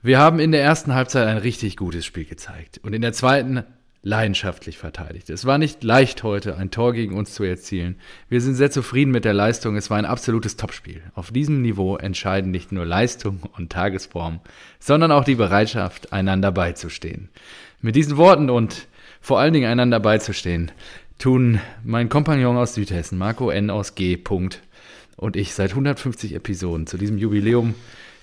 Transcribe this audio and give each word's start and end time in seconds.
Wir 0.00 0.20
haben 0.20 0.38
in 0.38 0.52
der 0.52 0.62
ersten 0.62 0.94
Halbzeit 0.94 1.26
ein 1.26 1.38
richtig 1.38 1.76
gutes 1.76 2.06
Spiel 2.06 2.24
gezeigt 2.24 2.78
und 2.84 2.92
in 2.92 3.02
der 3.02 3.12
zweiten 3.12 3.64
leidenschaftlich 4.02 4.78
verteidigt. 4.78 5.28
Es 5.28 5.44
war 5.44 5.58
nicht 5.58 5.82
leicht 5.82 6.22
heute, 6.22 6.56
ein 6.56 6.70
Tor 6.70 6.92
gegen 6.92 7.16
uns 7.16 7.34
zu 7.34 7.42
erzielen. 7.42 7.96
Wir 8.28 8.40
sind 8.40 8.54
sehr 8.54 8.70
zufrieden 8.70 9.10
mit 9.10 9.24
der 9.24 9.34
Leistung. 9.34 9.74
Es 9.74 9.90
war 9.90 9.98
ein 9.98 10.04
absolutes 10.04 10.56
Topspiel. 10.56 11.02
Auf 11.16 11.32
diesem 11.32 11.62
Niveau 11.62 11.96
entscheiden 11.96 12.52
nicht 12.52 12.70
nur 12.70 12.86
Leistung 12.86 13.40
und 13.56 13.72
Tagesform, 13.72 14.38
sondern 14.78 15.10
auch 15.10 15.24
die 15.24 15.34
Bereitschaft, 15.34 16.12
einander 16.12 16.52
beizustehen. 16.52 17.28
Mit 17.80 17.96
diesen 17.96 18.16
Worten 18.16 18.50
und 18.50 18.86
vor 19.20 19.40
allen 19.40 19.52
Dingen 19.52 19.68
einander 19.68 19.98
beizustehen, 19.98 20.70
tun 21.18 21.60
mein 21.82 22.08
Kompagnon 22.08 22.56
aus 22.56 22.74
Südhessen, 22.74 23.18
Marco 23.18 23.50
N. 23.50 23.68
aus 23.68 23.96
G. 23.96 24.16
Und 25.16 25.34
ich 25.34 25.54
seit 25.54 25.70
150 25.70 26.34
Episoden 26.34 26.86
zu 26.86 26.98
diesem 26.98 27.18
Jubiläum 27.18 27.74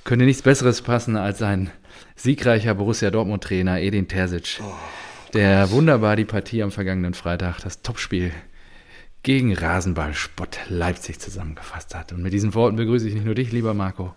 könnte 0.06 0.24
nichts 0.24 0.42
Besseres 0.42 0.82
passen 0.82 1.18
als 1.18 1.42
ein 1.42 1.70
siegreicher 2.16 2.74
Borussia 2.74 3.12
Dortmund-Trainer 3.12 3.82
Edin 3.82 4.08
Terzic. 4.08 4.62
Oh 4.64 4.74
der 5.36 5.70
wunderbar 5.72 6.16
die 6.16 6.24
Partie 6.24 6.64
am 6.64 6.72
vergangenen 6.72 7.14
Freitag, 7.14 7.60
das 7.60 7.82
Topspiel 7.82 8.32
gegen 9.22 9.54
Rasenballspott 9.54 10.60
Leipzig 10.70 11.20
zusammengefasst 11.20 11.94
hat. 11.94 12.14
Und 12.14 12.22
mit 12.22 12.32
diesen 12.32 12.54
Worten 12.54 12.78
begrüße 12.78 13.06
ich 13.10 13.16
nicht 13.16 13.26
nur 13.26 13.36
dich, 13.36 13.52
lieber 13.52 13.74
Marco, 13.74 14.16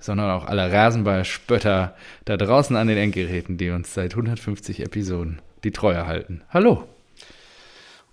sondern 0.00 0.28
auch 0.28 0.44
alle 0.44 0.72
Rasenballspötter 0.72 1.96
da 2.24 2.36
draußen 2.36 2.74
an 2.74 2.88
den 2.88 2.98
Endgeräten, 2.98 3.58
die 3.58 3.70
uns 3.70 3.94
seit 3.94 4.14
150 4.14 4.80
Episoden 4.80 5.40
die 5.62 5.70
Treue 5.70 6.06
halten. 6.08 6.42
Hallo. 6.48 6.88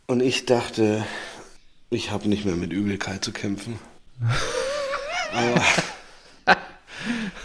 Und 0.06 0.22
ich 0.22 0.46
dachte, 0.46 1.04
ich 1.90 2.12
habe 2.12 2.30
nicht 2.30 2.46
mehr 2.46 2.56
mit 2.56 2.72
Übelkeit 2.72 3.26
zu 3.26 3.32
kämpfen. 3.32 3.80
Aber 5.34 5.60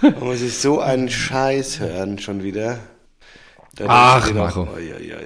man 0.03 0.21
muss 0.21 0.39
sich 0.41 0.59
so 0.59 0.81
einen 0.81 1.09
Scheiß 1.09 1.81
hören 1.81 2.19
schon 2.19 2.43
wieder. 2.43 2.79
Ach, 3.87 4.33
Marco. 4.33 4.63
Auch, 4.63 4.69
oh, 4.77 4.79
ja, 4.79 4.99
ja, 4.99 5.17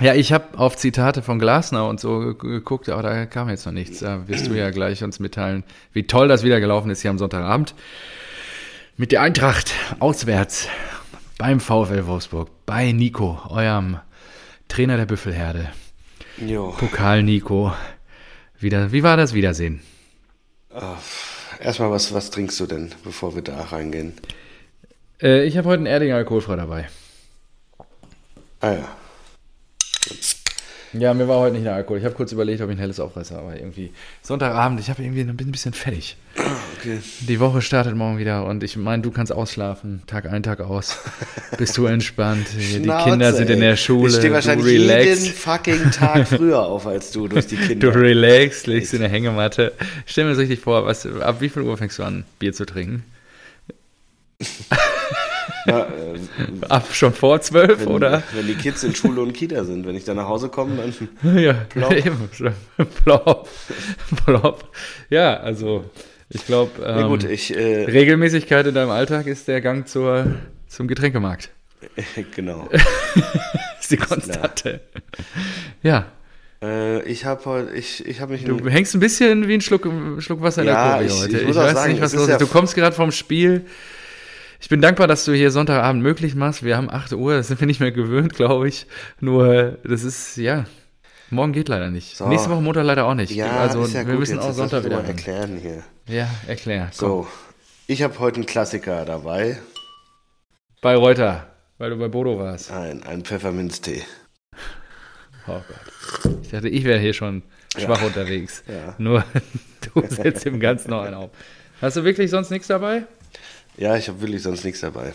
ja, 0.00 0.14
ich 0.14 0.32
habe 0.32 0.58
auf 0.58 0.76
Zitate 0.76 1.22
von 1.22 1.38
Glasner 1.38 1.86
und 1.88 2.00
so 2.00 2.34
geguckt, 2.34 2.88
aber 2.88 3.02
da 3.02 3.26
kam 3.26 3.48
jetzt 3.48 3.66
noch 3.66 3.72
nichts. 3.72 4.00
Da 4.00 4.26
wirst 4.26 4.48
du 4.48 4.54
ja 4.54 4.70
gleich 4.70 5.04
uns 5.04 5.20
mitteilen, 5.20 5.62
wie 5.92 6.06
toll 6.06 6.26
das 6.26 6.42
wieder 6.42 6.60
gelaufen 6.60 6.90
ist 6.90 7.02
hier 7.02 7.10
am 7.10 7.18
Sonntagabend. 7.18 7.74
Mit 8.96 9.12
der 9.12 9.22
Eintracht 9.22 9.72
auswärts 10.00 10.68
beim 11.38 11.60
VfL 11.60 12.06
Wolfsburg, 12.06 12.50
bei 12.66 12.92
Nico, 12.92 13.40
eurem 13.48 13.98
Trainer 14.68 14.96
der 14.96 15.06
Büffelherde. 15.06 15.70
Jo. 16.38 16.74
Pokal 16.76 17.22
Nico. 17.22 17.72
Wieder, 18.58 18.92
wie 18.92 19.02
war 19.02 19.16
das 19.16 19.32
Wiedersehen? 19.32 19.80
Uh, 20.74 20.96
erstmal, 21.60 21.90
was, 21.90 22.12
was 22.12 22.30
trinkst 22.30 22.58
du 22.60 22.66
denn, 22.66 22.92
bevor 23.04 23.34
wir 23.34 23.42
da 23.42 23.60
reingehen? 23.60 24.14
Äh, 25.22 25.44
ich 25.44 25.56
habe 25.56 25.68
heute 25.68 25.78
einen 25.78 25.86
Erdinger 25.86 26.16
alkoholfrei 26.16 26.56
dabei. 26.56 26.88
Ah 28.60 28.72
ja. 28.72 28.96
Ja, 30.92 31.14
mir 31.14 31.28
war 31.28 31.38
heute 31.38 31.54
nicht 31.54 31.66
der 31.66 31.74
Alkohol. 31.74 31.98
Ich 31.98 32.04
habe 32.04 32.14
kurz 32.14 32.32
überlegt, 32.32 32.60
ob 32.60 32.68
ich 32.68 32.76
ein 32.76 32.80
helles 32.80 32.98
aufreiße, 32.98 33.38
aber 33.38 33.54
irgendwie 33.54 33.92
Sonntagabend, 34.22 34.80
ich 34.80 34.90
habe 34.90 35.02
irgendwie 35.02 35.20
ein 35.20 35.36
bisschen 35.36 35.72
fertig. 35.72 36.16
Okay. 36.78 36.98
Die 37.20 37.38
Woche 37.38 37.62
startet 37.62 37.94
morgen 37.94 38.18
wieder 38.18 38.44
und 38.44 38.64
ich 38.64 38.76
meine, 38.76 39.02
du 39.02 39.10
kannst 39.10 39.32
ausschlafen, 39.32 40.02
Tag 40.06 40.26
ein, 40.26 40.42
Tag 40.42 40.60
aus. 40.60 40.98
Bist 41.58 41.76
du 41.76 41.86
entspannt. 41.86 42.48
Schnauze, 42.48 42.80
die 42.80 43.10
Kinder 43.10 43.32
sind 43.32 43.48
ey. 43.48 43.54
in 43.54 43.60
der 43.60 43.76
Schule. 43.76 44.10
Ich 44.10 44.16
stehe 44.16 44.32
wahrscheinlich 44.32 44.66
jeden 44.66 45.32
fucking 45.32 45.90
Tag 45.92 46.26
früher 46.26 46.60
auf 46.60 46.86
als 46.86 47.12
du 47.12 47.28
durch 47.28 47.46
die 47.46 47.56
Kinder. 47.68 47.92
Du 47.92 47.98
relaxst, 47.98 48.66
legst 48.66 48.92
in 48.94 49.00
der 49.00 49.10
Hängematte. 49.10 49.72
Stell 50.06 50.24
mir 50.24 50.30
das 50.30 50.38
richtig 50.38 50.60
vor, 50.60 50.86
was, 50.86 51.06
ab 51.06 51.40
wie 51.40 51.48
viel 51.48 51.62
Uhr 51.62 51.76
fängst 51.76 51.98
du 51.98 52.02
an, 52.02 52.24
Bier 52.38 52.52
zu 52.52 52.66
trinken? 52.66 53.04
Ja, 55.70 55.86
äh, 55.86 55.88
Ab 56.68 56.88
schon 56.92 57.12
vor 57.12 57.40
zwölf, 57.40 57.86
oder? 57.86 58.22
Wenn 58.34 58.46
die 58.46 58.54
Kids 58.54 58.82
in 58.84 58.94
Schule 58.94 59.20
und 59.20 59.32
Kita 59.32 59.64
sind. 59.64 59.86
Wenn 59.86 59.96
ich 59.96 60.04
dann 60.04 60.16
nach 60.16 60.28
Hause 60.28 60.48
komme, 60.48 60.76
dann 60.76 61.36
ja, 61.38 61.52
plopp. 61.52 61.92
Eben, 61.92 62.28
plopp, 63.04 63.48
plopp. 64.24 64.68
Ja, 65.08 65.36
also 65.38 65.84
ich 66.28 66.46
glaube, 66.46 66.82
ähm, 66.84 67.18
ja, 67.20 67.56
äh, 67.56 67.84
Regelmäßigkeit 67.84 68.66
in 68.66 68.74
deinem 68.74 68.90
Alltag 68.90 69.26
ist 69.26 69.48
der 69.48 69.60
Gang 69.60 69.88
zur, 69.88 70.26
zum 70.68 70.86
Getränkemarkt. 70.86 71.50
genau. 72.36 72.68
ist 73.80 73.90
die 73.90 73.96
Konstante. 73.96 74.80
Ja. 75.82 76.06
Äh, 76.62 77.02
ich 77.04 77.24
habe 77.24 77.44
heute, 77.46 77.74
ich, 77.74 78.06
ich 78.06 78.20
habe 78.20 78.32
mich. 78.32 78.44
Du 78.44 78.68
hängst 78.68 78.94
ein 78.94 79.00
bisschen 79.00 79.48
wie 79.48 79.54
ein 79.54 79.60
Schluck, 79.60 79.88
Schluck 80.18 80.42
Wasser 80.42 80.62
in 80.62 80.68
ja, 80.68 80.98
der 80.98 81.08
Kurve 81.08 81.20
heute. 81.22 81.36
Ich, 81.36 81.42
ich, 81.42 81.48
ich 81.48 81.56
weiß 81.56 81.72
sagen, 81.72 81.92
nicht, 81.92 82.02
was 82.02 82.12
los 82.12 82.22
ist. 82.24 82.28
Ja 82.28 82.38
du 82.38 82.46
kommst 82.46 82.74
gerade 82.74 82.94
vom 82.94 83.12
Spiel. 83.12 83.64
Ich 84.60 84.68
bin 84.68 84.82
dankbar, 84.82 85.06
dass 85.06 85.24
du 85.24 85.32
hier 85.32 85.50
Sonntagabend 85.50 86.02
möglich 86.02 86.34
machst. 86.34 86.62
Wir 86.62 86.76
haben 86.76 86.90
8 86.90 87.14
Uhr, 87.14 87.34
das 87.34 87.48
sind 87.48 87.60
wir 87.60 87.66
nicht 87.66 87.80
mehr 87.80 87.92
gewöhnt, 87.92 88.34
glaube 88.34 88.68
ich. 88.68 88.86
Nur, 89.18 89.78
das 89.84 90.04
ist, 90.04 90.36
ja, 90.36 90.66
morgen 91.30 91.52
geht 91.52 91.68
leider 91.68 91.90
nicht. 91.90 92.16
So. 92.16 92.28
Nächste 92.28 92.50
Woche 92.50 92.60
Montag 92.60 92.84
leider 92.84 93.06
auch 93.06 93.14
nicht. 93.14 93.32
Ja, 93.32 93.58
also 93.60 93.82
ist 93.84 93.94
ja 93.94 94.00
wir 94.06 94.12
gut. 94.12 94.20
müssen 94.20 94.36
Jetzt 94.36 94.44
auch 94.44 94.52
Sonntag 94.52 94.84
wieder 94.84 95.02
erklären 95.02 95.56
hier. 95.56 95.82
Ja, 96.06 96.28
erklär. 96.46 96.90
Komm. 96.98 97.08
So, 97.08 97.28
ich 97.86 98.02
habe 98.02 98.18
heute 98.18 98.36
einen 98.36 98.46
Klassiker 98.46 99.06
dabei. 99.06 99.58
Bei 100.82 100.94
Reuter, 100.94 101.46
weil 101.78 101.90
du 101.90 101.96
bei 101.96 102.08
Bodo 102.08 102.38
warst. 102.38 102.70
Nein, 102.70 103.02
ein 103.04 103.24
Pfefferminztee. 103.24 104.02
Oh 105.46 105.60
Gott. 105.66 106.34
Ich 106.42 106.50
dachte, 106.50 106.68
ich 106.68 106.84
wäre 106.84 106.98
hier 106.98 107.14
schon 107.14 107.42
schwach 107.78 108.00
ja. 108.02 108.06
unterwegs. 108.06 108.62
Ja. 108.68 108.94
Nur 108.98 109.24
du 109.94 110.02
setzt 110.06 110.44
dem 110.44 110.60
Ganzen 110.60 110.90
noch 110.90 111.02
einen 111.02 111.14
auf. 111.14 111.30
Hast 111.80 111.96
du 111.96 112.04
wirklich 112.04 112.30
sonst 112.30 112.50
nichts 112.50 112.68
dabei? 112.68 113.04
Ja, 113.80 113.96
ich 113.96 114.08
habe 114.08 114.20
wirklich 114.20 114.42
sonst 114.42 114.62
nichts 114.62 114.80
dabei. 114.80 115.14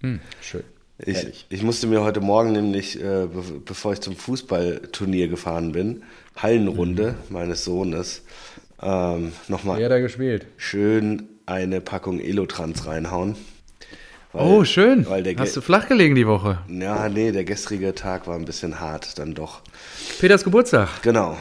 Hm, 0.00 0.20
schön. 0.40 0.62
Ich, 0.98 1.44
ich, 1.48 1.62
musste 1.64 1.88
mir 1.88 2.02
heute 2.02 2.20
Morgen 2.20 2.52
nämlich, 2.52 2.98
äh, 3.00 3.26
be 3.26 3.42
bevor 3.64 3.94
ich 3.94 4.00
zum 4.00 4.14
Fußballturnier 4.14 5.26
gefahren 5.26 5.72
bin, 5.72 6.04
Hallenrunde 6.36 7.16
mhm. 7.28 7.34
meines 7.34 7.64
Sohnes, 7.64 8.22
ähm, 8.80 9.32
nochmal 9.48 9.86
da 9.88 9.98
gespielt? 9.98 10.46
schön 10.56 11.28
eine 11.46 11.80
Packung 11.80 12.20
Elotrans 12.20 12.86
reinhauen. 12.86 13.34
Weil, 14.32 14.46
oh, 14.46 14.64
schön. 14.64 15.04
Hast 15.38 15.56
du 15.56 15.60
flach 15.60 15.88
gelegen 15.88 16.14
die 16.14 16.28
Woche? 16.28 16.58
Ja, 16.68 17.08
nee, 17.08 17.32
der 17.32 17.44
gestrige 17.44 17.92
Tag 17.92 18.28
war 18.28 18.36
ein 18.36 18.44
bisschen 18.44 18.78
hart, 18.78 19.18
dann 19.18 19.34
doch. 19.34 19.62
Peters 20.20 20.44
Geburtstag. 20.44 21.02
Genau. 21.02 21.38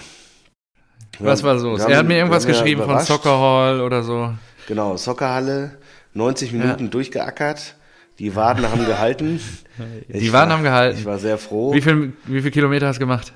Was 1.19 1.43
war 1.43 1.59
so? 1.59 1.77
Er 1.77 1.97
hat 1.97 2.07
mir 2.07 2.17
irgendwas 2.17 2.47
geschrieben 2.47 2.81
von 2.83 2.99
Soccer 3.01 3.39
Hall 3.39 3.81
oder 3.81 4.01
so. 4.01 4.33
Genau, 4.67 4.97
Soccerhalle. 4.97 5.77
90 6.15 6.53
Minuten 6.53 6.85
ja. 6.85 6.89
durchgeackert. 6.89 7.75
Die 8.19 8.35
Waden 8.35 8.69
haben 8.69 8.85
gehalten. 8.85 9.41
Die 10.07 10.31
Waden 10.31 10.53
haben 10.53 10.63
gehalten. 10.63 10.97
Ich 10.97 11.05
war 11.05 11.19
sehr 11.19 11.37
froh. 11.37 11.73
Wie 11.73 11.81
viel, 11.81 12.13
wie 12.25 12.41
viel 12.41 12.51
Kilometer 12.51 12.87
hast 12.87 12.95
du 12.95 13.01
gemacht? 13.01 13.33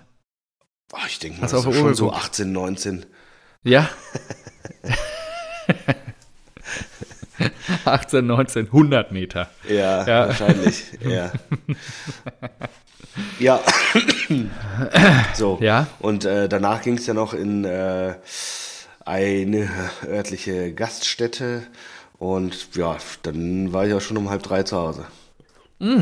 Oh, 0.94 0.98
ich 1.08 1.20
denke 1.20 1.42
mal, 1.42 1.48
das 1.48 1.66
ist 1.66 1.76
schon 1.76 1.94
so 1.94 2.12
18, 2.14 2.52
19. 2.52 3.06
Ja. 3.64 3.90
18, 7.86 8.26
19, 8.26 8.66
100 8.68 9.12
Meter. 9.12 9.50
Ja, 9.68 10.08
ja. 10.08 10.28
wahrscheinlich. 10.28 10.86
Ja. 11.02 11.32
ja. 13.40 13.60
so. 15.34 15.60
Ja. 15.62 15.88
Und 16.00 16.26
äh, 16.26 16.48
danach 16.48 16.82
ging 16.82 16.98
es 16.98 17.06
ja 17.06 17.14
noch 17.14 17.34
in 17.34 17.66
äh, 17.66 18.16
eine 19.06 19.70
örtliche 20.08 20.74
Gaststätte 20.74 21.64
und 22.20 22.76
ja, 22.76 22.98
dann 23.24 23.74
war 23.74 23.86
ich 23.86 23.92
ja 23.92 24.00
schon 24.00 24.18
um 24.18 24.30
halb 24.30 24.44
drei 24.44 24.64
zu 24.64 24.78
Hause. 24.78 25.06
Mm. 25.80 26.02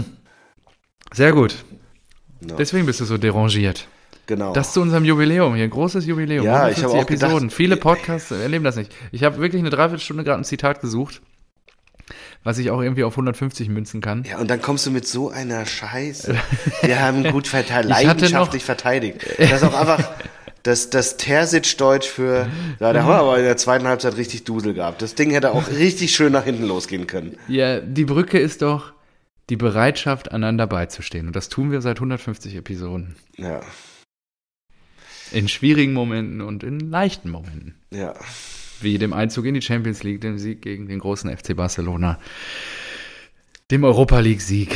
Sehr 1.13 1.31
gut. 1.31 1.63
Ja. 2.41 2.55
Deswegen 2.55 2.85
bist 2.85 3.00
du 3.00 3.05
so 3.05 3.17
derangiert. 3.17 3.88
Genau. 4.25 4.51
Das 4.51 4.73
zu 4.73 4.81
unserem 4.81 5.05
Jubiläum 5.05 5.55
hier, 5.55 5.63
ein 5.63 5.69
großes 5.69 6.05
Jubiläum. 6.05 6.44
Ja, 6.44 6.67
ich 6.69 6.83
habe 6.83 6.94
auch 6.94 7.01
Episoden. 7.01 7.38
Gedacht, 7.38 7.53
Viele 7.53 7.78
Podcasts 7.78 8.29
erleben 8.31 8.66
das 8.66 8.75
nicht. 8.75 8.94
Ich 9.11 9.23
habe 9.23 9.38
wirklich 9.38 9.61
eine 9.61 9.69
Dreiviertelstunde 9.69 10.25
gerade 10.25 10.41
ein 10.41 10.44
Zitat 10.44 10.81
gesucht, 10.81 11.22
was 12.44 12.57
ich 12.57 12.69
auch 12.69 12.81
irgendwie 12.81 13.05
auf 13.05 13.13
150 13.13 13.69
münzen 13.69 14.01
kann. 14.01 14.25
Ja, 14.29 14.39
und 14.39 14.49
dann 14.49 14.61
kommst 14.61 14.85
du 14.85 14.91
mit 14.91 15.08
so 15.08 15.29
einer 15.29 15.66
Scheiße. 15.66 16.35
Wir 16.81 16.99
haben 16.99 17.23
gut 17.31 17.47
verteidigt, 17.47 17.90
leidenschaftlich 17.90 18.66
verteidigt. 18.66 19.25
Das 19.37 19.61
ist 19.61 19.64
auch 19.64 19.79
einfach, 19.79 19.99
das, 20.67 20.90
das 20.90 21.17
Terzic-Deutsch 21.17 22.08
für, 22.08 22.49
ja, 22.79 22.93
da 22.93 23.03
haben 23.03 23.09
wir 23.09 23.16
aber 23.16 23.37
in 23.37 23.46
der 23.46 23.58
zweiten 23.58 23.87
Halbzeit 23.87 24.17
richtig 24.17 24.43
Dusel 24.43 24.73
gehabt. 24.73 25.02
Das 25.02 25.16
Ding 25.16 25.31
hätte 25.31 25.52
auch 25.52 25.69
richtig 25.72 26.14
schön 26.14 26.34
nach 26.34 26.43
hinten 26.43 26.66
losgehen 26.66 27.08
können. 27.08 27.37
Ja, 27.47 27.79
die 27.79 28.05
Brücke 28.05 28.37
ist 28.37 28.61
doch 28.61 28.91
die 29.49 29.55
Bereitschaft, 29.55 30.31
einander 30.31 30.67
beizustehen. 30.67 31.28
Und 31.28 31.35
das 31.35 31.47
tun 31.47 31.72
wir 31.72 31.79
seit 31.81 31.97
150 31.97 32.55
Episoden. 32.55 33.16
Ja. 33.37 33.61
In 35.31 35.47
schwierigen 35.47 35.93
Momenten 35.93 36.41
und 36.41 36.64
in 36.64 36.79
leichten 36.81 37.29
Momenten. 37.29 37.75
Ja. 37.91 38.14
Wie 38.81 38.97
dem 38.97 39.14
Einzug 39.14 39.46
in 39.46 39.53
die 39.53 39.61
Champions 39.61 40.03
League, 40.03 40.19
dem 40.19 40.37
Sieg 40.37 40.61
gegen 40.61 40.87
den 40.87 40.99
großen 40.99 41.35
FC 41.35 41.55
Barcelona, 41.55 42.19
dem 43.72 43.85
Europa 43.85 44.19
League-Sieg 44.19 44.75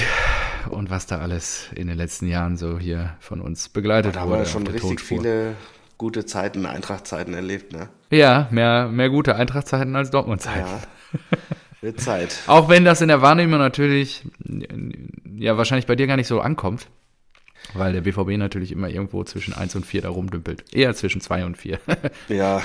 und 0.70 0.90
was 0.90 1.06
da 1.06 1.20
alles 1.20 1.68
in 1.76 1.88
den 1.88 1.98
letzten 1.98 2.28
Jahren 2.28 2.56
so 2.56 2.80
hier 2.80 3.16
von 3.20 3.42
uns 3.42 3.68
begleitet 3.68 4.16
da 4.16 4.22
wurde. 4.22 4.30
Da 4.30 4.38
haben 4.38 4.46
wir 4.46 4.46
schon 4.46 4.68
richtig 4.68 5.02
viele 5.02 5.56
gute 6.02 6.26
Zeiten, 6.26 6.66
Eintracht-Zeiten 6.66 7.36
erlebt, 7.36 7.74
ne? 7.74 7.88
Ja, 8.10 8.48
mehr, 8.50 8.88
mehr 8.88 9.12
gute 9.12 9.36
Eintracht-Zeiten 9.36 9.96
als 9.96 10.10
Dortmund-Zeiten. 10.10 10.68
Ja. 10.68 10.82
Wird 11.82 12.02
Zeit. 12.02 12.40
Auch 12.48 12.70
wenn 12.70 12.84
das 12.86 13.02
in 13.02 13.08
der 13.08 13.22
Wahrnehmung 13.22 13.60
natürlich, 13.60 14.24
ja, 15.38 15.58
wahrscheinlich 15.58 15.86
bei 15.86 15.96
dir 15.96 16.08
gar 16.08 16.18
nicht 16.18 16.28
so 16.28 16.42
ankommt. 16.42 16.88
Weil 17.76 17.94
der 17.94 18.02
BVB 18.02 18.38
natürlich 18.38 18.72
immer 18.72 18.90
irgendwo 18.90 19.24
zwischen 19.24 19.54
1 19.54 19.76
und 19.76 19.86
4 19.86 20.02
da 20.02 20.10
rumdümpelt. 20.10 20.74
Eher 20.74 20.96
zwischen 20.96 21.22
2 21.22 21.46
und 21.46 21.58
4. 21.58 21.80
ja. 22.30 22.36
ja. 22.36 22.64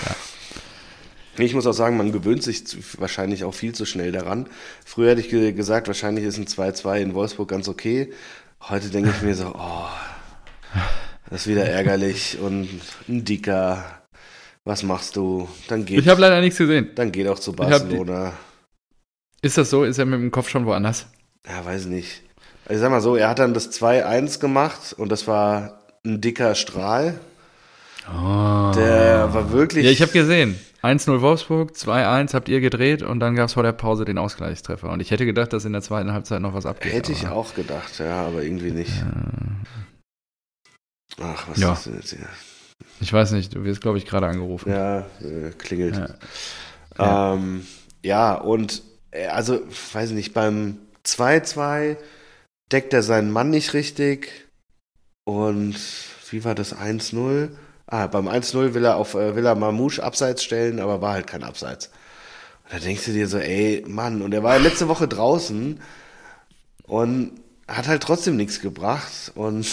Ich 1.36 1.52
muss 1.52 1.66
auch 1.66 1.72
sagen, 1.72 1.98
man 1.98 2.12
gewöhnt 2.12 2.42
sich 2.42 2.64
wahrscheinlich 2.98 3.44
auch 3.44 3.52
viel 3.52 3.74
zu 3.74 3.84
schnell 3.84 4.12
daran. 4.12 4.48
Früher 4.82 5.10
hätte 5.10 5.20
ich 5.20 5.28
gesagt, 5.54 5.88
wahrscheinlich 5.88 6.24
ist 6.24 6.38
ein 6.38 6.46
2-2 6.46 7.00
in 7.00 7.12
Wolfsburg 7.12 7.50
ganz 7.50 7.68
okay. 7.68 8.14
Heute 8.62 8.88
denke 8.88 9.10
ich 9.10 9.20
mir 9.20 9.34
so, 9.34 9.54
oh, 9.54 9.88
das 11.30 11.42
ist 11.42 11.46
wieder 11.46 11.64
ärgerlich 11.64 12.38
und 12.40 12.68
ein 13.08 13.24
Dicker. 13.24 13.84
Was 14.64 14.82
machst 14.82 15.16
du? 15.16 15.48
Dann 15.68 15.84
geht. 15.84 16.00
Ich 16.00 16.08
habe 16.08 16.20
leider 16.20 16.40
nichts 16.40 16.58
gesehen. 16.58 16.90
Dann 16.94 17.12
geht 17.12 17.28
auch 17.28 17.38
zu 17.38 17.52
Barcelona. 17.52 18.32
Ist 19.42 19.58
das 19.58 19.70
so? 19.70 19.84
Ist 19.84 19.98
er 19.98 20.06
mit 20.06 20.20
dem 20.20 20.30
Kopf 20.30 20.48
schon 20.48 20.66
woanders? 20.66 21.06
Ja, 21.46 21.64
weiß 21.64 21.86
nicht. 21.86 22.22
Ich 22.68 22.78
sag 22.78 22.90
mal 22.90 23.00
so, 23.00 23.14
er 23.14 23.28
hat 23.28 23.38
dann 23.38 23.54
das 23.54 23.70
2-1 23.70 24.40
gemacht 24.40 24.92
und 24.96 25.10
das 25.10 25.28
war 25.28 25.82
ein 26.04 26.20
dicker 26.20 26.56
Strahl. 26.56 27.20
Oh. 28.08 28.72
Der 28.74 29.32
war 29.32 29.52
wirklich. 29.52 29.84
Ja, 29.84 29.90
ich 29.90 30.02
habe 30.02 30.12
gesehen. 30.12 30.58
1-0 30.82 31.20
Wolfsburg, 31.20 31.72
2-1 31.72 32.34
habt 32.34 32.48
ihr 32.48 32.60
gedreht 32.60 33.02
und 33.02 33.18
dann 33.18 33.34
gab 33.34 33.46
es 33.46 33.54
vor 33.54 33.62
der 33.64 33.72
Pause 33.72 34.04
den 34.04 34.18
Ausgleichstreffer. 34.18 34.90
Und 34.90 35.00
ich 35.00 35.10
hätte 35.10 35.26
gedacht, 35.26 35.52
dass 35.52 35.64
in 35.64 35.72
der 35.72 35.82
zweiten 35.82 36.12
Halbzeit 36.12 36.40
noch 36.40 36.54
was 36.54 36.66
abgeht. 36.66 36.92
Hätte 36.92 37.12
ich 37.12 37.26
auch 37.26 37.54
gedacht, 37.54 37.98
ja, 37.98 38.26
aber 38.26 38.42
irgendwie 38.42 38.70
nicht. 38.70 38.92
Ach, 41.20 41.48
was 41.48 41.58
ja. 41.58 41.72
ist 41.72 41.86
das 41.86 41.94
jetzt 41.94 42.10
hier? 42.10 42.28
Ich 43.00 43.12
weiß 43.12 43.32
nicht, 43.32 43.54
du 43.54 43.64
wirst, 43.64 43.80
glaube 43.80 43.98
ich, 43.98 44.06
gerade 44.06 44.26
angerufen. 44.26 44.70
Ja, 44.70 45.00
äh, 45.20 45.50
klingelt. 45.56 45.96
Ja. 45.96 46.08
Ja. 46.98 47.34
Ähm, 47.34 47.66
ja, 48.02 48.34
und 48.34 48.82
äh, 49.10 49.26
also, 49.26 49.60
weiß 49.92 50.10
nicht, 50.10 50.34
beim 50.34 50.78
2-2 51.04 51.96
deckt 52.72 52.92
er 52.92 53.02
seinen 53.02 53.30
Mann 53.30 53.50
nicht 53.50 53.74
richtig. 53.74 54.46
Und 55.24 55.76
wie 56.30 56.44
war 56.44 56.54
das 56.54 56.74
1-0? 56.74 57.50
Ah, 57.86 58.06
beim 58.06 58.28
1-0 58.28 58.74
will 58.74 58.84
er 58.84 58.96
auf 58.96 59.14
äh, 59.14 59.36
will 59.36 59.46
er 59.46 59.54
Mamouche 59.54 60.02
abseits 60.02 60.42
stellen, 60.42 60.80
aber 60.80 61.00
war 61.00 61.14
halt 61.14 61.26
kein 61.26 61.44
Abseits. 61.44 61.90
Und 62.64 62.72
da 62.74 62.78
denkst 62.78 63.04
du 63.04 63.12
dir 63.12 63.28
so, 63.28 63.38
ey, 63.38 63.84
Mann, 63.86 64.22
und 64.22 64.34
er 64.34 64.42
war 64.42 64.58
letzte 64.58 64.88
Woche 64.88 65.06
draußen 65.06 65.80
und 66.84 67.32
hat 67.68 67.88
halt 67.88 68.02
trotzdem 68.02 68.36
nichts 68.36 68.60
gebracht. 68.60 69.32
Und 69.34 69.66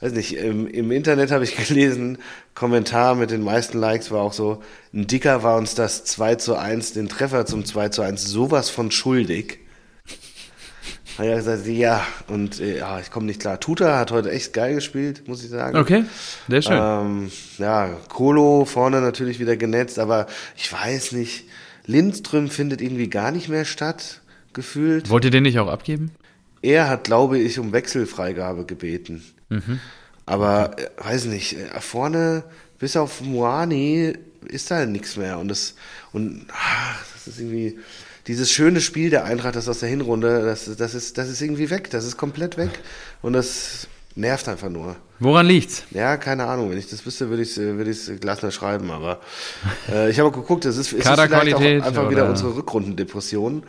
weiß 0.00 0.12
nicht, 0.12 0.36
im, 0.36 0.66
im 0.66 0.90
Internet 0.90 1.30
habe 1.30 1.44
ich 1.44 1.56
gelesen, 1.68 2.18
Kommentar 2.54 3.14
mit 3.14 3.30
den 3.30 3.42
meisten 3.42 3.78
Likes 3.78 4.10
war 4.10 4.22
auch 4.22 4.32
so, 4.32 4.62
ein 4.92 5.06
Dicker 5.06 5.42
war 5.42 5.56
uns 5.56 5.74
das 5.74 6.04
2 6.04 6.36
zu 6.36 6.56
1, 6.56 6.94
den 6.94 7.08
Treffer 7.08 7.46
zum 7.46 7.64
2 7.64 7.90
zu 7.90 8.02
1 8.02 8.24
sowas 8.24 8.70
von 8.70 8.90
schuldig. 8.90 9.58
Hat 11.18 11.26
er 11.26 11.36
gesagt, 11.36 11.66
ja, 11.66 12.06
und 12.28 12.60
äh, 12.60 12.78
ja, 12.78 12.98
ich 13.00 13.10
komme 13.10 13.26
nicht 13.26 13.40
klar. 13.40 13.60
Tuta 13.60 13.98
hat 13.98 14.10
heute 14.10 14.30
echt 14.30 14.54
geil 14.54 14.74
gespielt, 14.74 15.28
muss 15.28 15.42
ich 15.44 15.50
sagen. 15.50 15.76
Okay, 15.76 16.04
sehr 16.48 16.62
schön. 16.62 16.78
Ähm, 16.80 17.30
ja, 17.58 17.90
Kolo 18.08 18.64
vorne 18.64 19.00
natürlich 19.00 19.38
wieder 19.38 19.56
genetzt, 19.56 19.98
aber 19.98 20.26
ich 20.56 20.72
weiß 20.72 21.12
nicht, 21.12 21.44
Lindström 21.84 22.48
findet 22.48 22.80
irgendwie 22.80 23.10
gar 23.10 23.32
nicht 23.32 23.48
mehr 23.48 23.64
statt, 23.66 24.22
gefühlt. 24.54 25.10
Wollt 25.10 25.24
ihr 25.24 25.30
den 25.30 25.42
nicht 25.42 25.58
auch 25.58 25.68
abgeben? 25.68 26.12
Er 26.62 26.88
hat, 26.88 27.04
glaube 27.04 27.38
ich, 27.38 27.58
um 27.58 27.72
Wechselfreigabe 27.72 28.64
gebeten. 28.64 29.22
Mhm. 29.50 29.80
Aber, 30.26 30.78
äh, 30.78 30.88
weiß 30.96 31.26
nicht, 31.26 31.58
äh, 31.58 31.80
vorne, 31.80 32.44
bis 32.78 32.96
auf 32.96 33.20
Moani, 33.20 34.14
ist 34.48 34.70
da 34.70 34.86
nichts 34.86 35.16
mehr. 35.16 35.38
Und 35.38 35.48
das, 35.48 35.74
und, 36.12 36.46
ach, 36.52 37.04
das 37.12 37.26
ist 37.26 37.40
irgendwie, 37.40 37.78
dieses 38.26 38.50
schöne 38.50 38.80
Spiel 38.80 39.10
der 39.10 39.24
Eintracht, 39.24 39.56
das 39.56 39.68
aus 39.68 39.80
der 39.80 39.88
Hinrunde, 39.88 40.44
das, 40.44 40.70
das, 40.76 40.94
ist, 40.94 41.18
das 41.18 41.28
ist 41.28 41.40
irgendwie 41.42 41.70
weg. 41.70 41.90
Das 41.90 42.04
ist 42.04 42.16
komplett 42.16 42.56
weg. 42.56 42.70
Und 43.22 43.32
das 43.32 43.88
nervt 44.14 44.48
einfach 44.48 44.68
nur. 44.68 44.96
Woran 45.18 45.46
liegt's? 45.46 45.84
Ja, 45.90 46.16
keine 46.16 46.46
Ahnung. 46.46 46.70
Wenn 46.70 46.78
ich 46.78 46.88
das 46.88 47.04
wüsste, 47.04 47.28
würde 47.28 47.42
ich 47.42 47.56
es 47.56 48.08
würd 48.08 48.20
Glasner 48.20 48.50
schreiben. 48.50 48.90
Aber 48.90 49.20
äh, 49.90 50.10
ich 50.10 50.18
habe 50.20 50.30
geguckt, 50.30 50.64
es 50.64 50.76
ist, 50.76 50.92
ist 50.92 51.06
vielleicht 51.06 51.32
auch 51.54 51.60
einfach 51.60 52.02
oder? 52.02 52.10
wieder 52.10 52.28
unsere 52.28 52.56
Rückrundendepression. 52.56 53.64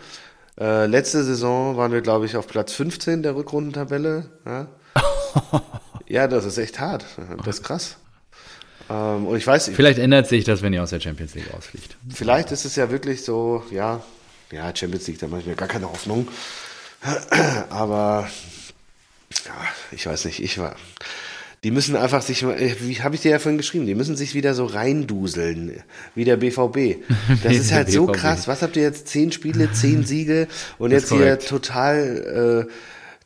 Äh, 0.60 0.86
letzte 0.86 1.24
Saison 1.24 1.78
waren 1.78 1.92
wir, 1.92 2.01
glaube 2.01 2.25
ich, 2.25 2.36
auf 2.36 2.48
Platz 2.48 2.74
15 2.74 3.24
der 3.24 3.36
Rückrundentabelle. 3.36 4.30
Ja? 4.45 4.68
ja, 6.08 6.28
das 6.28 6.46
ist 6.46 6.58
echt 6.58 6.80
hart. 6.80 7.06
Das 7.38 7.56
ist 7.58 7.64
krass. 7.64 7.98
Ähm, 8.90 9.28
und 9.28 9.38
ich 9.38 9.48
weiß 9.48 9.72
Vielleicht 9.74 10.00
ändert 10.00 10.28
sich 10.28 10.44
das, 10.44 10.62
wenn 10.62 10.74
ihr 10.74 10.84
aus 10.84 10.90
der 10.90 11.00
Champions 11.00 11.36
League 11.36 11.54
ausfliegt. 11.54 11.96
Vielleicht 12.14 12.52
ist 12.52 12.66
es 12.66 12.76
ja 12.76 12.92
wirklich 12.92 13.24
so, 13.24 13.64
ja, 13.72 14.04
ja, 14.52 14.76
Champions 14.76 15.08
League, 15.08 15.20
da 15.20 15.28
mache 15.28 15.42
ich 15.42 15.48
mir 15.48 15.56
gar 15.56 15.68
keine 15.68 15.90
Hoffnung. 15.90 16.28
Aber 17.70 18.30
ja, 19.46 19.54
ich 19.92 20.06
weiß 20.06 20.26
nicht, 20.26 20.42
ich 20.44 20.58
war. 20.58 20.76
Die 21.64 21.70
müssen 21.70 21.96
einfach 21.96 22.24
sich, 22.24 22.44
wie 22.44 23.04
habe 23.04 23.14
ich 23.14 23.22
dir 23.22 23.30
ja 23.30 23.38
vorhin 23.38 23.60
geschrieben, 23.60 23.86
die 23.86 23.94
müssen 23.94 24.16
sich 24.16 24.34
wieder 24.34 24.56
so 24.56 24.66
reinduseln, 24.66 25.84
wie 26.16 26.26
der 26.26 26.38
BVB. 26.38 27.04
Das 27.44 27.54
ist 27.54 27.72
halt 27.72 27.92
so 27.92 28.08
krass. 28.08 28.48
Was 28.48 28.64
habt 28.64 28.76
ihr 28.76 28.84
jetzt? 28.84 29.08
Zehn 29.08 29.32
Spiele, 29.32 29.72
zehn 29.72 30.04
Siege 30.04 30.48
und 30.80 30.90
jetzt 30.90 31.12
hier 31.12 31.38
total 31.38 32.68
äh, 32.68 32.72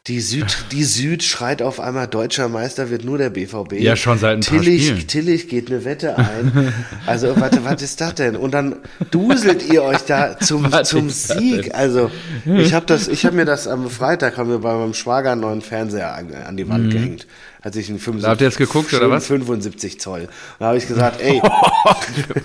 die 0.07 0.22
Süd, 0.22 0.46
die 0.72 0.84
Süd 0.84 1.24
schreit 1.24 1.62
auf 1.62 1.80
einmal, 1.80 2.07
deutscher 2.07 2.48
Meister 2.48 2.90
wird 2.90 3.04
nur 3.04 3.18
der 3.18 3.31
BVB. 3.31 3.74
Ja, 3.74 3.96
schon 3.96 4.19
seit 4.19 4.38
ein 4.38 4.42
Tillich, 4.42 4.88
paar 4.88 4.98
Spielen. 4.98 5.07
Tillich 5.07 5.50
geht 5.50 5.72
eine 5.72 5.84
Wette 5.84 6.18
ein. 6.18 6.74
Also, 7.06 7.40
warte, 7.40 7.63
was 7.66 7.81
ist 7.81 8.02
das 8.02 8.16
denn? 8.16 8.36
Und 8.36 8.54
dann 8.54 8.75
duselt 9.12 9.68
ihr 9.72 9.84
euch 9.84 10.02
da 10.02 10.38
zum, 10.40 10.72
zum 10.84 11.10
Sieg. 11.10 11.74
Also, 11.74 12.12
ich 12.46 12.74
habe 12.74 12.86
das, 12.86 13.07
ich 13.07 13.25
habe 13.25 13.36
mir 13.36 13.46
das 13.46 13.68
am 13.68 13.90
Freitag, 13.90 14.38
haben 14.38 14.50
wir 14.50 14.60
bei 14.60 14.74
meinem 14.75 14.94
Schwager 14.94 15.31
einen 15.31 15.42
neuen 15.42 15.62
Fernseher 15.62 16.13
an, 16.13 16.34
an 16.34 16.57
die 16.57 16.68
Wand 16.69 16.86
mhm. 16.86 16.90
gehängt. 16.92 17.28
Hat 17.63 17.74
sich 17.74 17.90
ein 17.90 17.98
75, 17.98 18.30
habt 18.30 18.42
ihr 18.42 18.48
jetzt 18.48 18.57
geguckt, 18.57 18.94
oder 18.94 19.10
was? 19.10 19.25
75 19.25 20.00
Zoll. 20.00 20.28
Da 20.60 20.68
habe 20.68 20.78
ich 20.78 20.88
gesagt, 20.88 21.19
ey. 21.24 21.42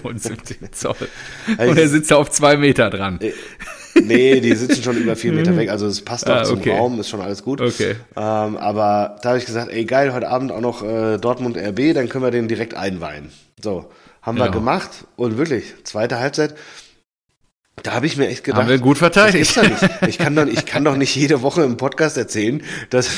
75 0.03 0.57
Zoll. 0.73 0.97
Und 1.47 1.77
er 1.77 1.89
sitzt 1.89 2.11
da 2.11 2.17
auf 2.17 2.31
zwei 2.31 2.57
Meter 2.57 2.89
dran. 2.89 3.21
Nee, 4.05 4.41
die 4.41 4.55
sitzen 4.55 4.83
schon 4.83 4.97
über 4.97 5.17
vier 5.17 5.33
Meter 5.33 5.57
weg, 5.57 5.71
also 5.71 5.87
es 5.87 6.03
passt 6.03 6.29
auch 6.29 6.37
ah, 6.37 6.45
zum 6.45 6.59
okay. 6.59 6.77
Raum, 6.77 7.01
ist 7.01 7.09
schon 7.09 7.21
alles 7.21 7.43
gut. 7.43 7.61
Okay. 7.61 7.97
Ähm, 8.17 8.57
aber 8.57 9.17
da 9.23 9.31
habe 9.31 9.39
ich 9.39 9.47
gesagt, 9.47 9.71
ey 9.71 9.85
geil, 9.85 10.13
heute 10.13 10.29
Abend 10.29 10.53
auch 10.53 10.61
noch 10.61 10.83
äh, 10.83 11.19
Dortmund 11.19 11.57
RB, 11.57 11.95
dann 11.95 12.09
können 12.09 12.25
wir 12.25 12.31
den 12.31 12.49
direkt 12.49 12.75
einweihen. 12.75 13.31
So, 13.63 13.91
haben 14.23 14.39
ja. 14.39 14.45
wir 14.45 14.51
gemacht 14.51 14.91
und 15.17 15.39
wirklich, 15.39 15.75
zweite 15.85 16.19
Halbzeit, 16.19 16.55
da 17.83 17.93
habe 17.93 18.07
ich 18.07 18.17
mir 18.17 18.29
echt 18.29 18.45
gedacht, 18.45 18.63
haben 18.63 18.69
wir 18.69 18.79
gut 18.79 18.99
verteidigt. 18.99 19.59
Ich 20.07 20.19
kann, 20.19 20.35
doch, 20.35 20.47
ich 20.47 20.67
kann 20.67 20.85
doch 20.85 20.97
nicht 20.97 21.15
jede 21.15 21.43
Woche 21.43 21.63
im 21.63 21.77
Podcast 21.77 22.17
erzählen, 22.17 22.63
dass, 22.91 23.09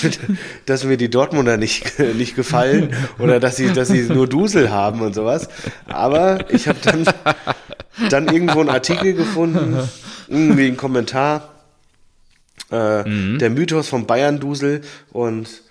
dass 0.67 0.85
mir 0.85 0.97
die 0.97 1.11
Dortmunder 1.11 1.57
nicht, 1.57 1.99
nicht 1.99 2.37
gefallen 2.37 2.95
oder 3.19 3.41
dass 3.41 3.57
sie, 3.57 3.73
dass 3.73 3.89
sie 3.89 4.03
nur 4.03 4.29
Dusel 4.29 4.71
haben 4.71 5.01
und 5.01 5.15
sowas. 5.15 5.49
Aber 5.87 6.51
ich 6.51 6.69
habe 6.69 6.79
dann, 6.83 7.05
dann 8.11 8.29
irgendwo 8.29 8.61
einen 8.61 8.69
Artikel 8.69 9.15
gefunden, 9.15 9.77
irgendwie 10.33 10.67
ein 10.67 10.77
Kommentar. 10.77 11.55
Äh, 12.71 13.09
mhm. 13.09 13.39
Der 13.39 13.51
Mythos 13.51 13.89
vom 13.89 14.07
Bayern-Dusel 14.07 14.81
und 15.11 15.63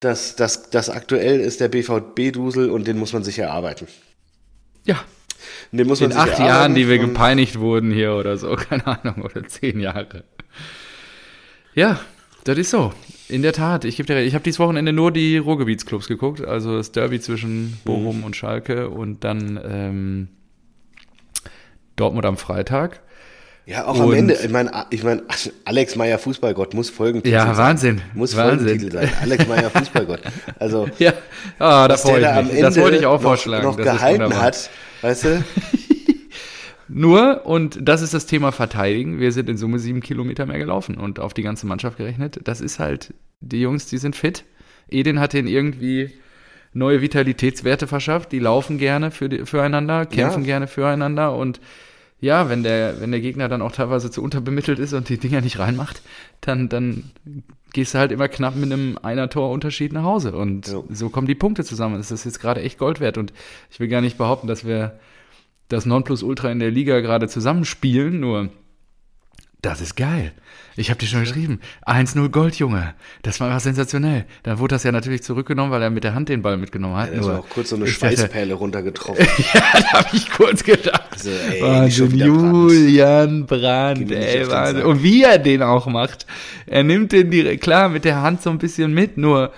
das, 0.00 0.34
das, 0.36 0.70
das 0.70 0.90
aktuell 0.90 1.40
ist 1.40 1.60
der 1.60 1.68
BVB-Dusel 1.68 2.70
und 2.70 2.86
den 2.86 2.98
muss 2.98 3.12
man 3.12 3.22
sich 3.22 3.38
erarbeiten. 3.38 3.86
Ja. 4.84 4.96
Den 5.72 5.86
muss 5.86 6.00
man 6.00 6.10
In 6.10 6.16
acht 6.16 6.38
Jahren, 6.38 6.74
die 6.74 6.88
wir 6.88 6.98
gepeinigt 6.98 7.58
wurden 7.58 7.92
hier 7.92 8.14
oder 8.14 8.36
so, 8.36 8.56
keine 8.56 8.86
Ahnung, 8.86 9.22
oder 9.22 9.46
zehn 9.46 9.78
Jahre. 9.78 10.24
Ja, 11.74 12.00
das 12.44 12.58
ist 12.58 12.70
so. 12.70 12.92
In 13.28 13.42
der 13.42 13.52
Tat, 13.52 13.84
ich, 13.84 14.00
ich 14.00 14.34
habe 14.34 14.42
dieses 14.42 14.58
Wochenende 14.58 14.92
nur 14.92 15.12
die 15.12 15.38
Ruhrgebietsclubs 15.38 16.08
geguckt, 16.08 16.44
also 16.44 16.76
das 16.76 16.90
Derby 16.90 17.20
zwischen 17.20 17.78
Bochum 17.84 18.18
mhm. 18.18 18.24
und 18.24 18.36
Schalke 18.36 18.90
und 18.90 19.22
dann 19.22 19.60
ähm, 19.62 20.28
Dortmund 21.94 22.26
am 22.26 22.36
Freitag. 22.36 23.00
Ja, 23.70 23.86
auch 23.86 23.94
und 23.94 24.02
am 24.02 24.12
Ende. 24.14 24.34
Ich 24.34 24.50
meine, 24.50 24.86
ich 24.90 25.04
mein, 25.04 25.22
Alex 25.64 25.94
Meyer 25.94 26.18
Fußballgott 26.18 26.74
muss 26.74 26.90
Folgentitel 26.90 27.32
ja, 27.32 27.56
Wahnsinn. 27.56 28.00
Muss 28.14 28.36
Wahnsinn. 28.36 28.66
Folgentitel 28.66 28.92
sein. 28.92 29.12
Alex 29.22 29.46
Meyer 29.46 29.70
Fußballgott. 29.74 30.22
Also, 30.58 30.88
ja, 30.98 31.12
ah, 31.60 31.86
da 31.86 31.96
freue 31.96 32.20
ich 32.20 32.52
mich. 32.52 32.60
Das 32.60 32.76
wollte 32.76 32.96
ich 32.96 33.06
auch 33.06 33.22
vorschlagen. 33.22 33.64
Noch, 33.64 33.78
noch 33.78 33.84
gehalten 33.84 34.34
hat, 34.34 34.70
weißt 35.02 35.24
du? 35.24 35.44
Nur, 36.88 37.46
und 37.46 37.78
das 37.80 38.02
ist 38.02 38.12
das 38.12 38.26
Thema 38.26 38.50
Verteidigen, 38.50 39.20
wir 39.20 39.30
sind 39.30 39.48
in 39.48 39.56
Summe 39.56 39.78
sieben 39.78 40.00
Kilometer 40.00 40.46
mehr 40.46 40.58
gelaufen 40.58 40.96
und 40.96 41.20
auf 41.20 41.32
die 41.32 41.44
ganze 41.44 41.68
Mannschaft 41.68 41.96
gerechnet. 41.96 42.40
Das 42.42 42.60
ist 42.60 42.80
halt, 42.80 43.14
die 43.40 43.60
Jungs, 43.60 43.86
die 43.86 43.98
sind 43.98 44.16
fit. 44.16 44.42
Edin 44.88 45.20
hat 45.20 45.32
den 45.32 45.46
irgendwie 45.46 46.10
neue 46.72 47.02
Vitalitätswerte 47.02 47.86
verschafft. 47.86 48.32
Die 48.32 48.40
laufen 48.40 48.78
gerne 48.78 49.12
für 49.12 49.28
die, 49.28 49.46
füreinander, 49.46 50.06
kämpfen 50.06 50.42
ja. 50.42 50.46
gerne 50.46 50.66
füreinander 50.66 51.36
und 51.36 51.60
ja, 52.20 52.48
wenn 52.48 52.62
der, 52.62 53.00
wenn 53.00 53.10
der 53.10 53.20
Gegner 53.20 53.48
dann 53.48 53.62
auch 53.62 53.72
teilweise 53.72 54.10
zu 54.10 54.22
unterbemittelt 54.22 54.78
ist 54.78 54.92
und 54.92 55.08
die 55.08 55.18
Dinger 55.18 55.40
nicht 55.40 55.58
reinmacht, 55.58 56.02
dann, 56.40 56.68
dann 56.68 57.10
gehst 57.72 57.94
du 57.94 57.98
halt 57.98 58.12
immer 58.12 58.28
knapp 58.28 58.56
mit 58.56 58.70
einem 58.70 58.98
einer 59.02 59.30
Torunterschied 59.30 59.92
nach 59.92 60.04
Hause. 60.04 60.36
Und 60.36 60.68
ja. 60.68 60.82
so 60.90 61.08
kommen 61.08 61.26
die 61.26 61.34
Punkte 61.34 61.64
zusammen. 61.64 61.96
Das 61.96 62.10
ist 62.10 62.24
jetzt 62.24 62.40
gerade 62.40 62.60
echt 62.60 62.78
Gold 62.78 63.00
wert. 63.00 63.16
Und 63.16 63.32
ich 63.70 63.80
will 63.80 63.88
gar 63.88 64.02
nicht 64.02 64.18
behaupten, 64.18 64.46
dass 64.46 64.66
wir 64.66 64.98
das 65.68 65.86
Nonplusultra 65.86 66.50
in 66.50 66.58
der 66.58 66.70
Liga 66.70 67.00
gerade 67.00 67.28
zusammenspielen, 67.28 68.20
nur 68.20 68.50
Das 69.62 69.82
ist 69.82 69.94
geil. 69.94 70.32
Ich 70.76 70.88
habe 70.88 70.98
dir 70.98 71.06
schon 71.06 71.20
geschrieben. 71.20 71.60
1-0 71.86 72.30
Gold, 72.30 72.54
Junge. 72.54 72.94
Das 73.20 73.40
war 73.40 73.48
einfach 73.48 73.60
sensationell. 73.60 74.24
Dann 74.42 74.58
wurde 74.58 74.74
das 74.74 74.84
ja 74.84 74.92
natürlich 74.92 75.22
zurückgenommen, 75.22 75.70
weil 75.70 75.82
er 75.82 75.90
mit 75.90 76.02
der 76.02 76.14
Hand 76.14 76.30
den 76.30 76.40
Ball 76.40 76.56
mitgenommen 76.56 76.96
hat. 76.96 77.14
Ja, 77.14 77.22
war 77.22 77.40
auch 77.40 77.48
kurz 77.48 77.68
so 77.68 77.76
eine 77.76 77.86
Schweißperle 77.86 78.54
runtergetroffen. 78.54 79.26
ja, 79.54 79.80
da 79.80 79.92
habe 79.92 80.08
ich 80.16 80.30
kurz 80.30 80.64
gedacht. 80.64 81.08
Also, 81.10 81.30
ey, 81.30 81.60
Wahnsinn, 81.60 82.16
Julian 82.16 83.44
Brandt, 83.44 84.10
ey, 84.10 84.48
Wahnsinn. 84.48 84.86
Und 84.86 85.02
wie 85.02 85.24
er 85.24 85.38
den 85.38 85.62
auch 85.62 85.86
macht. 85.86 86.26
Er 86.66 86.82
nimmt 86.82 87.12
den 87.12 87.30
direkt, 87.30 87.62
klar, 87.62 87.90
mit 87.90 88.06
der 88.06 88.22
Hand 88.22 88.40
so 88.40 88.48
ein 88.48 88.58
bisschen 88.58 88.94
mit, 88.94 89.18
nur 89.18 89.52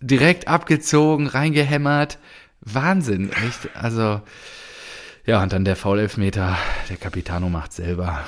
direkt 0.00 0.46
abgezogen, 0.46 1.26
reingehämmert. 1.26 2.18
Wahnsinn, 2.60 3.30
echt. 3.32 3.74
Also, 3.74 4.20
ja, 5.26 5.42
und 5.42 5.52
dann 5.52 5.64
der 5.64 5.74
Foul-Elfmeter. 5.74 6.56
Der 6.88 6.96
Capitano 6.96 7.48
macht 7.48 7.72
selber. 7.72 8.24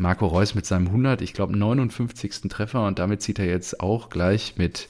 Marco 0.00 0.26
Reus 0.26 0.54
mit 0.54 0.66
seinem 0.66 0.86
100, 0.86 1.20
ich 1.20 1.34
glaube 1.34 1.56
59. 1.56 2.48
Treffer 2.48 2.86
und 2.86 2.98
damit 2.98 3.22
zieht 3.22 3.38
er 3.38 3.46
jetzt 3.46 3.80
auch 3.80 4.08
gleich 4.08 4.54
mit 4.56 4.88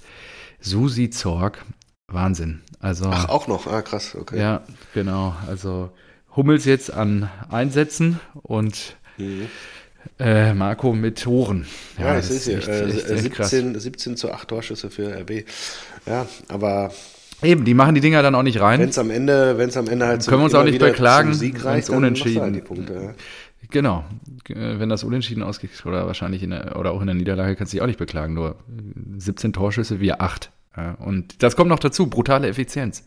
Susi 0.61 1.11
Zorg. 1.11 1.64
Wahnsinn. 2.07 2.61
Also, 2.81 3.07
Ach, 3.11 3.29
auch 3.29 3.47
noch, 3.47 3.67
ah, 3.67 3.83
krass, 3.83 4.17
okay. 4.19 4.38
Ja, 4.38 4.62
genau. 4.95 5.35
Also 5.47 5.90
Hummels 6.35 6.64
jetzt 6.64 6.93
an 6.93 7.29
Einsätzen 7.50 8.21
und 8.35 8.97
mhm. 9.17 9.47
äh, 10.19 10.55
Marco 10.55 10.93
mit 10.93 11.23
Toren. 11.23 11.67
Ja, 11.99 12.07
ja 12.07 12.14
das, 12.14 12.29
das, 12.29 12.37
ist 12.37 12.47
ja. 12.47 12.59
Echt, 12.59 13.11
äh, 13.11 13.19
17, 13.19 13.79
17 13.79 14.17
zu 14.17 14.33
8 14.33 14.49
Torschüsse 14.49 14.90
für 14.90 15.12
RB. 15.21 15.45
Ja, 16.07 16.26
aber 16.49 16.93
Eben, 17.43 17.64
die 17.64 17.75
machen 17.75 17.95
die 17.95 18.02
Dinger 18.02 18.23
dann 18.23 18.35
auch 18.35 18.43
nicht 18.43 18.61
rein. 18.61 18.81
Wenn 18.81 18.90
es 18.90 18.99
am 18.99 19.11
Ende, 19.11 19.57
wenn 19.57 19.71
es 19.71 19.76
am 19.76 19.88
Ende 19.88 20.07
halt 20.07 20.26
können 20.26 20.43
wir 20.43 20.45
uns 20.45 20.55
auch 20.55 20.64
nicht 20.64 20.79
beklagen, 20.79 21.40
wenn 21.40 21.79
es 21.79 21.88
unentschieden. 21.88 22.43
Halt 22.43 22.55
die 22.55 22.61
Punkte, 22.61 22.95
ja. 22.95 23.14
Genau. 23.71 24.05
Wenn 24.49 24.89
das 24.89 25.05
unentschieden 25.05 25.43
ausgeht, 25.43 25.71
oder 25.87 26.07
wahrscheinlich 26.07 26.43
in 26.43 26.50
der, 26.50 26.79
oder 26.79 26.93
auch 26.93 27.00
in 27.00 27.07
der 27.07 27.15
Niederlage, 27.15 27.57
kannst 27.57 27.73
du 27.73 27.77
dich 27.77 27.83
auch 27.83 27.87
nicht 27.87 27.99
beklagen. 27.99 28.35
Nur 28.35 28.57
17 29.19 29.53
Torschüsse, 29.53 30.00
wir 30.00 30.21
8. 30.21 30.50
Ja, 30.77 30.93
und 30.95 31.43
das 31.43 31.57
kommt 31.57 31.69
noch 31.69 31.79
dazu, 31.79 32.09
brutale 32.09 32.49
Effizienz. 32.49 33.07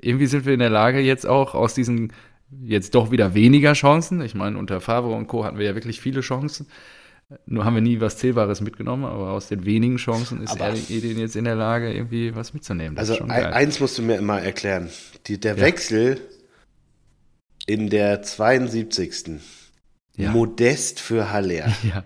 Irgendwie 0.00 0.26
sind 0.26 0.44
wir 0.44 0.54
in 0.54 0.60
der 0.60 0.70
Lage, 0.70 1.00
jetzt 1.00 1.26
auch 1.26 1.54
aus 1.54 1.74
diesen 1.74 2.12
jetzt 2.64 2.94
doch 2.94 3.10
wieder 3.10 3.34
weniger 3.34 3.72
Chancen. 3.72 4.20
Ich 4.20 4.34
meine, 4.34 4.58
unter 4.58 4.80
Favre 4.80 5.14
und 5.14 5.26
Co. 5.26 5.44
hatten 5.44 5.58
wir 5.58 5.66
ja 5.66 5.74
wirklich 5.74 6.00
viele 6.00 6.20
Chancen. 6.20 6.66
Nur 7.46 7.64
haben 7.64 7.74
wir 7.74 7.80
nie 7.80 8.00
was 8.00 8.18
Zählbares 8.18 8.60
mitgenommen, 8.60 9.04
aber 9.04 9.30
aus 9.30 9.48
den 9.48 9.64
wenigen 9.64 9.96
Chancen 9.96 10.42
ist 10.42 10.60
Edin 10.90 11.18
jetzt 11.18 11.34
in 11.34 11.44
der 11.44 11.54
Lage, 11.54 11.92
irgendwie 11.92 12.34
was 12.34 12.52
mitzunehmen. 12.52 12.94
Das 12.94 13.08
also 13.08 13.24
eins 13.24 13.80
musst 13.80 13.96
du 13.96 14.02
mir 14.02 14.16
immer 14.16 14.40
erklären. 14.40 14.90
Die, 15.26 15.40
der 15.40 15.56
ja. 15.56 15.62
Wechsel 15.62 16.20
in 17.66 17.88
der 17.88 18.22
72. 18.22 19.40
Ja. 20.16 20.30
Modest 20.30 21.00
für 21.00 21.30
Haller. 21.32 21.72
Ja. 21.82 22.04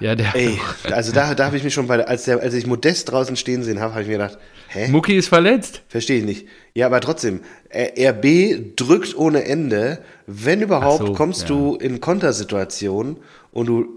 Ja, 0.00 0.14
der. 0.14 0.34
Ey, 0.34 0.58
also 0.90 1.12
da, 1.12 1.34
da 1.34 1.44
habe 1.44 1.58
ich 1.58 1.62
mich 1.62 1.74
schon 1.74 1.86
bei, 1.86 2.04
als, 2.06 2.24
der, 2.24 2.40
als 2.40 2.54
ich 2.54 2.66
Modest 2.66 3.10
draußen 3.10 3.36
stehen 3.36 3.62
sehen 3.62 3.80
habe, 3.80 3.92
habe 3.92 4.02
ich 4.02 4.08
mir 4.08 4.14
gedacht, 4.14 4.38
hä? 4.68 4.88
Mucki 4.88 5.14
ist 5.14 5.28
verletzt. 5.28 5.82
Verstehe 5.88 6.20
ich 6.20 6.24
nicht. 6.24 6.48
Ja, 6.74 6.86
aber 6.86 7.00
trotzdem, 7.00 7.40
RB 7.70 8.76
drückt 8.76 9.14
ohne 9.14 9.44
Ende. 9.44 10.02
Wenn 10.26 10.62
überhaupt, 10.62 11.06
so, 11.06 11.12
kommst 11.12 11.42
ja. 11.42 11.48
du 11.48 11.76
in 11.76 12.00
Kontersituationen 12.00 13.18
und 13.52 13.66
du 13.66 13.88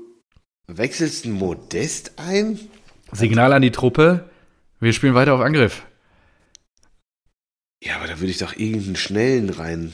wechselst 0.68 1.26
einen 1.26 1.36
Modest 1.36 2.12
ein. 2.18 2.60
Signal 3.14 3.54
an 3.54 3.62
die 3.62 3.72
Truppe, 3.72 4.30
wir 4.82 4.92
spielen 4.92 5.14
weiter 5.14 5.34
auf 5.34 5.42
Angriff. 5.42 5.84
Ja, 7.82 7.98
aber 7.98 8.08
da 8.08 8.20
würde 8.20 8.32
ich 8.32 8.38
doch 8.38 8.56
irgendeinen 8.56 8.96
schnellen 8.96 9.50
rein 9.50 9.94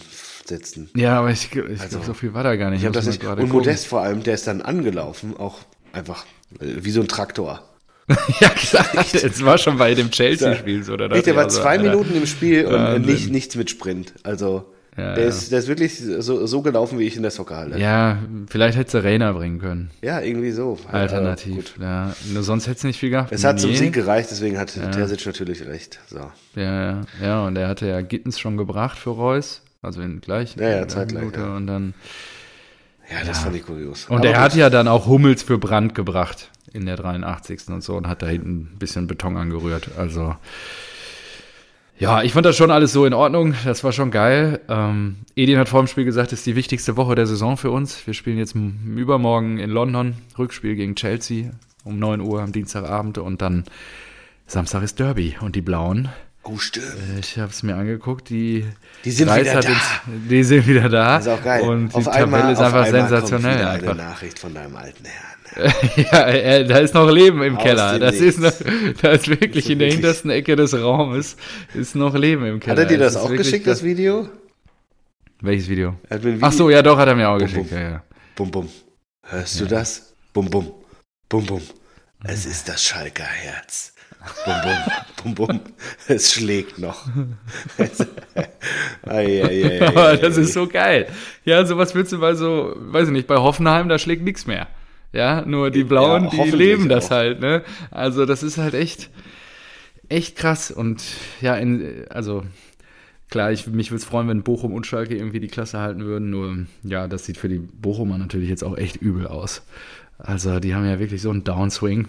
setzen. 0.49 0.89
Ja, 0.95 1.19
aber 1.19 1.31
ich, 1.31 1.49
ich 1.55 1.61
also, 1.61 1.87
glaube, 1.87 2.05
so 2.05 2.13
viel 2.13 2.33
war 2.33 2.43
da 2.43 2.55
gar 2.55 2.69
nicht. 2.69 2.83
Ich 2.83 2.91
das 2.91 3.05
nicht. 3.05 3.23
Und 3.23 3.35
gucken. 3.35 3.49
Modest 3.49 3.87
vor 3.87 4.01
allem, 4.01 4.23
der 4.23 4.33
ist 4.33 4.47
dann 4.47 4.61
angelaufen, 4.61 5.37
auch 5.37 5.59
einfach 5.93 6.25
äh, 6.59 6.65
wie 6.81 6.91
so 6.91 7.01
ein 7.01 7.07
Traktor. 7.07 7.63
ja, 8.39 8.49
klar. 8.49 8.85
Es 9.13 9.43
war 9.45 9.57
schon 9.57 9.77
bei 9.77 9.93
dem 9.93 10.09
Chelsea-Spiel 10.11 10.83
so. 10.83 10.93
Oder 10.93 11.09
der 11.09 11.35
war 11.35 11.45
also, 11.45 11.61
zwei 11.61 11.77
Alter. 11.77 11.83
Minuten 11.83 12.15
im 12.15 12.25
Spiel 12.25 12.65
und 12.65 12.73
Wahnsinn. 12.73 13.13
nicht, 13.13 13.31
nichts 13.31 13.55
mit 13.55 13.69
Sprint. 13.69 14.13
Also, 14.23 14.65
ja, 14.97 15.13
der, 15.13 15.23
ja. 15.23 15.29
Ist, 15.29 15.51
der 15.51 15.59
ist 15.59 15.67
wirklich 15.67 15.97
so, 15.97 16.45
so 16.45 16.61
gelaufen, 16.61 16.99
wie 16.99 17.03
ich 17.03 17.15
in 17.15 17.21
der 17.21 17.31
Soccerhalle. 17.31 17.77
Ja, 17.79 18.17
vielleicht 18.49 18.77
hätte 18.77 18.91
sie 18.91 19.03
Rainer 19.03 19.33
bringen 19.33 19.59
können. 19.59 19.91
Ja, 20.01 20.19
irgendwie 20.19 20.51
so. 20.51 20.77
Alternativ. 20.91 21.75
Ja. 21.79 22.13
Nur 22.33 22.43
sonst 22.43 22.67
hätte 22.67 22.77
es 22.77 22.83
nicht 22.83 22.99
viel 22.99 23.11
gehabt. 23.11 23.31
Es 23.31 23.43
hat 23.43 23.59
zum 23.59 23.73
Sieg 23.75 23.93
gereicht, 23.93 24.29
deswegen 24.31 24.57
hat 24.57 24.75
ja. 24.75 24.89
Terzic 24.89 25.25
natürlich 25.25 25.65
recht. 25.65 25.99
So. 26.09 26.31
Ja, 26.55 26.91
ja, 26.91 27.01
ja. 27.21 27.45
Und 27.45 27.57
er 27.57 27.67
hatte 27.67 27.87
ja 27.87 28.01
Gittens 28.01 28.39
schon 28.39 28.57
gebracht 28.57 28.97
für 28.97 29.11
Reus. 29.11 29.61
Also 29.81 30.01
in 30.01 30.21
gleich. 30.21 30.55
Ja, 30.55 30.69
ja, 30.69 30.87
zeitgleich. 30.87 31.31
Ja. 31.35 31.55
Und 31.55 31.67
dann. 31.67 31.93
Ja, 33.09 33.19
das 33.25 33.37
ja. 33.37 33.43
fand 33.45 33.55
ich 33.55 33.65
kurios. 33.65 34.05
Und 34.09 34.23
er 34.25 34.39
hat 34.39 34.55
ja 34.55 34.69
dann 34.69 34.87
auch 34.87 35.07
Hummels 35.07 35.41
für 35.41 35.57
Brand 35.57 35.95
gebracht 35.95 36.51
in 36.73 36.85
der 36.85 36.95
83. 36.95 37.69
und 37.69 37.83
so 37.83 37.95
und 37.95 38.07
hat 38.07 38.21
da 38.21 38.27
hinten 38.27 38.73
ein 38.73 38.77
bisschen 38.77 39.07
Beton 39.07 39.37
angerührt. 39.37 39.89
Also. 39.97 40.35
Ja, 41.97 42.23
ich 42.23 42.31
fand 42.31 42.45
das 42.45 42.55
schon 42.55 42.71
alles 42.71 42.93
so 42.93 43.05
in 43.05 43.13
Ordnung. 43.13 43.55
Das 43.65 43.83
war 43.83 43.91
schon 43.91 44.11
geil. 44.11 44.61
Ähm, 44.69 45.17
Edin 45.35 45.57
hat 45.57 45.67
vor 45.67 45.81
dem 45.81 45.87
Spiel 45.87 46.05
gesagt, 46.05 46.31
es 46.31 46.39
ist 46.39 46.45
die 46.45 46.55
wichtigste 46.55 46.95
Woche 46.95 47.15
der 47.15 47.27
Saison 47.27 47.57
für 47.57 47.71
uns. 47.71 48.05
Wir 48.07 48.13
spielen 48.13 48.37
jetzt 48.37 48.55
übermorgen 48.55 49.57
in 49.57 49.69
London, 49.69 50.13
Rückspiel 50.37 50.75
gegen 50.75 50.95
Chelsea 50.95 51.51
um 51.83 51.99
9 51.99 52.21
Uhr 52.21 52.41
am 52.41 52.51
Dienstagabend 52.51 53.17
und 53.17 53.41
dann 53.41 53.65
Samstag 54.47 54.83
ist 54.83 54.99
Derby 54.99 55.35
und 55.41 55.55
die 55.55 55.61
Blauen 55.61 56.09
Oh, 56.43 56.57
stimmt. 56.57 56.87
Ich 57.19 57.37
habe 57.37 57.51
es 57.51 57.63
mir 57.63 57.75
angeguckt. 57.75 58.29
Die, 58.29 58.65
die 59.03 59.11
sind 59.11 59.29
Reis 59.29 59.41
wieder 59.41 59.61
da. 59.61 59.69
Ins, 59.69 60.29
die 60.29 60.43
sind 60.43 60.67
wieder 60.67 60.89
da. 60.89 61.17
Das 61.17 61.25
ist 61.25 61.31
auch 61.31 61.43
geil. 61.43 61.61
Und 61.61 61.93
auf 61.93 62.03
die 62.03 62.09
einmal, 62.09 62.39
Tabelle 62.39 62.53
ist 62.53 62.59
einfach 62.59 62.85
sensationell. 62.87 63.57
Kommt 63.57 63.69
einfach. 63.69 63.91
eine 63.91 64.03
Nachricht 64.03 64.39
von 64.39 64.53
deinem 64.53 64.75
alten 64.75 65.05
Herrn. 65.05 65.29
ja, 65.95 66.19
er, 66.21 66.63
da 66.63 66.77
ist 66.77 66.93
noch 66.93 67.09
Leben 67.09 67.41
im 67.41 67.57
Aus 67.57 67.63
Keller. 67.63 67.99
Das 67.99 68.15
ist, 68.15 68.39
noch, 68.39 68.53
da 69.01 69.11
ist 69.11 69.27
wirklich 69.27 69.65
ist 69.65 69.69
in 69.69 69.79
der 69.79 69.91
hintersten 69.91 70.29
Ecke 70.29 70.55
des 70.55 70.73
Raumes 70.73 71.35
ist 71.73 71.95
noch 71.95 72.15
Leben 72.15 72.45
im 72.45 72.59
Keller. 72.59 72.73
Hat 72.73 72.79
er 72.79 72.85
dir 72.85 72.97
das, 72.99 73.13
das 73.13 73.23
auch 73.23 73.29
geschickt, 73.29 73.67
das 73.67 73.83
Video? 73.83 74.29
Welches 75.41 75.69
Video? 75.69 75.95
Video? 76.09 76.37
Ach 76.41 76.51
so, 76.51 76.69
ja, 76.69 76.81
doch, 76.81 76.97
hat 76.97 77.07
er 77.07 77.15
mir 77.15 77.29
auch 77.29 77.37
bum, 77.37 77.47
geschickt. 77.47 77.69
Bum. 77.69 77.77
Ja, 77.77 77.89
ja. 77.89 78.03
bum, 78.35 78.51
bum. 78.51 78.69
Hörst 79.23 79.55
ja. 79.55 79.65
du 79.65 79.69
das? 79.69 80.13
Bum, 80.33 80.49
bum. 80.49 80.71
Bum, 81.27 81.45
bum. 81.45 81.61
Es 82.23 82.45
ist 82.45 82.67
das 82.67 82.83
Schalker 82.83 83.23
Herz. 83.23 83.93
Bum, 84.45 84.55
bum, 84.63 85.35
bum, 85.35 85.47
bum. 85.47 85.59
Es 86.07 86.33
schlägt 86.33 86.77
noch. 86.77 87.07
ai, 89.03 89.43
ai, 89.43 89.95
ai, 89.95 90.17
das 90.17 90.37
ist 90.37 90.53
so 90.53 90.67
geil. 90.67 91.07
Ja, 91.45 91.65
sowas 91.65 91.95
willst 91.95 92.11
du 92.11 92.19
bei 92.19 92.33
so, 92.35 92.75
weiß 92.77 93.07
ich 93.07 93.13
nicht, 93.13 93.27
bei 93.27 93.37
Hoffenheim, 93.37 93.87
da 93.87 93.97
schlägt 93.97 94.23
nichts 94.23 94.45
mehr. 94.45 94.67
Ja, 95.11 95.43
nur 95.45 95.71
die 95.71 95.83
Blauen, 95.83 96.29
ja, 96.31 96.43
die 96.43 96.51
leben 96.51 96.89
das 96.89 97.07
auch. 97.07 97.11
halt, 97.11 97.39
ne? 97.39 97.63
Also, 97.91 98.25
das 98.25 98.43
ist 98.43 98.57
halt 98.57 98.73
echt, 98.73 99.09
echt 100.09 100.35
krass. 100.35 100.69
Und 100.69 101.03
ja, 101.41 101.55
in, 101.55 102.05
also, 102.09 102.43
klar, 103.29 103.51
ich, 103.51 103.67
mich 103.67 103.89
würde 103.89 104.01
es 104.01 104.05
freuen, 104.05 104.27
wenn 104.27 104.43
Bochum 104.43 104.73
und 104.73 104.85
Schalke 104.85 105.15
irgendwie 105.15 105.39
die 105.39 105.47
Klasse 105.47 105.79
halten 105.79 106.05
würden. 106.05 106.29
Nur, 106.29 106.65
ja, 106.83 107.07
das 107.07 107.25
sieht 107.25 107.37
für 107.37 107.49
die 107.49 107.59
Bochumer 107.59 108.17
natürlich 108.17 108.49
jetzt 108.49 108.63
auch 108.63 108.77
echt 108.77 108.97
übel 108.97 109.25
aus. 109.27 109.63
Also, 110.19 110.59
die 110.59 110.75
haben 110.75 110.85
ja 110.85 110.99
wirklich 110.99 111.21
so 111.21 111.31
einen 111.31 111.43
Downswing. 111.43 112.07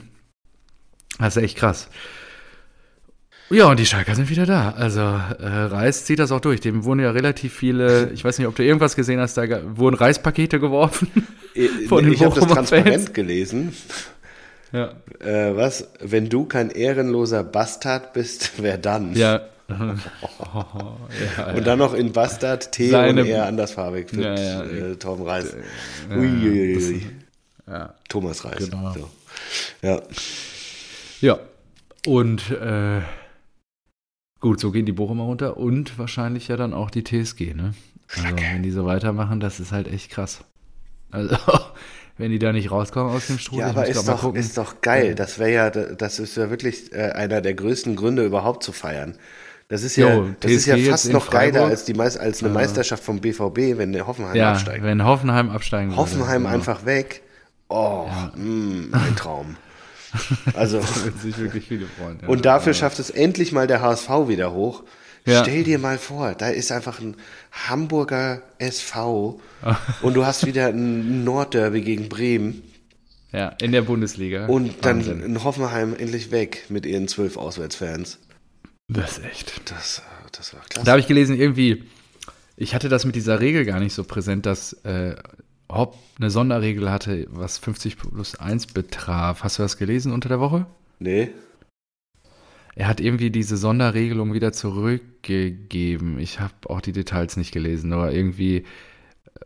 Das 1.19 1.37
ist 1.37 1.43
echt 1.43 1.57
krass. 1.57 1.89
Ja, 3.51 3.67
und 3.67 3.81
die 3.81 3.87
Schalker 3.87 4.15
sind 4.15 4.31
wieder 4.31 4.47
da. 4.47 4.71
Also 4.71 5.01
äh, 5.01 5.45
Reis 5.45 6.05
zieht 6.05 6.21
das 6.21 6.31
auch 6.31 6.41
durch. 6.41 6.61
Dem 6.61 6.85
wurden 6.85 7.01
ja 7.01 7.11
relativ 7.11 7.53
viele, 7.53 8.11
ich 8.15 8.25
weiß 8.25 8.39
nicht, 8.39 8.47
ob 8.47 8.55
du 8.55 8.63
irgendwas 8.63 8.95
gesehen 8.95 9.19
hast, 9.19 9.37
da 9.37 9.47
wurden 9.77 9.97
Reispakete 9.97 10.61
geworfen. 10.61 11.11
Äh, 11.53 11.67
von 11.89 12.05
den 12.05 12.13
ich 12.13 12.23
habe 12.23 12.39
das 12.39 12.47
transparent 12.47 13.13
gelesen. 13.13 13.75
Ja. 14.71 14.93
Äh, 15.19 15.57
was? 15.57 15.89
Wenn 15.99 16.29
du 16.29 16.45
kein 16.45 16.71
ehrenloser 16.71 17.43
Bastard 17.43 18.13
bist, 18.13 18.53
wer 18.59 18.79
dann? 18.79 19.17
Ja. 19.17 19.41
ja 19.69 21.53
und 21.53 21.67
dann 21.67 21.81
noch 21.81 21.93
in 21.93 22.13
Bastard 22.13 22.71
T 22.71 22.89
Seine, 22.89 23.23
und 23.23 23.27
eher 23.27 23.47
andersfarbig 23.47 24.13
mit 24.13 24.25
ja, 24.25 24.37
ja. 24.37 24.63
Äh, 24.63 24.95
Torben 24.95 25.27
Reis. 25.27 25.57
Uiuiui. 26.09 27.05
Thomas 28.09 28.45
Reis. 28.45 28.71
Genau. 28.71 28.93
So. 28.93 29.11
Ja. 29.83 30.01
Ja. 31.21 31.39
Und 32.07 32.51
äh, 32.51 33.01
gut, 34.41 34.61
so 34.61 34.71
gehen 34.71 34.87
die 34.87 34.93
Bochumer 34.93 35.25
runter 35.25 35.57
und 35.57 35.99
wahrscheinlich 35.99 36.49
ja 36.49 36.57
dann 36.57 36.73
auch 36.73 36.91
die 36.91 37.05
TSG, 37.05 37.55
ne? 37.55 37.75
Also, 38.13 38.37
wenn 38.37 38.63
die 38.63 38.71
so 38.71 38.85
weitermachen, 38.87 39.39
das 39.39 39.61
ist 39.61 39.71
halt 39.71 39.87
echt 39.87 40.11
krass. 40.11 40.41
Also, 41.11 41.37
wenn 42.19 42.31
die 42.31 42.39
da 42.39 42.53
nicht 42.53 42.71
rauskommen 42.71 43.15
aus 43.15 43.29
dem 43.29 43.39
Strudel. 43.39 43.67
Ja, 43.67 43.71
aber 43.71 43.87
ist 43.87 44.09
doch, 44.09 44.35
ist 44.35 44.59
doch 44.59 44.81
geil. 44.81 45.15
Das 45.15 45.39
wäre 45.39 45.53
ja, 45.53 45.71
das 45.71 46.19
ist 46.19 46.37
ja 46.37 46.51
wirklich 46.51 46.93
äh, 46.93 47.13
einer 47.13 47.41
der 47.41 47.55
größten 47.55 47.97
Gründe 47.97 48.25
überhaupt 48.25 48.63
zu 48.63 48.73
feiern. 48.73 49.17
Das 49.69 49.85
ist 49.85 49.95
ja, 49.95 50.13
jo, 50.13 50.31
das 50.41 50.51
ist 50.51 50.67
ja 50.67 50.77
fast 50.77 51.13
noch 51.13 51.31
geiler 51.31 51.67
als, 51.67 51.85
die, 51.85 51.99
als 51.99 52.43
eine 52.43 52.53
Meisterschaft 52.53 53.05
vom 53.05 53.21
BVB, 53.21 53.79
wenn 53.79 53.93
der 53.93 54.09
Hoffenheim 54.09 54.35
ja, 54.35 54.51
absteigt. 54.51 54.83
wenn 54.83 55.05
Hoffenheim 55.05 55.49
absteigen 55.49 55.91
würde. 55.91 56.01
Hoffenheim 56.01 56.43
genau. 56.43 56.55
einfach 56.55 56.85
weg. 56.87 57.23
Oh, 57.69 58.09
ja. 58.09 58.33
mh, 58.35 58.99
ein 58.99 59.15
Traum. 59.15 59.57
Also 60.55 60.81
sich 61.23 61.39
wirklich 61.39 61.67
viele 61.69 61.87
freuen. 61.87 62.19
Ja. 62.23 62.29
Und 62.29 62.45
dafür 62.45 62.75
schafft 62.75 62.99
es 62.99 63.11
endlich 63.11 63.53
mal 63.53 63.67
der 63.67 63.81
HSV 63.81 64.09
wieder 64.29 64.53
hoch. 64.53 64.85
Ja. 65.27 65.43
Stell 65.43 65.65
dir 65.65 65.79
mal 65.79 65.99
vor, 65.99 66.35
da 66.35 66.49
ist 66.49 66.73
einfach 66.73 67.01
ein 67.01 67.17
Hamburger 67.53 68.43
SV 68.59 69.41
und 70.03 70.15
du 70.15 70.25
hast 70.25 70.47
wieder 70.47 70.69
ein 70.69 71.25
Nordderby 71.25 71.83
gegen 71.83 72.09
Bremen. 72.09 72.63
Ja, 73.33 73.49
in 73.61 73.71
der 73.71 73.83
Bundesliga. 73.83 74.47
Und 74.47 74.85
dann 74.85 74.99
Wahnsinn. 74.99 75.23
in 75.23 75.45
Hoffenheim 75.45 75.95
endlich 75.97 76.33
weg 76.33 76.65
mit 76.69 76.85
ihren 76.85 77.07
zwölf 77.07 77.37
Auswärtsfans. 77.37 78.19
Das 78.89 79.19
ist 79.19 79.25
echt. 79.25 79.71
Das, 79.71 80.03
das 80.33 80.53
war 80.53 80.63
klasse. 80.69 80.85
Da 80.85 80.93
habe 80.93 81.01
ich 81.01 81.07
gelesen, 81.07 81.37
irgendwie, 81.39 81.85
ich 82.57 82.75
hatte 82.75 82.89
das 82.89 83.05
mit 83.05 83.15
dieser 83.15 83.39
Regel 83.39 83.65
gar 83.65 83.79
nicht 83.79 83.95
so 83.95 84.03
präsent, 84.03 84.47
dass 84.47 84.73
äh, 84.85 85.15
Hopp 85.71 85.97
eine 86.19 86.31
Sonderregel 86.31 86.91
hatte, 86.91 87.27
was 87.31 87.59
50 87.59 87.97
plus 87.97 88.35
1 88.35 88.69
betraf. 88.69 89.43
Hast 89.43 89.59
du 89.59 89.63
das 89.63 89.77
gelesen 89.77 90.13
unter 90.13 90.29
der 90.29 90.41
Woche? 90.41 90.67
Nee. 90.99 91.31
Er 92.75 92.89
hat 92.89 93.01
irgendwie 93.01 93.31
diese 93.31 93.57
Sonderregelung 93.57 94.33
wieder 94.33 94.53
zurückgegeben. 94.53 96.19
Ich 96.19 96.41
habe 96.41 96.55
auch 96.67 96.81
die 96.81 96.93
Details 96.93 97.37
nicht 97.37 97.53
gelesen, 97.53 97.93
aber 97.93 98.13
irgendwie 98.13 98.65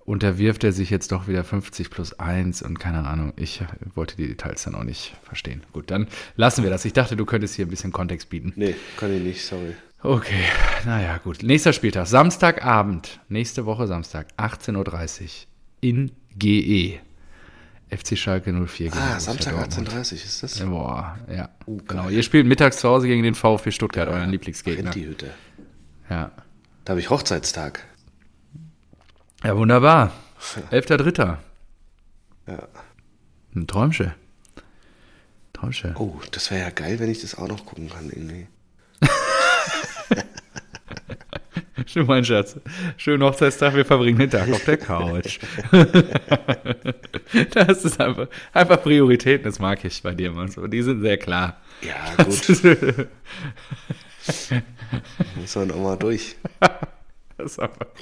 unterwirft 0.05 0.65
er 0.65 0.73
sich 0.73 0.91
jetzt 0.91 1.13
doch 1.13 1.29
wieder 1.29 1.45
50 1.45 1.91
plus 1.91 2.19
1 2.19 2.63
und 2.63 2.79
keine 2.79 3.07
Ahnung. 3.07 3.33
Ich 3.37 3.63
wollte 3.95 4.17
die 4.17 4.27
Details 4.27 4.65
dann 4.65 4.75
auch 4.75 4.85
nicht 4.85 5.15
verstehen. 5.23 5.63
Gut, 5.73 5.91
dann 5.91 6.09
lassen 6.37 6.63
wir 6.63 6.71
das. 6.71 6.85
Ich 6.85 6.93
dachte, 6.93 7.17
du 7.17 7.25
könntest 7.25 7.55
hier 7.55 7.67
ein 7.67 7.71
bisschen 7.71 7.93
Kontext 7.93 8.29
bieten. 8.31 8.53
Nee, 8.57 8.75
kann 8.97 9.15
ich 9.15 9.23
nicht, 9.23 9.45
sorry. 9.45 9.75
Okay, 10.03 10.45
naja, 10.85 11.19
gut. 11.19 11.43
Nächster 11.43 11.73
Spieltag, 11.73 12.07
Samstagabend, 12.07 13.21
nächste 13.29 13.65
Woche 13.65 13.87
Samstag, 13.87 14.29
18.30 14.37 14.75
Uhr 14.77 15.29
in 15.89 16.11
GE. 16.39 16.99
FC 17.91 18.17
Schalke 18.19 18.53
04 18.53 18.91
gegen 18.91 18.99
Ah, 18.99 19.21
Samstag 19.21 19.55
18.30 19.55 19.95
Uhr 19.95 20.01
ist 20.01 20.43
das? 20.43 20.59
Boah, 20.61 21.17
ja. 21.31 21.51
Oh, 21.67 21.77
genau. 21.87 22.09
Ihr 22.09 22.23
spielt 22.23 22.47
mittags 22.47 22.79
zu 22.79 22.89
Hause 22.89 23.07
gegen 23.07 23.23
den 23.23 23.35
VfB 23.35 23.71
Stuttgart, 23.71 24.09
ja, 24.09 24.15
euren 24.17 24.31
Lieblingsgegner. 24.31 24.91
Die 24.91 25.07
Hütte. 25.07 25.31
Ja. 26.11 26.33
Da 26.85 26.91
habe 26.93 27.01
ich 27.01 27.11
Hochzeitstag. 27.11 27.85
Ja, 29.45 29.57
wunderbar. 29.57 30.13
11.3. 30.73 31.37
Ja. 32.49 32.69
Ein 33.55 33.67
Träumchen. 33.67 34.13
Träumchen. 35.53 35.95
Oh, 35.97 36.19
das 36.33 36.51
wäre 36.51 36.63
ja 36.63 36.71
geil, 36.71 36.99
wenn 36.99 37.11
ich 37.11 37.21
das 37.21 37.37
auch 37.37 37.47
noch 37.47 37.65
gucken 37.65 37.91
kann 37.91 38.11
irgendwie. 38.11 38.49
Schön, 41.87 42.07
mein 42.07 42.25
Schatz. 42.25 42.59
Schönen 42.97 43.23
Hochzeitstag, 43.23 43.75
wir 43.75 43.85
verbringen 43.85 44.19
den 44.19 44.31
Tag 44.31 44.51
auf 44.51 44.65
der 44.65 44.77
Couch. 44.77 45.39
das 47.53 47.85
ist 47.85 48.01
einfach, 48.01 48.29
einfach 48.53 48.83
Prioritäten, 48.83 49.45
das 49.45 49.59
mag 49.59 49.85
ich 49.85 50.03
bei 50.03 50.15
dir 50.15 50.33
mal 50.33 50.51
so. 50.51 50.67
Die 50.67 50.83
sind 50.83 51.03
sehr 51.03 51.19
klar. 51.19 51.61
Ja, 51.83 52.15
gut. 52.25 53.09
Muss 55.37 55.57
man 55.57 55.71
auch 55.73 55.83
mal 55.83 55.97
durch. 55.97 56.37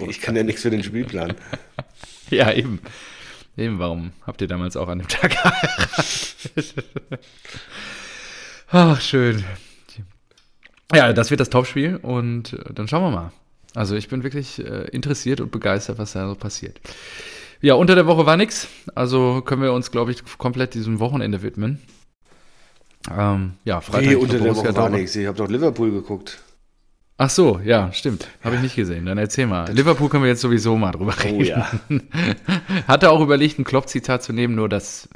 ich 0.09 0.21
kann 0.21 0.37
ja 0.37 0.43
nichts 0.43 0.63
für 0.63 0.71
den 0.71 0.83
Spielplan. 0.83 1.35
ja, 2.31 2.53
eben. 2.53 2.81
Eben, 3.57 3.79
warum 3.79 4.13
habt 4.27 4.41
ihr 4.41 4.49
damals 4.49 4.77
auch 4.77 4.89
an 4.89 5.01
dem 5.01 5.09
Tag 5.09 5.37
Ach, 8.71 9.01
schön. 9.01 9.45
Ja, 10.95 11.13
das 11.13 11.31
wird 11.31 11.41
das 11.41 11.51
Topspiel 11.51 11.97
und 11.97 12.57
dann 12.73 12.89
schauen 12.89 13.03
wir 13.03 13.11
mal. 13.11 13.33
Also 13.75 13.95
ich 13.95 14.09
bin 14.09 14.23
wirklich 14.23 14.59
äh, 14.59 14.89
interessiert 14.91 15.41
und 15.41 15.51
begeistert, 15.51 15.99
was 15.99 16.13
da 16.13 16.29
so 16.29 16.35
passiert. 16.35 16.81
Ja, 17.61 17.75
unter 17.75 17.95
der 17.95 18.07
Woche 18.07 18.27
war 18.27 18.37
nichts. 18.37 18.69
Also 18.95 19.41
können 19.43 19.63
wir 19.63 19.73
uns, 19.73 19.91
glaube 19.91 20.11
ich, 20.11 20.23
komplett 20.39 20.75
diesem 20.75 20.99
Wochenende 20.99 21.43
widmen. 21.43 21.81
Ähm, 23.11 23.55
ja, 23.65 23.81
Freitag. 23.81 24.07
Nee, 24.07 24.15
unter 24.17 24.39
der 24.39 24.55
Woche 24.55 24.75
war 24.75 24.91
nichts. 24.91 25.17
Ich 25.17 25.27
habe 25.27 25.39
doch 25.39 25.49
Liverpool 25.49 25.91
geguckt. 25.91 26.41
Ach 27.19 27.31
so, 27.31 27.61
ja, 27.65 27.93
stimmt. 27.93 28.27
Habe 28.43 28.57
ich 28.57 28.63
nicht 28.63 28.75
gesehen. 28.75 29.07
Dann 29.07 29.19
erzähl 29.19 29.47
mal. 29.47 29.71
Liverpool 29.71 30.09
können 30.09 30.25
wir 30.25 30.31
jetzt 30.31 30.41
sowieso 30.41 30.77
mal 30.77 30.91
drüber 30.91 31.15
reden. 31.23 31.39
Oh 31.39 31.43
ja. 31.43 31.71
Hatte 32.89 33.11
auch 33.11 33.21
überlegt, 33.21 33.59
ein 33.59 33.65
Klopp-Zitat 33.65 34.25
zu 34.25 34.33
nehmen, 34.33 34.57
nur 34.57 34.69
das 34.69 35.09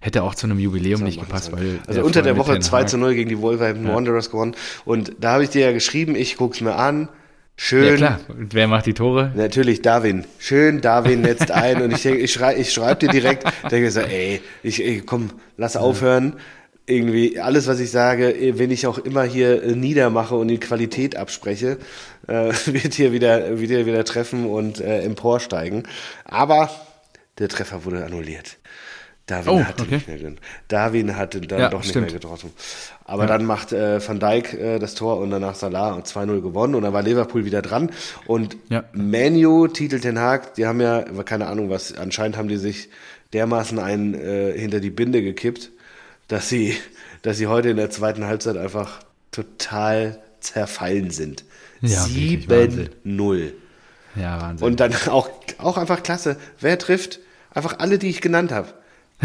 hätte 0.00 0.24
auch 0.24 0.34
zu 0.34 0.46
einem 0.46 0.58
Jubiläum 0.58 1.02
nicht 1.02 1.18
gepasst. 1.18 1.52
Weil 1.52 1.78
also 1.86 2.02
unter 2.04 2.20
der 2.20 2.36
Woche 2.36 2.58
2 2.58 2.84
zu 2.84 2.98
0 2.98 3.14
gegen 3.14 3.30
die 3.30 3.38
Wolverhampton 3.38 3.86
ja. 3.86 3.94
Wanderers 3.94 4.30
gewonnen. 4.30 4.54
Und 4.84 5.12
da 5.20 5.32
habe 5.32 5.44
ich 5.44 5.50
dir 5.50 5.62
ja 5.62 5.72
geschrieben, 5.72 6.14
ich 6.14 6.36
gucke 6.36 6.54
es 6.54 6.60
mir 6.60 6.76
an. 6.76 7.08
Schön. 7.56 7.84
Ja, 7.84 7.96
klar. 7.96 8.20
Und 8.28 8.52
wer 8.52 8.66
macht 8.66 8.86
die 8.86 8.94
Tore? 8.94 9.32
Natürlich 9.34 9.80
Darwin. 9.80 10.24
Schön, 10.38 10.80
Darwin 10.80 11.20
netzt 11.20 11.50
ein. 11.50 11.82
und 11.82 11.92
ich, 11.92 12.04
ich, 12.04 12.32
schrei, 12.32 12.56
ich 12.56 12.72
schreibe 12.72 13.06
dir 13.06 13.08
direkt, 13.08 13.44
denke 13.70 13.90
so, 13.90 14.00
ey, 14.00 14.40
ich, 14.62 14.82
ich, 14.82 15.06
komm, 15.06 15.30
lass 15.56 15.76
aufhören. 15.76 16.34
Irgendwie 16.86 17.40
alles, 17.40 17.66
was 17.66 17.80
ich 17.80 17.90
sage, 17.90 18.34
wenn 18.58 18.70
ich 18.70 18.86
auch 18.86 18.98
immer 18.98 19.22
hier 19.22 19.62
äh, 19.62 19.74
niedermache 19.74 20.34
und 20.34 20.48
die 20.48 20.60
Qualität 20.60 21.16
abspreche, 21.16 21.78
äh, 22.26 22.52
wird 22.66 22.94
hier 22.94 23.12
wieder, 23.12 23.58
wieder, 23.58 23.86
wieder 23.86 24.04
treffen 24.04 24.46
und 24.46 24.80
äh, 24.80 25.00
emporsteigen. 25.02 25.84
Aber 26.24 26.68
der 27.38 27.48
Treffer 27.48 27.84
wurde 27.84 28.04
annulliert. 28.04 28.58
Darwin 29.26 29.52
oh, 29.54 29.64
hatte 29.64 29.84
okay. 29.84 29.94
nicht 29.94 30.08
mehr 30.08 30.18
drin. 30.18 30.38
Darwin 30.68 31.16
hatte 31.16 31.40
dann 31.40 31.58
ja, 31.58 31.68
doch 31.70 31.80
nicht 31.80 31.90
stimmt. 31.90 32.06
mehr 32.06 32.14
getroffen. 32.14 32.52
Aber 33.04 33.22
ja. 33.22 33.28
dann 33.28 33.46
macht 33.46 33.72
äh, 33.72 34.06
Van 34.06 34.20
Dijk 34.20 34.52
äh, 34.52 34.78
das 34.78 34.94
Tor 34.94 35.18
und 35.18 35.30
danach 35.30 35.54
Salah 35.54 35.98
2-0 35.98 36.42
gewonnen 36.42 36.74
und 36.74 36.82
dann 36.82 36.92
war 36.92 37.02
Liverpool 37.02 37.46
wieder 37.46 37.62
dran. 37.62 37.90
Und 38.26 38.56
ja. 38.68 38.84
Manu, 38.92 39.66
Titel 39.68 39.98
Ten 39.98 40.18
Hag, 40.18 40.54
die 40.54 40.66
haben 40.66 40.80
ja, 40.80 41.02
keine 41.24 41.46
Ahnung 41.46 41.70
was, 41.70 41.96
anscheinend 41.96 42.36
haben 42.36 42.48
die 42.48 42.58
sich 42.58 42.90
dermaßen 43.32 43.78
einen 43.78 44.14
äh, 44.14 44.52
hinter 44.58 44.80
die 44.80 44.90
Binde 44.90 45.22
gekippt, 45.22 45.70
dass 46.28 46.50
sie, 46.50 46.76
dass 47.22 47.38
sie 47.38 47.46
heute 47.46 47.70
in 47.70 47.78
der 47.78 47.88
zweiten 47.88 48.26
Halbzeit 48.26 48.58
einfach 48.58 49.00
total 49.32 50.20
zerfallen 50.40 51.10
sind. 51.10 51.44
Ja, 51.80 52.04
7-0. 52.04 53.52
Ja, 54.16 54.40
Wahnsinn. 54.40 54.66
Und 54.66 54.80
dann 54.80 54.94
auch, 55.08 55.30
auch 55.58 55.78
einfach 55.78 56.02
klasse. 56.02 56.36
Wer 56.60 56.78
trifft? 56.78 57.20
Einfach 57.52 57.78
alle, 57.78 57.98
die 57.98 58.10
ich 58.10 58.20
genannt 58.20 58.52
habe. 58.52 58.68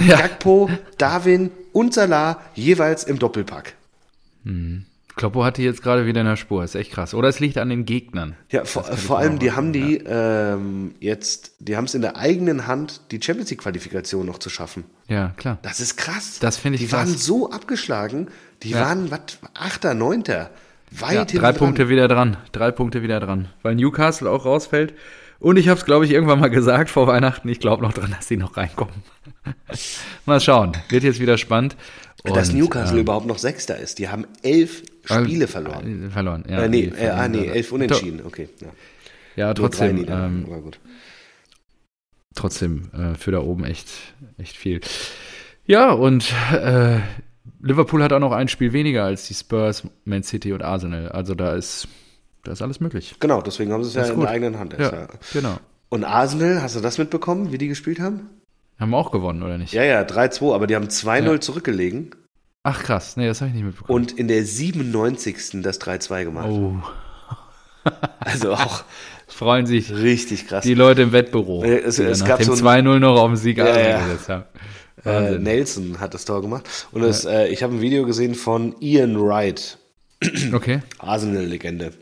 Ja. 0.08 0.18
Gagpo, 0.18 0.70
Darwin 0.98 1.52
und 1.74 1.94
Salah 1.94 2.42
jeweils 2.56 3.04
im 3.04 3.20
Doppelpack. 3.20 3.76
Mhm. 4.44 4.86
Kloppo 5.20 5.44
hat 5.44 5.58
die 5.58 5.64
jetzt 5.64 5.84
gerade 5.84 6.06
wieder 6.06 6.22
in 6.22 6.28
der 6.28 6.38
Spur, 6.38 6.64
ist 6.64 6.76
echt 6.76 6.92
krass. 6.92 7.14
Oder 7.14 7.28
es 7.28 7.42
liegt 7.42 7.58
an 7.58 7.68
den 7.68 7.84
Gegnern. 7.84 8.38
Ja, 8.52 8.64
vor, 8.64 8.84
vor 8.84 9.20
allem, 9.20 9.38
die 9.38 9.52
haben 9.52 9.74
die 9.74 10.02
ja. 10.02 10.54
ähm, 10.54 10.96
jetzt, 11.02 11.56
die 11.60 11.76
haben 11.76 11.84
es 11.84 11.94
in 11.94 12.02
der 12.02 12.16
eigenen 12.16 12.68
Hand, 12.68 13.02
die 13.12 13.22
Champions 13.22 13.50
League-Qualifikation 13.50 14.26
noch 14.26 14.38
zu 14.38 14.50
schaffen. 14.50 14.86
Ja, 15.10 15.34
klar. 15.36 15.58
Das 15.62 15.82
ist 15.82 15.98
krass. 15.98 16.40
Das 16.40 16.56
finde 16.56 16.78
ich 16.78 16.84
Die 16.84 16.88
krass. 16.88 17.00
waren 17.10 17.18
so 17.18 17.52
abgeschlagen, 17.52 18.30
die 18.64 18.70
ja. 18.70 18.80
waren, 18.80 19.12
was, 19.12 19.40
Achter, 19.56 19.94
Neunter. 19.94 20.52
Weit 20.92 21.34
ja, 21.34 21.40
drei 21.40 21.52
Punkte 21.52 21.90
wieder 21.90 22.08
dran. 22.08 22.38
Drei 22.54 22.72
Punkte 22.72 23.04
wieder 23.04 23.20
dran. 23.20 23.50
Weil 23.62 23.76
Newcastle 23.76 24.30
auch 24.30 24.46
rausfällt. 24.46 24.94
Und 25.40 25.58
ich 25.58 25.70
habe 25.70 25.80
es, 25.80 25.86
glaube 25.86 26.06
ich, 26.06 26.12
irgendwann 26.12 26.40
mal 26.40 26.50
gesagt 26.50 26.90
vor 26.90 27.08
Weihnachten. 27.08 27.48
Ich 27.48 27.60
glaube 27.60 27.82
noch 27.82 27.94
dran, 27.94 28.12
dass 28.12 28.28
sie 28.28 28.38
noch 28.38 28.58
reinkommen. 28.58 28.94
mal 30.26 30.40
schauen. 30.42 30.74
Wird 30.90 31.04
jetzt 31.04 31.20
wieder 31.20 31.38
spannend. 31.38 31.78
Und, 32.24 32.36
dass 32.36 32.52
Newcastle 32.52 32.98
ähm, 32.98 33.04
überhaupt 33.04 33.26
noch 33.26 33.38
Sechster 33.38 33.78
ist. 33.78 34.00
Die 34.00 34.10
haben 34.10 34.26
elf 34.44 34.84
Spiele 35.06 35.48
verloren. 35.48 36.08
Äh, 36.08 36.10
verloren, 36.10 36.44
ja. 36.50 36.64
Äh, 36.64 36.70
nee, 36.70 36.92
äh, 37.00 37.08
ah, 37.08 37.28
nee, 37.30 37.46
elf 37.46 37.72
unentschieden. 37.72 38.22
Okay. 38.26 38.50
Ja, 38.60 38.68
ja 39.38 39.54
trotzdem. 39.54 40.06
Ähm, 40.10 40.46
trotzdem 42.36 42.90
äh, 42.94 43.16
für 43.16 43.32
da 43.32 43.40
oben 43.40 43.64
echt, 43.64 43.88
echt 44.38 44.58
viel. 44.58 44.82
Ja, 45.66 45.92
und 45.92 46.34
äh, 46.52 47.00
Liverpool 47.62 48.04
hat 48.04 48.12
auch 48.12 48.20
noch 48.20 48.34
ein 48.34 48.50
Spiel 48.50 48.74
weniger 48.74 49.06
als 49.06 49.28
die 49.28 49.34
Spurs, 49.34 49.88
Man 50.04 50.24
City 50.24 50.52
und 50.52 50.62
Arsenal. 50.62 51.10
Also 51.10 51.36
da 51.36 51.56
ist 51.56 51.88
da 52.44 52.52
ist 52.52 52.62
alles 52.62 52.80
möglich. 52.80 53.16
Genau, 53.20 53.42
deswegen 53.42 53.72
haben 53.72 53.84
sie 53.84 53.90
es 53.90 53.96
ja 53.96 54.06
in 54.06 54.16
gut. 54.16 54.24
der 54.24 54.32
eigenen 54.32 54.60
Hand. 54.60 54.74
Ja, 54.78 54.92
ja, 54.92 55.08
genau. 55.34 55.58
Und 55.90 56.04
Arsenal, 56.04 56.62
hast 56.62 56.76
du 56.76 56.80
das 56.80 56.98
mitbekommen, 56.98 57.52
wie 57.52 57.58
die 57.58 57.68
gespielt 57.68 58.00
haben? 58.00 58.30
Haben 58.80 58.94
auch 58.94 59.12
gewonnen, 59.12 59.44
oder 59.44 59.58
nicht? 59.58 59.74
Ja, 59.74 59.84
ja, 59.84 60.02
3-2, 60.02 60.54
aber 60.54 60.68
die 60.68 60.76
haben 60.76 60.88
2-0 60.88 61.24
ja. 61.24 61.42
zurückgelegen. 61.42 62.12
Ach 62.64 62.84
krass, 62.84 63.18
nee, 63.18 63.28
das 63.28 63.42
habe 63.42 63.50
ich 63.50 63.56
nicht 63.56 63.66
mitbekommen. 63.66 63.96
Und 63.96 64.12
in 64.12 64.28
der 64.28 64.46
97. 64.46 65.62
das 65.62 65.82
3-2 65.82 66.24
gemacht. 66.26 66.48
Oh. 66.50 66.76
also 68.20 68.54
auch. 68.54 68.84
Freuen 69.28 69.66
sich 69.66 69.92
richtig 69.92 70.48
krass. 70.48 70.64
Die 70.64 70.74
Leute 70.74 71.04
im 71.04 71.12
Wettbüro. 71.12 71.64
Es, 71.64 72.00
es 72.00 72.22
nach 72.22 72.28
gab 72.30 72.44
so 72.44 72.54
2-0 72.54 73.00
noch 73.00 73.20
auf 73.20 73.28
dem 73.28 73.36
Sieg 73.36 73.58
ja, 73.58 73.78
ja. 73.78 74.02
gesetzt 74.02 74.30
haben. 74.30 74.44
Äh, 75.06 75.38
Nelson 75.38 76.00
hat 76.00 76.14
das 76.14 76.26
Tor 76.26 76.42
gemacht. 76.42 76.88
Und 76.92 77.02
das, 77.02 77.26
äh, 77.26 77.48
ich 77.48 77.64
habe 77.64 77.76
ein 77.76 77.82
Video 77.82 78.06
gesehen 78.06 78.36
von 78.36 78.76
Ian 78.82 79.20
Wright. 79.20 79.78
Okay. 80.52 80.82
Arsenal-Legende. 80.98 81.94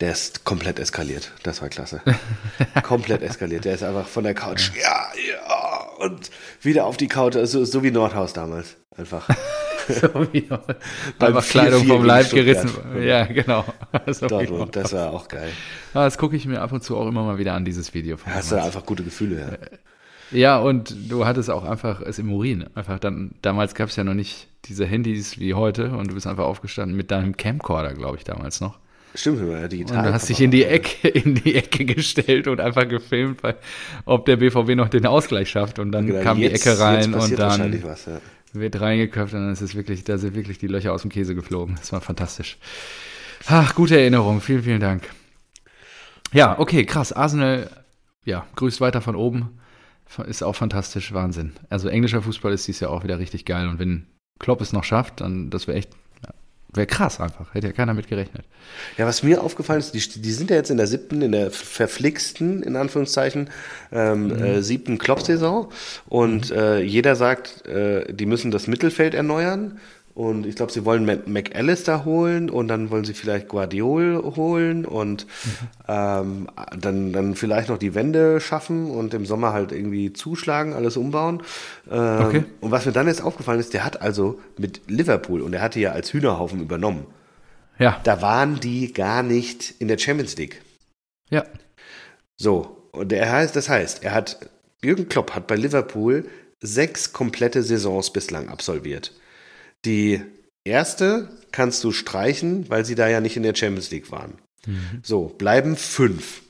Der 0.00 0.12
ist 0.12 0.44
komplett 0.44 0.78
eskaliert. 0.78 1.32
Das 1.42 1.60
war 1.60 1.68
klasse. 1.68 2.00
komplett 2.82 3.22
eskaliert. 3.22 3.64
Der 3.64 3.74
ist 3.74 3.82
einfach 3.82 4.06
von 4.06 4.24
der 4.24 4.34
Couch, 4.34 4.70
ja, 4.80 5.08
ja, 5.28 5.88
und 5.98 6.30
wieder 6.62 6.86
auf 6.86 6.96
die 6.96 7.08
Couch, 7.08 7.36
also, 7.36 7.64
so 7.64 7.82
wie 7.82 7.90
Nordhaus 7.90 8.32
damals. 8.32 8.76
Einfach. 8.96 9.28
so 9.88 10.32
wie 10.32 10.48
Einfach 11.18 11.44
Kleidung 11.44 11.84
vom 11.86 12.04
Leib 12.04 12.30
gerissen. 12.30 12.70
Ja, 13.00 13.24
genau. 13.24 13.64
So 14.06 14.26
Dortmund, 14.26 14.76
das 14.76 14.92
war 14.92 15.12
auch 15.12 15.28
geil. 15.28 15.50
Ja, 15.94 16.04
das 16.04 16.18
gucke 16.18 16.36
ich 16.36 16.46
mir 16.46 16.60
ab 16.60 16.72
und 16.72 16.82
zu 16.82 16.96
auch 16.96 17.06
immer 17.06 17.24
mal 17.24 17.38
wieder 17.38 17.54
an, 17.54 17.64
dieses 17.64 17.94
Video. 17.94 18.16
Von 18.16 18.34
Hast 18.34 18.52
du 18.52 18.62
einfach 18.62 18.84
gute 18.84 19.02
Gefühle, 19.02 19.40
ja. 19.40 19.48
Äh, 19.48 19.78
ja, 20.30 20.58
und 20.58 20.94
du 21.10 21.24
hattest 21.24 21.50
auch 21.50 21.64
einfach 21.64 22.00
es 22.02 22.18
im 22.18 22.32
Urin. 22.32 22.66
Einfach 22.74 22.98
dann, 22.98 23.34
damals 23.42 23.74
gab 23.74 23.88
es 23.88 23.96
ja 23.96 24.04
noch 24.04 24.14
nicht 24.14 24.48
diese 24.66 24.84
Handys 24.84 25.38
wie 25.38 25.54
heute 25.54 25.90
und 25.90 26.10
du 26.10 26.14
bist 26.14 26.26
einfach 26.26 26.44
aufgestanden 26.44 26.96
mit 26.96 27.10
deinem 27.10 27.36
Camcorder, 27.36 27.94
glaube 27.94 28.18
ich, 28.18 28.24
damals 28.24 28.60
noch. 28.60 28.78
Stimmt, 29.14 29.40
wir 29.40 29.60
ja 29.60 29.68
digital. 29.68 29.98
Und 29.98 30.04
du 30.06 30.12
hast 30.12 30.28
dich 30.28 30.40
in 30.40 30.50
die 30.50 30.64
Ecke, 30.64 31.08
in 31.08 31.34
die 31.34 31.54
Ecke 31.54 31.84
gestellt 31.84 32.46
und 32.46 32.60
einfach 32.60 32.88
gefilmt, 32.88 33.42
weil, 33.42 33.56
ob 34.04 34.26
der 34.26 34.36
BVB 34.36 34.74
noch 34.74 34.88
den 34.88 35.06
Ausgleich 35.06 35.50
schafft. 35.50 35.78
Und 35.78 35.92
dann 35.92 36.06
genau, 36.06 36.22
kam 36.22 36.38
jetzt, 36.38 36.64
die 36.64 36.68
Ecke 36.68 36.80
rein 36.80 37.14
und 37.14 37.38
dann 37.38 37.82
was, 37.82 38.06
ja. 38.06 38.20
wird 38.52 38.80
reingeköpft 38.80 39.34
und 39.34 39.40
dann 39.40 39.52
ist 39.52 39.60
es 39.60 39.74
wirklich, 39.74 40.04
da 40.04 40.18
sind 40.18 40.34
wirklich 40.34 40.58
die 40.58 40.66
Löcher 40.66 40.92
aus 40.92 41.02
dem 41.02 41.10
Käse 41.10 41.34
geflogen. 41.34 41.76
Das 41.76 41.92
war 41.92 42.00
fantastisch. 42.00 42.58
Ach, 43.46 43.74
gute 43.74 43.98
Erinnerung. 43.98 44.40
Vielen, 44.40 44.62
vielen 44.62 44.80
Dank. 44.80 45.08
Ja, 46.32 46.58
okay, 46.58 46.84
krass. 46.84 47.12
Arsenal, 47.12 47.70
ja, 48.24 48.46
grüßt 48.56 48.80
weiter 48.80 49.00
von 49.00 49.16
oben. 49.16 49.58
Ist 50.26 50.42
auch 50.42 50.54
fantastisch, 50.54 51.12
Wahnsinn. 51.12 51.52
Also 51.68 51.88
englischer 51.88 52.22
Fußball 52.22 52.52
ist 52.52 52.66
dies 52.66 52.80
ja 52.80 52.88
auch 52.88 53.04
wieder 53.04 53.18
richtig 53.18 53.44
geil. 53.44 53.68
Und 53.68 53.78
wenn 53.78 54.06
Klopp 54.38 54.60
es 54.60 54.72
noch 54.72 54.84
schafft, 54.84 55.20
dann 55.20 55.50
das 55.50 55.66
wäre 55.66 55.78
echt 55.78 55.90
Wäre 56.74 56.86
krass 56.86 57.18
einfach. 57.18 57.54
Hätte 57.54 57.68
ja 57.68 57.72
keiner 57.72 57.94
mit 57.94 58.08
gerechnet. 58.08 58.44
Ja, 58.98 59.06
was 59.06 59.22
mir 59.22 59.42
aufgefallen 59.42 59.80
ist, 59.80 59.94
die, 59.94 60.20
die 60.20 60.32
sind 60.32 60.50
ja 60.50 60.56
jetzt 60.56 60.70
in 60.70 60.76
der 60.76 60.86
siebten, 60.86 61.22
in 61.22 61.32
der 61.32 61.50
verflixten, 61.50 62.62
in 62.62 62.76
Anführungszeichen, 62.76 63.48
ähm, 63.90 64.28
mhm. 64.28 64.44
äh, 64.44 64.62
siebten 64.62 64.98
Klopp-Saison. 64.98 65.72
Und 66.08 66.50
mhm. 66.50 66.56
äh, 66.56 66.80
jeder 66.80 67.16
sagt, 67.16 67.66
äh, 67.66 68.12
die 68.12 68.26
müssen 68.26 68.50
das 68.50 68.66
Mittelfeld 68.66 69.14
erneuern. 69.14 69.80
Und 70.18 70.46
ich 70.46 70.56
glaube, 70.56 70.72
sie 70.72 70.84
wollen 70.84 71.04
McAllister 71.04 72.04
holen 72.04 72.50
und 72.50 72.66
dann 72.66 72.90
wollen 72.90 73.04
sie 73.04 73.14
vielleicht 73.14 73.46
Guardiol 73.46 74.20
holen 74.34 74.84
und 74.84 75.28
ähm, 75.86 76.48
dann, 76.76 77.12
dann 77.12 77.36
vielleicht 77.36 77.68
noch 77.68 77.78
die 77.78 77.94
Wände 77.94 78.40
schaffen 78.40 78.90
und 78.90 79.14
im 79.14 79.26
Sommer 79.26 79.52
halt 79.52 79.70
irgendwie 79.70 80.12
zuschlagen, 80.12 80.72
alles 80.72 80.96
umbauen. 80.96 81.44
Ähm, 81.88 82.26
okay. 82.26 82.44
Und 82.60 82.72
was 82.72 82.84
mir 82.84 82.90
dann 82.90 83.06
jetzt 83.06 83.22
aufgefallen 83.22 83.60
ist, 83.60 83.74
der 83.74 83.84
hat 83.84 84.02
also 84.02 84.40
mit 84.56 84.80
Liverpool 84.88 85.40
und 85.40 85.52
er 85.52 85.62
hatte 85.62 85.78
ja 85.78 85.92
als 85.92 86.12
Hühnerhaufen 86.12 86.60
übernommen. 86.60 87.06
Ja. 87.78 88.00
Da 88.02 88.20
waren 88.20 88.58
die 88.58 88.92
gar 88.92 89.22
nicht 89.22 89.76
in 89.78 89.86
der 89.86 89.98
Champions 89.98 90.36
League. 90.36 90.62
Ja. 91.30 91.44
So, 92.36 92.88
und 92.90 93.12
er 93.12 93.30
heißt, 93.30 93.54
das 93.54 93.68
heißt, 93.68 94.02
er 94.02 94.14
hat, 94.14 94.50
Jürgen 94.82 95.08
Klopp 95.08 95.36
hat 95.36 95.46
bei 95.46 95.54
Liverpool 95.54 96.24
sechs 96.60 97.12
komplette 97.12 97.62
Saisons 97.62 98.12
bislang 98.12 98.48
absolviert. 98.48 99.12
Die 99.88 100.20
erste 100.64 101.30
kannst 101.50 101.82
du 101.82 101.92
streichen, 101.92 102.68
weil 102.68 102.84
sie 102.84 102.94
da 102.94 103.08
ja 103.08 103.22
nicht 103.22 103.38
in 103.38 103.42
der 103.42 103.54
Champions 103.54 103.90
League 103.90 104.12
waren. 104.12 104.34
Mhm. 104.66 105.00
So, 105.02 105.28
bleiben 105.28 105.76
fünf. 105.76 106.42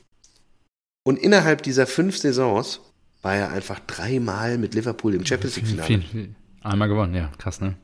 Und 1.03 1.17
innerhalb 1.17 1.63
dieser 1.63 1.87
fünf 1.87 2.17
Saisons 2.17 2.81
war 3.21 3.35
er 3.35 3.51
einfach 3.51 3.79
dreimal 3.79 4.57
mit 4.57 4.75
Liverpool 4.75 5.15
im 5.15 5.25
Champions 5.25 5.55
League-Finale. 5.55 6.35
Einmal 6.61 6.89
gewonnen, 6.89 7.15
ja, 7.15 7.31
krass, 7.37 7.61
ne? 7.61 7.75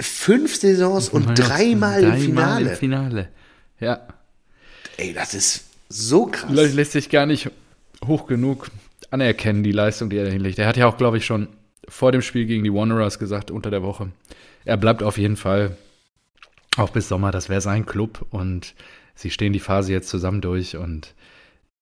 Fünf 0.00 0.56
Saisons 0.56 1.10
und 1.10 1.38
dreimal, 1.38 2.00
dreimal 2.00 2.02
im 2.02 2.20
Finale. 2.20 2.70
im 2.70 2.76
Finale. 2.76 3.28
Ja. 3.78 4.08
Ey, 4.96 5.12
das 5.12 5.32
ist 5.34 5.64
so 5.88 6.26
krass. 6.26 6.50
Lässt 6.50 6.92
sich 6.92 7.08
gar 7.08 7.26
nicht 7.26 7.52
hoch 8.04 8.26
genug 8.26 8.68
anerkennen, 9.10 9.62
die 9.62 9.70
Leistung, 9.70 10.10
die 10.10 10.16
er 10.16 10.24
da 10.24 10.32
hinlegt. 10.32 10.58
Er 10.58 10.66
hat 10.66 10.76
ja 10.76 10.88
auch, 10.88 10.96
glaube 10.96 11.18
ich, 11.18 11.24
schon 11.24 11.46
vor 11.88 12.10
dem 12.10 12.22
Spiel 12.22 12.46
gegen 12.46 12.64
die 12.64 12.72
Wanderers 12.72 13.20
gesagt, 13.20 13.52
unter 13.52 13.70
der 13.70 13.82
Woche, 13.84 14.10
er 14.64 14.76
bleibt 14.76 15.02
auf 15.02 15.18
jeden 15.18 15.36
Fall 15.36 15.76
auch 16.76 16.90
bis 16.90 17.08
Sommer, 17.08 17.30
das 17.30 17.48
wäre 17.48 17.60
sein 17.60 17.86
Club 17.86 18.26
und 18.30 18.74
sie 19.14 19.30
stehen 19.30 19.52
die 19.52 19.60
Phase 19.60 19.92
jetzt 19.92 20.08
zusammen 20.08 20.40
durch 20.40 20.76
und 20.76 21.14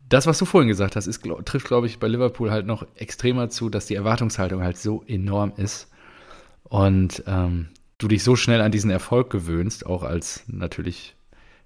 das, 0.09 0.27
was 0.27 0.39
du 0.39 0.45
vorhin 0.45 0.69
gesagt 0.69 0.97
hast, 0.97 1.07
ist, 1.07 1.23
glaub, 1.23 1.47
trifft, 1.47 1.69
glaube 1.69 1.87
ich, 1.87 2.01
bei 2.01 2.09
Liverpool 2.09 2.51
halt 2.51 2.67
noch 2.67 2.85
extremer 2.97 3.49
zu, 3.49 3.69
dass 3.71 3.87
die 3.87 3.95
Erwartungshaltung 3.95 4.63
halt 4.63 4.77
so 4.77 5.05
enorm 5.07 5.53
ist 5.57 5.89
und 6.65 7.23
ähm, 7.27 7.69
du 7.99 8.09
dich 8.09 8.25
so 8.25 8.35
schnell 8.35 8.61
an 8.61 8.73
diesen 8.73 8.91
Erfolg 8.91 9.31
gewöhnst, 9.31 9.87
auch 9.87 10.03
als 10.03 10.43
natürlich 10.49 11.15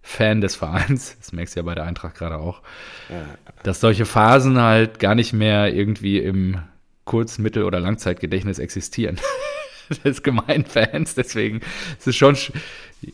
Fan 0.02 0.42
des 0.42 0.54
Vereins, 0.54 1.16
das 1.18 1.32
merkst 1.32 1.56
du 1.56 1.60
ja 1.60 1.64
bei 1.64 1.74
der 1.74 1.84
Eintracht 1.84 2.16
gerade 2.16 2.36
auch, 2.36 2.60
dass 3.62 3.80
solche 3.80 4.04
Phasen 4.04 4.60
halt 4.60 4.98
gar 4.98 5.14
nicht 5.14 5.32
mehr 5.32 5.74
irgendwie 5.74 6.18
im 6.18 6.58
Kurz-, 7.06 7.38
Mittel- 7.38 7.64
oder 7.64 7.80
Langzeitgedächtnis 7.80 8.58
existieren. 8.58 9.18
des 10.04 10.22
Gemeinfans. 10.22 11.14
Deswegen 11.14 11.60
ist 11.98 12.06
es 12.06 12.16
schon 12.16 12.36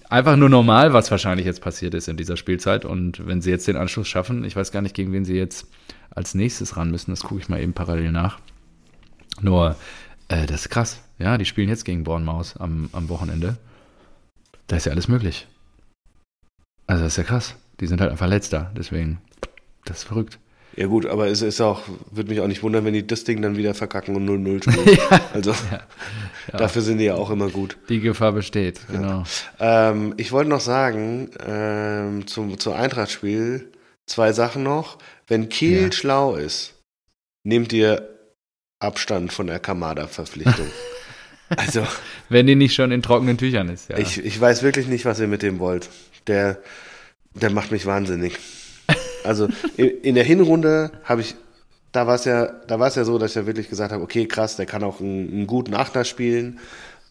einfach 0.08 0.36
nur 0.36 0.48
normal, 0.48 0.92
was 0.92 1.10
wahrscheinlich 1.10 1.46
jetzt 1.46 1.62
passiert 1.62 1.94
ist 1.94 2.08
in 2.08 2.16
dieser 2.16 2.36
Spielzeit. 2.36 2.84
Und 2.84 3.26
wenn 3.26 3.42
sie 3.42 3.50
jetzt 3.50 3.68
den 3.68 3.76
Anschluss 3.76 4.08
schaffen, 4.08 4.44
ich 4.44 4.56
weiß 4.56 4.72
gar 4.72 4.82
nicht, 4.82 4.94
gegen 4.94 5.12
wen 5.12 5.24
sie 5.24 5.36
jetzt 5.36 5.66
als 6.10 6.34
nächstes 6.34 6.76
ran 6.76 6.90
müssen, 6.90 7.10
das 7.10 7.22
gucke 7.22 7.40
ich 7.40 7.48
mal 7.48 7.60
eben 7.60 7.72
parallel 7.72 8.12
nach. 8.12 8.38
Nur, 9.40 9.76
äh, 10.28 10.46
das 10.46 10.62
ist 10.62 10.70
krass. 10.70 11.02
Ja, 11.18 11.38
die 11.38 11.44
spielen 11.44 11.68
jetzt 11.68 11.84
gegen 11.84 12.04
Bournemouth 12.04 12.54
am, 12.58 12.88
am 12.92 13.08
Wochenende. 13.08 13.56
Da 14.66 14.76
ist 14.76 14.86
ja 14.86 14.92
alles 14.92 15.08
möglich. 15.08 15.46
Also, 16.86 17.04
das 17.04 17.12
ist 17.12 17.18
ja 17.18 17.24
krass. 17.24 17.56
Die 17.80 17.86
sind 17.86 18.00
halt 18.00 18.10
einfach 18.10 18.26
letzter. 18.26 18.72
Deswegen, 18.76 19.20
das 19.84 19.98
ist 19.98 20.04
verrückt. 20.04 20.38
Ja 20.76 20.86
gut, 20.86 21.06
aber 21.06 21.26
es 21.26 21.42
ist 21.42 21.60
auch, 21.60 21.82
würde 22.10 22.30
mich 22.30 22.40
auch 22.40 22.46
nicht 22.46 22.62
wundern, 22.62 22.84
wenn 22.84 22.94
die 22.94 23.06
das 23.06 23.24
Ding 23.24 23.42
dann 23.42 23.56
wieder 23.56 23.74
verkacken 23.74 24.14
und 24.16 24.28
0-0 24.28 24.62
spielen. 24.70 24.98
ja. 25.10 25.20
Also 25.34 25.50
ja. 25.50 25.82
Ja. 26.52 26.58
dafür 26.58 26.82
sind 26.82 26.98
die 26.98 27.04
ja 27.04 27.14
auch 27.14 27.30
immer 27.30 27.48
gut. 27.48 27.76
Die 27.88 28.00
Gefahr 28.00 28.32
besteht, 28.32 28.80
genau. 28.90 29.24
Ähm, 29.58 30.14
ich 30.16 30.32
wollte 30.32 30.50
noch 30.50 30.60
sagen, 30.60 31.30
ähm, 31.44 32.26
zum, 32.26 32.58
zum 32.58 32.72
Eintracht-Spiel 32.72 33.70
zwei 34.06 34.32
Sachen 34.32 34.62
noch. 34.62 34.98
Wenn 35.26 35.48
Kiel 35.48 35.92
schlau 35.92 36.34
ist, 36.34 36.74
nehmt 37.44 37.72
ihr 37.72 38.08
Abstand 38.80 39.32
von 39.32 39.46
der 39.46 39.60
Kamada-Verpflichtung. 39.60 40.66
also. 41.48 41.86
Wenn 42.28 42.46
die 42.46 42.56
nicht 42.56 42.74
schon 42.74 42.90
in 42.90 43.02
trockenen 43.02 43.38
Tüchern 43.38 43.68
ist, 43.68 43.90
ja. 43.90 43.98
Ich, 43.98 44.24
ich 44.24 44.40
weiß 44.40 44.62
wirklich 44.62 44.86
nicht, 44.88 45.04
was 45.04 45.20
ihr 45.20 45.28
mit 45.28 45.42
dem 45.42 45.58
wollt. 45.58 45.88
Der, 46.26 46.58
der 47.34 47.50
macht 47.50 47.70
mich 47.70 47.86
wahnsinnig. 47.86 48.38
Also 49.24 49.48
in 49.76 50.14
der 50.14 50.24
Hinrunde 50.24 50.90
habe 51.04 51.20
ich, 51.20 51.34
da 51.92 52.06
war 52.06 52.14
es 52.14 52.24
ja, 52.24 52.46
da 52.46 52.78
war 52.78 52.88
es 52.88 52.94
ja 52.94 53.04
so, 53.04 53.18
dass 53.18 53.32
ich 53.32 53.36
ja 53.36 53.46
wirklich 53.46 53.68
gesagt 53.68 53.92
habe, 53.92 54.02
okay, 54.02 54.26
krass, 54.26 54.56
der 54.56 54.66
kann 54.66 54.82
auch 54.84 55.00
einen, 55.00 55.32
einen 55.32 55.46
guten 55.46 55.74
Achter 55.74 56.04
spielen. 56.04 56.58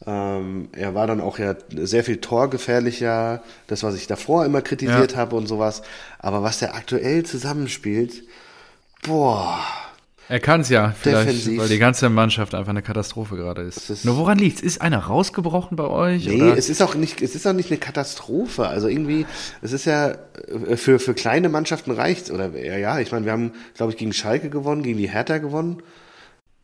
Ähm, 0.06 0.70
er 0.72 0.96
war 0.96 1.08
dann 1.08 1.20
auch 1.20 1.40
ja 1.40 1.56
sehr 1.70 2.04
viel 2.04 2.18
torgefährlicher, 2.18 3.44
das, 3.68 3.84
was 3.84 3.96
ich 3.96 4.08
davor 4.08 4.46
immer 4.46 4.62
kritisiert 4.62 5.12
ja. 5.12 5.18
habe 5.18 5.36
und 5.36 5.48
sowas. 5.48 5.82
Aber 6.20 6.42
was 6.42 6.60
der 6.60 6.76
aktuell 6.76 7.24
zusammenspielt, 7.24 8.24
boah, 9.04 9.60
er 10.30 10.40
kann 10.40 10.62
es 10.62 10.70
ja, 10.70 10.92
vielleicht, 10.92 11.28
Defensiv. 11.28 11.60
weil 11.60 11.70
die 11.70 11.80
ganze 11.80 12.08
Mannschaft 12.08 12.54
einfach 12.54 12.70
eine 12.70 12.84
Katastrophe 12.84 13.36
gerade 13.36 13.64
ist. 13.64 13.90
ist. 13.90 14.06
Nur 14.06 14.16
woran 14.18 14.38
liegt 14.38 14.58
es? 14.58 14.62
Ist 14.62 14.82
einer 14.82 15.00
rausgebrochen 15.00 15.76
bei 15.76 15.86
euch? 15.86 16.28
Nee, 16.28 16.44
oder? 16.44 16.56
es 16.56 16.70
ist 16.70 16.84
auch 16.84 16.94
nicht, 16.94 17.24
es 17.24 17.34
ist 17.34 17.48
auch 17.48 17.54
nicht 17.54 17.72
eine 17.72 17.80
Katastrophe. 17.80 18.68
Also 18.68 18.88
irgendwie, 18.88 19.26
es 19.64 19.74
ist 19.74 19.86
ja 19.86 20.12
äh, 20.12 20.78
für, 20.78 21.00
für 21.00 21.16
kleine 21.16 21.50
Mannschaften 21.50 21.90
reicht 21.90 22.30
Oder 22.30 22.56
ja, 22.56 22.78
ja, 22.78 23.00
ich 23.00 23.12
meine, 23.12 23.26
wir 23.26 23.32
haben, 23.32 23.54
glaube 23.74 23.92
ich, 23.92 23.98
gegen 23.98 24.14
Schalke 24.14 24.52
gewonnen, 24.52 24.84
gegen 24.84 25.00
die 25.00 25.10
Hertha 25.10 25.40
gewonnen. 25.40 25.82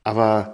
Aber 0.03 0.53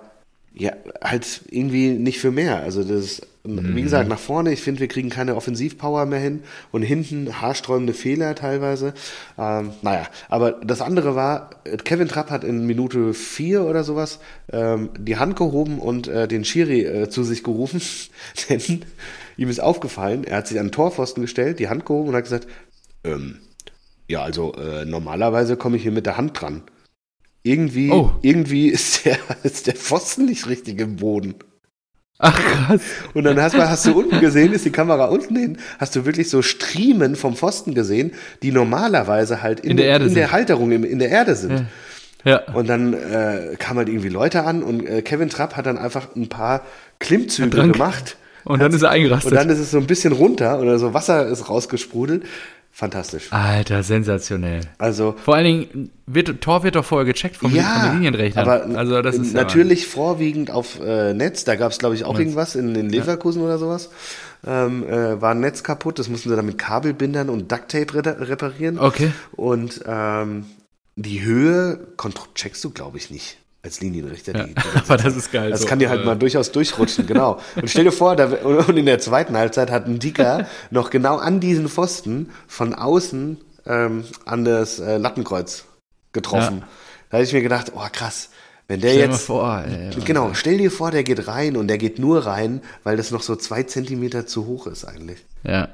ja, 0.54 0.74
halt 1.02 1.42
irgendwie 1.50 1.90
nicht 1.90 2.20
für 2.20 2.32
mehr. 2.32 2.62
Also 2.62 2.84
das, 2.84 3.22
mhm. 3.44 3.76
wie 3.76 3.82
gesagt, 3.82 4.10
nach 4.10 4.20
vorne, 4.20 4.52
ich 4.52 4.62
finde, 4.62 4.82
wir 4.82 4.88
kriegen 4.88 5.10
keine 5.10 5.36
Offensivpower 5.36 6.06
mehr 6.06 6.20
hin 6.20 6.44
und 6.72 6.82
hinten 6.82 7.42
haarsträubende 7.42 7.94
Fehler 7.94 8.36
teilweise. 8.36 8.94
Ähm, 9.38 9.72
naja, 9.82 10.08
aber 10.28 10.52
das 10.52 10.82
andere 10.82 11.16
war, 11.16 11.52
Kevin 11.86 12.10
Trapp 12.10 12.32
hat 12.32 12.44
in 12.44 12.66
Minute 12.66 13.14
vier 13.14 13.64
oder 13.64 13.84
sowas 13.84 14.20
ähm, 14.52 14.90
die 14.98 15.18
Hand 15.18 15.38
gehoben 15.38 15.80
und 15.80 16.08
äh, 16.08 16.28
den 16.28 16.44
Schiri 16.44 16.82
äh, 16.82 17.10
zu 17.10 17.24
sich 17.24 17.44
gerufen, 17.44 17.82
denn 18.50 18.82
ihm 19.38 19.50
ist 19.50 19.62
aufgefallen, 19.62 20.26
er 20.26 20.38
hat 20.38 20.48
sich 20.48 20.60
an 20.60 20.68
den 20.68 20.74
Torpfosten 20.74 21.22
gestellt, 21.22 21.60
die 21.60 21.70
Hand 21.70 21.86
gehoben 21.86 22.10
und 22.10 22.16
hat 22.16 22.24
gesagt, 22.24 22.48
ähm, 23.06 23.40
ja, 24.08 24.22
also 24.22 24.54
äh, 24.56 24.84
normalerweise 24.84 25.56
komme 25.56 25.78
ich 25.78 25.84
hier 25.84 25.94
mit 25.94 26.06
der 26.06 26.18
Hand 26.18 26.40
dran. 26.42 26.64
Irgendwie, 27.44 27.92
oh. 27.92 28.12
irgendwie 28.22 28.68
ist 28.70 29.06
der, 29.06 29.18
ist 29.44 29.68
der 29.68 29.76
Pfosten 29.76 30.26
nicht 30.26 30.48
richtig 30.48 30.80
im 30.80 30.98
Boden. 30.98 31.36
Ach 32.24 32.40
krass. 32.40 32.82
Und 33.16 33.24
dann 33.24 33.42
hast, 33.42 33.56
hast 33.58 33.88
du 33.88 33.98
unten 33.98 34.20
gesehen, 34.20 34.54
ist 34.54 34.64
die 34.64 34.72
Kamera 34.72 35.06
unten 35.06 35.36
hin, 35.36 35.58
hast 35.80 35.96
du 35.96 36.06
wirklich 36.06 36.30
so 36.30 36.44
Striemen 36.44 37.16
vom 37.16 37.36
Pfosten 37.36 37.74
gesehen, 37.74 38.12
die 38.44 38.52
normalerweise 38.52 39.42
halt 39.42 39.62
in, 39.62 39.72
in 39.72 39.78
der, 39.78 39.88
Erde 39.88 40.06
in 40.06 40.14
der 40.14 40.32
Halterung 40.32 40.72
in, 40.72 40.84
in, 40.84 41.00
der 41.00 41.10
Erde 41.10 41.36
sind. 41.36 41.52
Ja. 41.52 41.66
Ja. 42.24 42.54
Und 42.54 42.70
dann 42.70 42.94
äh, 42.94 43.56
kamen 43.58 43.80
halt 43.80 43.90
irgendwie 43.90 44.10
Leute 44.10 44.44
an 44.44 44.62
und 44.62 44.86
äh, 44.86 45.02
Kevin 45.02 45.30
Trapp 45.30 45.56
hat 45.56 45.66
dann 45.66 45.80
einfach 45.80 46.16
ein 46.16 46.30
paar 46.30 46.62
Klimmzüge 47.00 47.72
gemacht. 47.72 48.18
Und 48.44 48.60
dann 48.60 48.74
ist 48.74 48.82
er 48.82 48.90
eingerastet. 48.90 49.32
Und 49.32 49.38
dann 49.38 49.50
ist 49.50 49.60
es 49.60 49.72
so 49.72 49.78
ein 49.78 49.88
bisschen 49.88 50.14
runter 50.14 50.60
oder 50.60 50.80
so 50.80 50.94
Wasser 50.94 51.28
ist 51.28 51.50
rausgesprudelt 51.50 52.24
fantastisch. 52.72 53.32
Alter, 53.32 53.84
sensationell. 53.84 54.62
Also 54.78 55.16
vor 55.24 55.36
allen 55.36 55.46
Dingen 55.46 55.92
wird 56.08 56.42
Tor 56.42 56.64
wird 56.64 56.76
doch 56.76 56.86
vorher 56.86 57.06
gecheckt 57.06 57.38
vom, 57.38 57.54
ja, 57.54 57.64
von 57.64 57.82
den 57.84 57.94
Linienrechnern. 57.96 58.48
Aber 58.48 58.78
also 58.78 59.02
das 59.02 59.18
ist 59.18 59.34
natürlich 59.34 59.84
ja 59.84 59.90
vorwiegend 59.90 60.52
auf 60.52 60.80
äh, 60.80 61.14
Netz. 61.14 61.44
Da 61.44 61.56
gab 61.56 61.72
es 61.72 61.80
glaube 61.80 61.96
ich 61.96 62.06
auch 62.06 62.14
Netz. 62.14 62.22
irgendwas 62.22 62.56
in, 62.56 62.74
in 62.76 62.90
Leverkusen 62.90 63.42
ja. 63.42 63.48
oder 63.48 63.58
sowas. 63.58 63.90
Ähm, 64.46 64.88
äh, 64.88 65.22
war 65.22 65.32
ein 65.32 65.42
Netz 65.42 65.64
kaputt. 65.64 66.00
Das 66.00 66.10
mussten 66.10 66.30
sie 66.30 66.36
dann 66.36 66.46
mit 66.46 66.58
Kabelbindern 66.58 67.30
und 67.30 67.52
Ducktape 67.52 67.94
reparieren. 67.94 68.80
Okay. 68.80 69.12
Und 69.34 69.82
ähm, 69.86 70.46
die 70.96 71.22
Höhe 71.22 71.80
checkst 72.36 72.64
du 72.64 72.72
glaube 72.72 72.98
ich 72.98 73.12
nicht. 73.12 73.38
Als 73.64 73.82
Linienrichter. 73.82 74.36
Ja, 74.36 74.46
aber 74.76 74.98
das 74.98 75.16
ist 75.16 75.32
geil. 75.32 75.52
Das 75.52 75.62
so, 75.62 75.68
kann 75.68 75.80
dir 75.80 75.90
halt 75.90 76.02
äh, 76.02 76.06
mal 76.06 76.16
durchaus 76.16 76.52
durchrutschen, 76.52 77.06
genau. 77.06 77.40
Und 77.56 77.70
stell 77.70 77.84
dir 77.84 77.92
vor, 77.92 78.16
da, 78.16 78.26
und 78.26 78.78
in 78.78 78.86
der 78.86 79.00
zweiten 79.00 79.38
Halbzeit 79.38 79.72
hat 79.72 79.86
ein 79.86 80.00
Dicker 80.00 80.48
noch 80.72 80.90
genau 80.90 81.18
an 81.18 81.40
diesen 81.40 81.70
Pfosten 81.70 82.30
von 82.48 82.74
außen 82.74 83.38
ähm, 83.66 84.04
an 84.26 84.46
das 84.46 84.80
äh, 84.80 84.98
Lattenkreuz 84.98 85.66
getroffen. 86.12 86.60
Ja. 86.60 86.68
Da 87.10 87.18
habe 87.18 87.24
ich 87.24 87.34
mir 87.34 87.42
gedacht, 87.42 87.72
oh 87.76 87.86
krass, 87.92 88.30
wenn 88.68 88.80
der 88.80 88.92
stell 88.92 89.10
jetzt. 89.10 89.24
Vor, 89.24 89.64
ey, 89.68 89.90
genau, 90.06 90.34
stell 90.34 90.58
dir 90.58 90.72
vor, 90.72 90.92
der 90.92 91.04
geht 91.04 91.28
rein 91.28 91.58
und 91.58 91.68
der 91.68 91.78
geht 91.78 92.00
nur 92.00 92.26
rein, 92.26 92.62
weil 92.84 92.98
das 92.98 93.12
noch 93.12 93.22
so 93.22 93.36
zwei 93.36 93.64
Zentimeter 93.64 94.26
zu 94.26 94.48
hoch 94.48 94.66
ist 94.68 94.86
eigentlich. 94.86 95.20
Ja. 95.44 95.70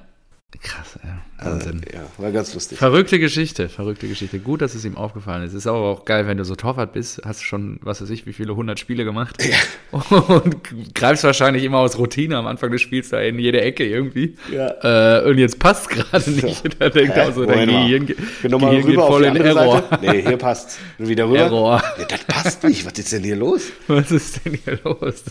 Krass, 0.62 1.00
ja. 1.04 1.20
Wahnsinn. 1.39 1.82
ja, 1.93 2.02
war 2.17 2.32
ganz 2.32 2.54
lustig. 2.54 2.80
Verrückte 2.80 3.20
Geschichte, 3.20 3.70
verrückte 3.70 4.08
Geschichte. 4.08 4.39
Gut, 4.39 4.62
dass 4.62 4.74
es 4.74 4.86
ihm 4.86 4.98
aufgefallen 4.98 5.43
ist. 5.43 5.54
Ist 5.54 5.67
aber 5.67 5.78
auch 5.78 6.06
geil, 6.06 6.26
wenn 6.26 6.38
du 6.38 6.46
so 6.46 6.56
Torwart 6.56 6.93
bist, 6.93 7.22
hast 7.24 7.41
du 7.41 7.46
schon, 7.46 7.80
was 7.84 8.02
weiß 8.02 8.10
ich, 8.10 8.26
wie 8.26 8.34
viele 8.34 8.56
hundert 8.56 8.80
Spiele 8.80 9.04
gemacht 9.04 9.38
ja. 9.43 10.17
und 10.17 10.96
greifst 10.96 11.24
wahrscheinlich 11.24 11.63
immer 11.63 11.78
aus 11.78 11.98
Routine 12.00 12.38
am 12.38 12.48
Anfang 12.48 12.72
des 12.72 12.82
Spiels 12.82 13.10
da 13.10 13.20
in 13.22 13.38
jede 13.38 13.62
Ecke 13.62 13.86
irgendwie. 13.86 14.36
Ja. 14.52 15.20
Äh, 15.22 15.30
und 15.30 15.38
jetzt 15.38 15.60
passt 15.60 15.89
gerade 15.89 16.30
nicht. 16.30 16.63
So. 16.63 16.70
Da 16.80 16.89
denkt 16.89 17.17
auch 17.17 17.34
so, 17.34 17.46
dein 17.46 17.67
Gehirn, 17.67 18.06
Gehirn 18.06 18.86
geht 18.86 18.96
voll 18.96 19.24
in 19.24 19.36
Error. 19.38 19.84
Seite. 19.89 20.06
Nee, 20.06 20.22
hier 20.22 20.38
passt. 20.38 20.78
Wieder 20.98 21.26
rüber. 21.26 21.38
Error. 21.39 21.84
Ja, 21.98 22.06
das 22.06 22.24
passt 22.26 22.63
nicht. 22.63 22.86
Was 22.86 23.00
ist 23.00 23.12
denn 23.13 23.24
hier 23.24 23.36
los? 23.36 23.72
Was 23.88 24.12
ist 24.12 24.46
denn 24.46 24.60
hier 24.63 24.80
los? 24.84 25.24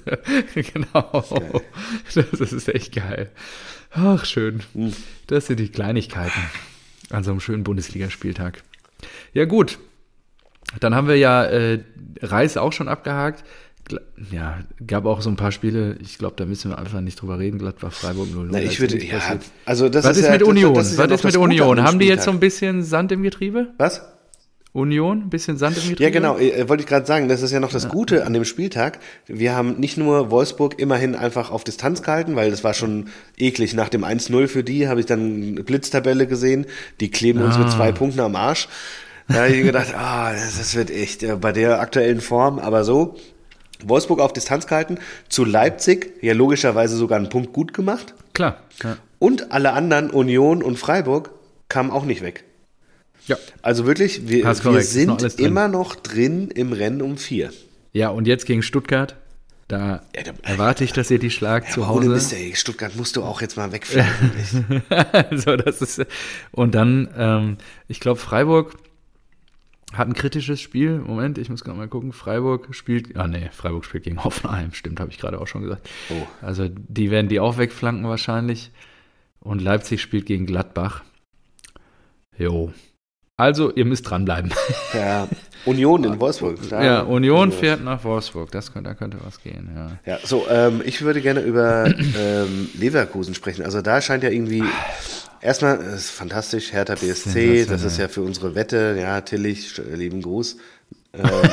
genau. 0.54 1.24
Das 2.14 2.52
ist 2.52 2.68
echt 2.68 2.94
geil. 2.94 3.30
Ach, 3.96 4.24
schön. 4.24 4.60
Hm. 4.74 4.92
Das 5.26 5.46
sind 5.46 5.58
die 5.58 5.68
Kleinigkeiten 5.68 6.40
an 7.10 7.24
so 7.24 7.30
einem 7.30 7.40
schönen 7.40 7.64
Bundesligaspieltag. 7.64 8.62
Ja, 9.32 9.44
gut. 9.44 9.78
Dann 10.80 10.94
haben 10.94 11.08
wir 11.08 11.16
ja 11.16 11.44
äh, 11.44 11.80
Reis 12.20 12.56
auch 12.56 12.72
schon 12.72 12.88
abgehakt. 12.88 13.44
Ja, 14.32 14.58
gab 14.84 15.06
auch 15.06 15.20
so 15.20 15.30
ein 15.30 15.36
paar 15.36 15.52
Spiele, 15.52 15.96
ich 16.00 16.18
glaube, 16.18 16.34
da 16.36 16.44
müssen 16.44 16.72
wir 16.72 16.78
einfach 16.78 17.00
nicht 17.00 17.22
drüber 17.22 17.38
reden. 17.38 17.58
Gladbach, 17.58 17.92
Freiburg 17.92 18.32
0 18.32 18.48
Na, 18.50 18.60
ich 18.60 18.80
würde, 18.80 19.02
ja, 19.02 19.38
also 19.64 19.88
das 19.88 20.04
Was 20.04 20.16
ist, 20.16 20.24
ist 20.24 20.30
mit 20.30 20.42
Union? 20.42 20.74
Das, 20.74 20.88
das 20.88 20.92
ist 20.92 20.98
Was 20.98 21.08
ja 21.08 21.14
ist 21.14 21.24
mit 21.24 21.36
Union? 21.36 21.82
Haben 21.82 22.00
die 22.00 22.06
jetzt 22.06 22.24
so 22.24 22.32
ein 22.32 22.40
bisschen 22.40 22.82
Sand 22.82 23.12
im 23.12 23.22
Getriebe? 23.22 23.68
Was? 23.78 24.02
Union, 24.76 25.22
ein 25.22 25.30
bisschen 25.30 25.56
Sand 25.56 25.76
im 25.78 25.82
Getriebe. 25.82 26.02
Ja, 26.02 26.10
genau, 26.10 26.36
äh, 26.36 26.68
wollte 26.68 26.82
ich 26.82 26.88
gerade 26.88 27.06
sagen, 27.06 27.28
das 27.28 27.40
ist 27.40 27.50
ja 27.50 27.60
noch 27.60 27.72
das 27.72 27.88
Gute 27.88 28.26
an 28.26 28.34
dem 28.34 28.44
Spieltag. 28.44 28.98
Wir 29.26 29.56
haben 29.56 29.80
nicht 29.80 29.96
nur 29.96 30.30
Wolfsburg 30.30 30.78
immerhin 30.78 31.14
einfach 31.14 31.50
auf 31.50 31.64
Distanz 31.64 32.02
gehalten, 32.02 32.36
weil 32.36 32.50
das 32.50 32.62
war 32.62 32.74
schon 32.74 33.08
eklig. 33.38 33.74
Nach 33.74 33.88
dem 33.88 34.04
1-0 34.04 34.48
für 34.48 34.62
die 34.62 34.86
habe 34.86 35.00
ich 35.00 35.06
dann 35.06 35.52
eine 35.52 35.64
Blitztabelle 35.64 36.26
gesehen. 36.26 36.66
Die 37.00 37.10
kleben 37.10 37.40
ah. 37.40 37.46
uns 37.46 37.56
mit 37.56 37.68
ah. 37.68 37.70
zwei 37.70 37.90
Punkten 37.90 38.20
am 38.20 38.36
Arsch. 38.36 38.68
Da 39.28 39.44
habe 39.44 39.48
ich 39.48 39.64
gedacht, 39.64 39.94
ah, 39.96 40.32
das 40.32 40.74
wird 40.74 40.90
echt 40.90 41.22
äh, 41.22 41.36
bei 41.36 41.52
der 41.52 41.80
aktuellen 41.80 42.20
Form, 42.20 42.58
aber 42.58 42.84
so. 42.84 43.16
Wolfsburg 43.82 44.20
auf 44.20 44.32
Distanz 44.32 44.66
gehalten, 44.66 44.98
zu 45.28 45.44
Leipzig, 45.44 46.14
ja 46.22 46.32
logischerweise 46.32 46.96
sogar 46.96 47.18
einen 47.18 47.28
Punkt 47.28 47.52
gut 47.52 47.74
gemacht. 47.74 48.14
Klar. 48.32 48.58
Ja. 48.82 48.96
Und 49.18 49.52
alle 49.52 49.72
anderen, 49.72 50.10
Union 50.10 50.62
und 50.62 50.78
Freiburg, 50.78 51.30
kamen 51.68 51.90
auch 51.90 52.04
nicht 52.04 52.22
weg. 52.22 52.44
Ja. 53.26 53.36
Also 53.62 53.86
wirklich, 53.86 54.28
wir, 54.28 54.44
wir 54.44 54.82
sind 54.82 55.22
noch 55.22 55.38
immer 55.38 55.68
noch 55.68 55.96
drin 55.96 56.50
im 56.50 56.72
Rennen 56.72 57.02
um 57.02 57.16
vier. 57.16 57.52
Ja, 57.92 58.10
und 58.10 58.26
jetzt 58.26 58.46
gegen 58.46 58.62
Stuttgart. 58.62 59.16
Da, 59.68 60.02
ja, 60.14 60.22
da 60.22 60.32
erwarte 60.42 60.84
ich, 60.84 60.92
dass 60.92 61.10
ihr 61.10 61.18
die 61.18 61.30
Schlag 61.30 61.64
ja, 61.64 61.70
zu 61.70 61.88
Hause. 61.88 62.08
Mist, 62.08 62.32
ey, 62.32 62.54
Stuttgart 62.54 62.94
musst 62.94 63.16
du 63.16 63.24
auch 63.24 63.40
jetzt 63.40 63.56
mal 63.56 63.72
wegfliegen. 63.72 64.82
also 64.88 65.56
das 65.56 65.82
ist 65.82 66.06
und 66.52 66.76
dann, 66.76 67.08
ähm, 67.16 67.56
ich 67.88 67.98
glaube, 67.98 68.20
Freiburg 68.20 68.76
hat 69.92 70.06
ein 70.06 70.14
kritisches 70.14 70.60
Spiel. 70.60 70.98
Moment, 70.98 71.38
ich 71.38 71.48
muss 71.48 71.64
gerade 71.64 71.78
mal 71.78 71.88
gucken. 71.88 72.12
Freiburg 72.12 72.74
spielt, 72.74 73.16
ah 73.16 73.26
nee, 73.26 73.48
Freiburg 73.50 73.84
spielt 73.84 74.04
gegen 74.04 74.22
Hoffenheim. 74.22 74.72
Stimmt, 74.72 75.00
habe 75.00 75.10
ich 75.10 75.18
gerade 75.18 75.40
auch 75.40 75.48
schon 75.48 75.62
gesagt. 75.62 75.88
Oh. 76.10 76.26
Also 76.42 76.68
die 76.68 77.10
werden 77.10 77.28
die 77.28 77.40
auch 77.40 77.58
wegflanken 77.58 78.06
wahrscheinlich. 78.06 78.70
Und 79.40 79.62
Leipzig 79.62 80.00
spielt 80.00 80.26
gegen 80.26 80.46
Gladbach. 80.46 81.02
Jo, 82.38 82.72
also, 83.36 83.72
ihr 83.72 83.84
müsst 83.84 84.08
dranbleiben. 84.08 84.52
Ja, 84.94 85.28
Union 85.64 86.04
in 86.04 86.20
Wolfsburg. 86.20 86.58
Da 86.70 86.82
ja, 86.82 87.00
Union 87.02 87.52
fährt 87.52 87.82
nach 87.84 88.02
Wolfsburg. 88.04 88.50
Das 88.50 88.72
könnte, 88.72 88.90
da 88.90 88.94
könnte 88.94 89.18
was 89.24 89.42
gehen, 89.42 89.70
ja. 89.74 89.90
Ja, 90.04 90.18
so, 90.24 90.46
ähm, 90.48 90.82
ich 90.84 91.02
würde 91.02 91.20
gerne 91.20 91.40
über 91.40 91.86
ähm, 91.86 92.68
Leverkusen 92.78 93.34
sprechen. 93.34 93.64
Also, 93.64 93.82
da 93.82 94.00
scheint 94.00 94.22
ja 94.22 94.30
irgendwie. 94.30 94.64
Erstmal, 95.42 95.76
das 95.78 95.94
ist 95.94 96.10
fantastisch, 96.10 96.72
Hertha 96.72 96.94
BSC, 96.94 97.66
das 97.66 97.82
ist 97.84 97.98
ja 97.98 98.08
für 98.08 98.22
unsere 98.22 98.54
Wette, 98.54 98.96
ja, 98.98 99.20
Tillich, 99.20 99.80
lieben 99.92 100.22
Gruß. 100.22 100.56
Ähm, 101.16 101.48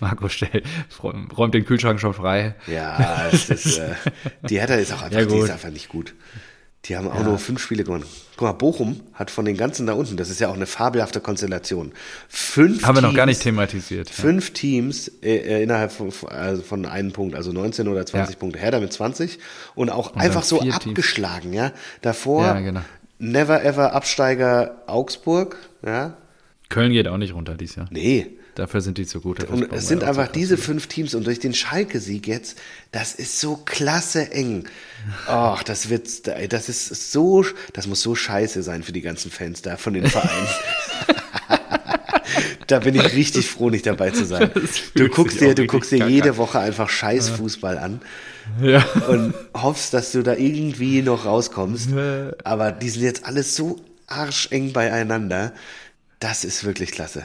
Marco 0.00 0.28
Stell 0.28 0.64
räumt 1.02 1.54
den 1.54 1.64
Kühlschrank 1.64 2.00
schon 2.00 2.12
frei. 2.12 2.56
Ja, 2.66 3.28
ist, 3.30 3.78
äh, 3.78 3.94
die 4.48 4.58
Hertha 4.58 4.74
ist 4.74 4.92
auch 4.92 5.02
einfach, 5.02 5.16
ja, 5.16 5.26
die 5.26 5.36
ist 5.36 5.50
einfach 5.50 5.70
nicht 5.70 5.88
gut. 5.88 6.14
Die 6.84 6.96
haben 6.96 7.08
auch 7.08 7.16
ja. 7.16 7.22
nur 7.24 7.38
fünf 7.38 7.60
Spiele 7.60 7.84
gewonnen. 7.84 8.04
Guck 8.36 8.46
mal, 8.46 8.52
Bochum 8.52 9.00
hat 9.12 9.30
von 9.30 9.44
den 9.44 9.56
ganzen 9.56 9.86
da 9.86 9.94
unten, 9.94 10.16
das 10.16 10.30
ist 10.30 10.40
ja 10.40 10.48
auch 10.48 10.54
eine 10.54 10.66
fabelhafte 10.66 11.20
Konstellation. 11.20 11.92
Fünf 12.28 12.82
haben 12.84 12.94
Teams, 12.94 12.96
wir 12.96 13.08
noch 13.08 13.16
gar 13.16 13.26
nicht 13.26 13.42
thematisiert. 13.42 14.08
Fünf 14.08 14.48
ja. 14.48 14.54
Teams 14.54 15.08
äh, 15.22 15.36
äh, 15.36 15.62
innerhalb 15.62 15.90
von, 15.92 16.12
also 16.28 16.62
von 16.62 16.86
einem 16.86 17.12
Punkt, 17.12 17.34
also 17.34 17.52
19 17.52 17.88
oder 17.88 18.06
20 18.06 18.34
ja. 18.34 18.38
Punkte. 18.38 18.60
Herder 18.60 18.80
mit 18.80 18.92
20 18.92 19.38
und 19.74 19.90
auch 19.90 20.14
und 20.14 20.20
einfach 20.20 20.44
so 20.44 20.60
abgeschlagen, 20.60 21.50
Teams. 21.50 21.56
ja. 21.56 21.72
Davor 22.00 22.54
genau. 22.54 22.82
Never 23.18 23.64
Ever 23.64 23.92
Absteiger 23.92 24.82
Augsburg, 24.86 25.56
ja. 25.84 26.16
Köln 26.68 26.92
geht 26.92 27.08
auch 27.08 27.16
nicht 27.16 27.34
runter 27.34 27.54
dieses 27.54 27.76
Jahr. 27.76 27.88
Nee, 27.90 28.38
Dafür 28.58 28.80
sind 28.80 28.98
die 28.98 29.06
zu 29.06 29.20
gut. 29.20 29.44
Und 29.44 29.72
es 29.72 29.86
sind 29.86 30.02
einfach 30.02 30.26
diese 30.26 30.56
fünf 30.56 30.88
Teams 30.88 31.14
und 31.14 31.24
durch 31.28 31.38
den 31.38 31.54
Schalke-Sieg 31.54 32.26
jetzt, 32.26 32.58
das 32.90 33.14
ist 33.14 33.38
so 33.38 33.54
klasse 33.64 34.32
eng. 34.32 34.64
Ach, 35.28 35.62
das 35.62 35.90
wird, 35.90 36.26
das 36.26 36.68
ist 36.68 37.12
so, 37.12 37.44
das 37.72 37.86
muss 37.86 38.02
so 38.02 38.16
scheiße 38.16 38.64
sein 38.64 38.82
für 38.82 38.90
die 38.90 39.00
ganzen 39.00 39.30
Fans 39.30 39.62
da 39.62 39.76
von 39.76 39.94
den 39.94 40.06
Vereinen. 40.06 40.48
da 42.66 42.80
bin 42.80 42.96
ich 42.96 43.14
richtig 43.14 43.48
froh, 43.48 43.70
nicht 43.70 43.86
dabei 43.86 44.10
zu 44.10 44.24
sein. 44.24 44.50
Du 44.94 45.08
guckst 45.08 45.40
dir, 45.40 45.54
du 45.54 45.64
guckst 45.68 45.92
dir 45.92 46.08
jede 46.08 46.36
Woche 46.36 46.58
einfach 46.58 46.88
scheiß 46.88 47.28
Fußball 47.28 47.78
an. 47.78 48.00
Ja. 48.60 48.84
Und 49.08 49.34
hoffst, 49.54 49.94
dass 49.94 50.10
du 50.10 50.24
da 50.24 50.34
irgendwie 50.34 51.02
noch 51.02 51.26
rauskommst. 51.26 51.90
Aber 52.42 52.72
die 52.72 52.88
sind 52.88 53.02
jetzt 53.04 53.24
alles 53.24 53.54
so 53.54 53.76
arscheng 54.08 54.72
beieinander. 54.72 55.52
Das 56.18 56.42
ist 56.42 56.64
wirklich 56.64 56.90
klasse. 56.90 57.22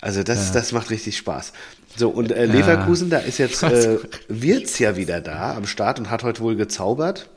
Also 0.00 0.22
das, 0.22 0.48
ja. 0.48 0.54
das 0.54 0.72
macht 0.72 0.90
richtig 0.90 1.16
Spaß. 1.16 1.52
So, 1.96 2.10
und 2.10 2.30
äh, 2.30 2.44
Leverkusen, 2.44 3.10
ja. 3.10 3.18
da 3.18 3.24
ist 3.24 3.38
jetzt 3.38 3.62
äh, 3.62 3.98
Wirtz 4.28 4.78
ja 4.78 4.96
wieder 4.96 5.20
da 5.20 5.56
am 5.56 5.66
Start 5.66 5.98
und 5.98 6.10
hat 6.10 6.22
heute 6.22 6.40
wohl 6.42 6.56
gezaubert. 6.56 7.28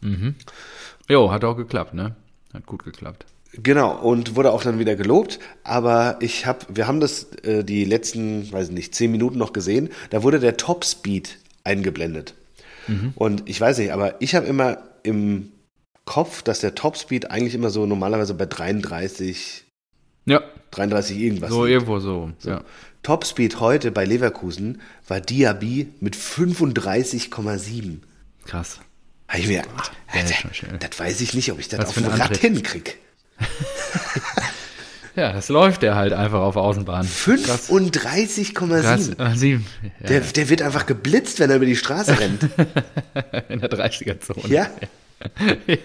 Mhm. 0.00 0.36
Jo, 1.08 1.30
hat 1.30 1.44
auch 1.44 1.56
geklappt, 1.56 1.94
ne? 1.94 2.14
Hat 2.52 2.66
gut 2.66 2.84
geklappt. 2.84 3.26
Genau, 3.62 3.96
und 3.96 4.36
wurde 4.36 4.52
auch 4.52 4.62
dann 4.62 4.78
wieder 4.78 4.96
gelobt. 4.96 5.38
Aber 5.62 6.16
ich 6.20 6.46
habe, 6.46 6.66
wir 6.68 6.86
haben 6.86 7.00
das 7.00 7.32
äh, 7.42 7.64
die 7.64 7.84
letzten, 7.84 8.50
weiß 8.50 8.70
nicht, 8.70 8.94
zehn 8.94 9.10
Minuten 9.10 9.38
noch 9.38 9.52
gesehen. 9.52 9.90
Da 10.10 10.22
wurde 10.22 10.40
der 10.40 10.56
Topspeed 10.56 11.38
eingeblendet. 11.62 12.34
Mhm. 12.86 13.12
Und 13.14 13.48
ich 13.48 13.60
weiß 13.60 13.78
nicht, 13.78 13.92
aber 13.92 14.20
ich 14.20 14.34
habe 14.34 14.46
immer 14.46 14.78
im 15.02 15.52
Kopf, 16.04 16.42
dass 16.42 16.60
der 16.60 16.74
Topspeed 16.74 17.30
eigentlich 17.30 17.54
immer 17.54 17.70
so 17.70 17.86
normalerweise 17.86 18.34
bei 18.34 18.46
33 18.46 19.63
ja. 20.26 20.42
33 20.72 21.18
irgendwas. 21.18 21.50
So 21.50 21.64
liegt. 21.64 21.74
irgendwo 21.74 22.00
so. 22.00 22.32
so. 22.38 22.50
Ja. 22.50 22.64
Topspeed 23.02 23.60
heute 23.60 23.90
bei 23.90 24.04
Leverkusen 24.04 24.80
war 25.06 25.20
Diaby 25.20 25.88
mit 26.00 26.16
35,7. 26.16 27.98
Krass. 28.46 28.80
Hab 29.28 29.38
ich 29.38 29.46
mir, 29.46 29.62
Boah, 29.62 29.84
Alter, 30.08 30.34
das 30.78 30.98
weiß 30.98 31.20
ich 31.20 31.34
nicht, 31.34 31.52
ob 31.52 31.58
ich 31.58 31.68
das 31.68 31.80
Was 31.80 31.88
auf 31.88 31.94
dem 31.94 32.06
Rad 32.06 32.36
hinkrieg. 32.36 32.98
ja, 35.16 35.32
das 35.32 35.48
läuft 35.48 35.82
der 35.82 35.96
halt 35.96 36.12
einfach 36.12 36.40
auf 36.40 36.56
Außenbahn. 36.56 37.06
35,7. 37.06 39.16
Ja, 39.18 39.56
der, 40.06 40.20
der 40.20 40.48
wird 40.48 40.62
einfach 40.62 40.86
geblitzt, 40.86 41.40
wenn 41.40 41.50
er 41.50 41.56
über 41.56 41.66
die 41.66 41.76
Straße 41.76 42.18
rennt. 42.18 42.42
In 43.48 43.60
der 43.60 43.70
30er-Zone. 43.70 44.48
Ja. 44.48 44.70
ja. 45.66 45.76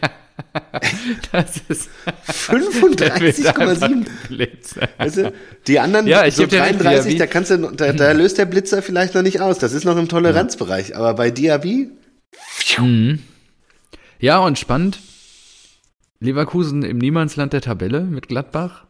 Das 1.32 1.58
ist 1.68 1.90
35,7. 2.28 4.08
Also, 4.98 5.32
die 5.68 5.80
anderen 5.80 6.08
ja, 6.08 6.30
so 6.32 6.46
33, 6.46 7.18
da 7.18 7.28
kannst 7.28 7.52
du, 7.52 7.58
da, 7.58 7.92
da, 7.94 8.12
löst 8.14 8.38
der 8.38 8.46
Blitzer 8.46 8.82
vielleicht 8.82 9.16
noch 9.16 9.22
nicht 9.22 9.42
aus. 9.42 9.60
Das 9.60 9.74
ist 9.74 9.84
noch 9.86 9.98
im 9.98 10.08
Toleranzbereich. 10.08 10.96
Aber 10.96 11.14
bei 11.14 11.30
Diaby. 11.30 11.92
Mhm. 12.78 13.20
Ja, 14.20 14.40
und 14.40 14.58
spannend. 14.58 15.00
Leverkusen 16.20 16.84
im 16.84 16.98
Niemandsland 16.98 17.54
der 17.54 17.62
Tabelle 17.62 18.02
mit 18.02 18.28
Gladbach. 18.28 18.86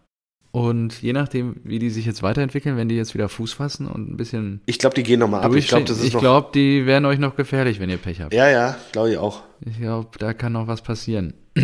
Und 0.52 1.02
je 1.04 1.14
nachdem, 1.14 1.58
wie 1.64 1.78
die 1.78 1.92
sich 1.92 2.06
jetzt 2.06 2.24
weiterentwickeln, 2.24 2.76
wenn 2.76 2.90
die 2.90 2.96
jetzt 2.96 3.14
wieder 3.14 3.30
Fuß 3.30 3.54
fassen 3.54 3.88
und 3.88 4.10
ein 4.10 4.18
bisschen. 4.18 4.62
Ich 4.66 4.80
glaube, 4.80 4.96
die 4.96 5.04
gehen 5.04 5.20
nochmal 5.20 5.44
ab. 5.44 5.54
Ich 5.54 5.68
glaube, 5.68 5.94
glaub, 5.94 6.54
die 6.54 6.88
werden 6.88 7.06
euch 7.06 7.20
noch 7.20 7.36
gefährlich, 7.36 7.80
wenn 7.80 7.90
ihr 7.90 7.98
Pech 7.98 8.22
habt. 8.22 8.34
Ja, 8.34 8.50
ja, 8.50 8.76
glaube 8.92 9.12
ich 9.12 9.18
auch. 9.18 9.44
Ich 9.64 9.80
glaube, 9.80 10.10
da 10.18 10.34
kann 10.34 10.54
noch 10.54 10.68
was 10.68 10.82
passieren. 10.82 11.34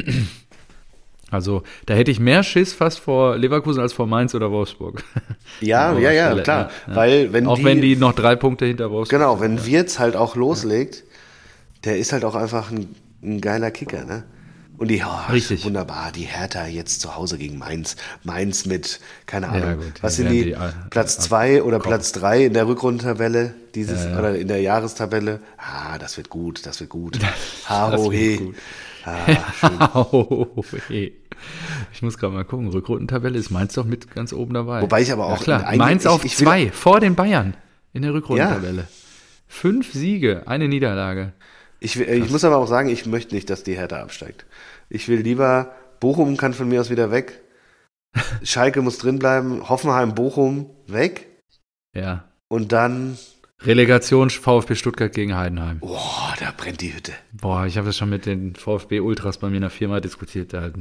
Also 1.32 1.64
da 1.88 1.96
hätte 1.96 2.12
ich 2.12 2.20
mehr 2.20 2.44
Schiss 2.44 2.72
fast 2.72 3.00
vor 3.00 3.36
Leverkusen 3.36 3.82
als 3.82 3.94
vor 3.94 4.06
Mainz 4.06 4.36
oder 4.36 4.52
Wolfsburg. 4.52 5.04
Ja, 5.60 5.98
ja, 5.98 6.12
ja, 6.12 6.40
klar. 6.42 6.70
Ja. 6.88 6.96
Weil 6.96 7.34
wenn 7.34 7.48
auch 7.48 7.58
die, 7.58 7.66
wenn 7.66 7.82
die 7.82 7.96
noch 7.96 8.14
drei 8.14 8.36
Punkte 8.36 8.66
hinter 8.66 8.92
Wolfsburg 8.92 9.20
Genau, 9.20 9.40
wenn 9.42 9.58
ja. 9.58 9.66
Wirtz 9.66 10.00
halt 10.00 10.16
auch 10.16 10.36
loslegt, 10.36 11.04
der 11.84 11.98
ist 11.98 12.14
halt 12.14 12.24
auch 12.26 12.36
einfach 12.36 12.72
ein, 12.72 12.96
ein 13.24 13.42
geiler 13.42 13.72
Kicker, 13.72 14.06
ne? 14.06 14.24
Und 14.78 14.90
die, 14.90 15.02
oh, 15.06 15.32
Richtig. 15.32 15.64
wunderbar, 15.64 16.12
die 16.12 16.24
Hertha 16.24 16.66
jetzt 16.66 17.02
zu 17.02 17.16
Hause 17.16 17.38
gegen 17.38 17.58
Mainz. 17.58 17.96
Mainz 18.24 18.66
mit, 18.66 19.00
keine 19.26 19.50
Ahnung, 19.50 19.70
ja, 19.70 19.74
gut, 19.76 19.94
was 20.02 20.18
sind 20.18 20.30
die, 20.30 20.46
die 20.46 20.58
Platz 20.90 21.18
zwei 21.18 21.64
oder 21.64 21.80
kommen. 21.80 21.92
Platz 21.92 22.12
drei 22.12 22.46
in 22.46 22.54
der 22.54 22.68
Rückrundentabelle 22.68 23.54
dieses, 23.74 24.04
ja, 24.04 24.12
ja. 24.12 24.20
oder 24.20 24.36
in 24.36 24.48
der 24.48 24.62
Jahrestabelle? 24.62 25.40
Ah, 25.58 25.98
das 25.98 26.18
wird 26.18 26.30
gut, 26.30 26.66
das 26.66 26.80
wird 26.80 26.90
gut. 26.90 27.20
Ha, 27.70 27.96
ho, 27.96 28.12
he. 28.12 28.54
Ah. 29.06 30.06
Ich 31.94 32.02
muss 32.02 32.18
gerade 32.18 32.34
mal 32.34 32.44
gucken, 32.44 32.70
Rückrundentabelle 32.70 33.38
ist 33.38 33.52
Mainz 33.52 33.74
doch 33.74 33.86
mit 33.86 34.12
ganz 34.12 34.34
oben 34.34 34.54
dabei. 34.54 34.82
Wobei 34.82 35.02
ich 35.02 35.12
aber 35.12 35.28
auch. 35.28 35.46
Ja, 35.46 35.60
klar, 35.60 35.76
Mainz 35.76 36.06
auf 36.06 36.26
ich, 36.26 36.36
zwei, 36.36 36.72
vor 36.72 37.00
den 37.00 37.16
Bayern 37.16 37.56
in 37.94 38.02
der 38.02 38.14
Rückrundentabelle. 38.14 38.88
Fünf 39.48 39.94
Siege, 39.94 40.44
eine 40.48 40.68
Niederlage. 40.68 41.34
Ich, 41.86 42.00
ich 42.00 42.32
muss 42.32 42.44
aber 42.44 42.58
auch 42.58 42.66
sagen, 42.66 42.90
ich 42.90 43.06
möchte 43.06 43.36
nicht, 43.36 43.48
dass 43.52 43.64
die 43.64 43.78
Hertha 43.78 44.02
absteigt. 44.02 44.48
Ich 44.90 45.08
will 45.08 45.20
lieber, 45.20 45.76
Bochum 46.00 46.36
kann 46.36 46.56
von 46.56 46.68
mir 46.68 46.82
aus 46.82 46.90
wieder 46.90 47.12
weg. 47.12 47.44
Schalke 48.44 48.82
muss 48.82 48.98
drinbleiben. 48.98 49.70
Hoffenheim, 49.70 50.16
Bochum 50.16 50.72
weg. 50.88 51.28
Ja. 51.94 52.24
Und 52.48 52.72
dann. 52.72 53.20
Relegation 53.62 54.32
VfB 54.32 54.74
Stuttgart 54.74 55.14
gegen 55.14 55.38
Heidenheim. 55.38 55.78
Boah, 55.78 56.34
da 56.40 56.52
brennt 56.58 56.82
die 56.82 56.92
Hütte. 56.92 57.14
Boah, 57.34 57.68
ich 57.68 57.78
habe 57.78 57.86
das 57.86 57.98
schon 57.98 58.10
mit 58.10 58.26
den 58.26 58.56
VfB 58.56 59.00
Ultras 59.00 59.38
bei 59.38 59.50
mir 59.50 59.58
in 59.58 59.62
der 59.62 59.70
Firma 59.70 60.00
diskutiert. 60.00 60.54
Da 60.54 60.72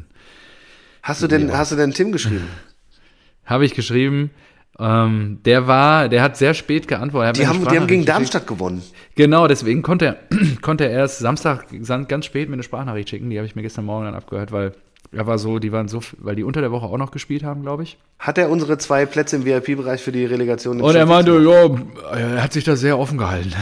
hast 1.02 1.22
du 1.22 1.26
denn, 1.26 1.54
hast 1.54 1.72
du 1.72 1.76
denn 1.76 1.92
Tim 1.92 2.12
geschrieben? 2.12 2.48
habe 3.44 3.66
ich 3.66 3.74
geschrieben. 3.74 4.30
Ähm, 4.78 5.38
der 5.44 5.66
war, 5.66 6.08
der 6.08 6.22
hat 6.22 6.36
sehr 6.36 6.52
spät 6.52 6.88
geantwortet. 6.88 7.38
Die 7.38 7.46
haben, 7.46 7.66
die 7.66 7.76
haben 7.76 7.86
gegen 7.86 8.04
Darmstadt 8.04 8.46
gewonnen. 8.46 8.82
Genau, 9.14 9.46
deswegen 9.46 9.82
konnte 9.82 10.06
er, 10.06 10.16
konnte 10.62 10.84
er 10.84 10.90
erst 10.90 11.20
Samstag 11.20 11.66
ganz 12.08 12.24
spät 12.24 12.48
mir 12.48 12.54
eine 12.54 12.62
Sprachnachricht 12.64 13.08
schicken. 13.08 13.30
Die 13.30 13.38
habe 13.38 13.46
ich 13.46 13.54
mir 13.54 13.62
gestern 13.62 13.84
Morgen 13.84 14.06
dann 14.06 14.14
abgehört, 14.14 14.50
weil 14.50 14.72
er 15.12 15.26
war 15.26 15.38
so, 15.38 15.60
die 15.60 15.70
waren 15.70 15.86
so, 15.86 16.00
weil 16.18 16.34
die 16.34 16.42
unter 16.42 16.60
der 16.60 16.72
Woche 16.72 16.86
auch 16.86 16.98
noch 16.98 17.12
gespielt 17.12 17.44
haben, 17.44 17.62
glaube 17.62 17.84
ich. 17.84 17.98
Hat 18.18 18.36
er 18.36 18.50
unsere 18.50 18.78
zwei 18.78 19.06
Plätze 19.06 19.36
im 19.36 19.44
VIP-Bereich 19.44 20.02
für 20.02 20.10
die 20.10 20.24
Relegation? 20.24 20.80
Und 20.80 20.96
er 20.96 21.06
meinte, 21.06 21.38
ja, 21.38 22.16
er 22.16 22.42
hat 22.42 22.52
sich 22.52 22.64
da 22.64 22.74
sehr 22.74 22.98
offen 22.98 23.18
gehalten. 23.18 23.52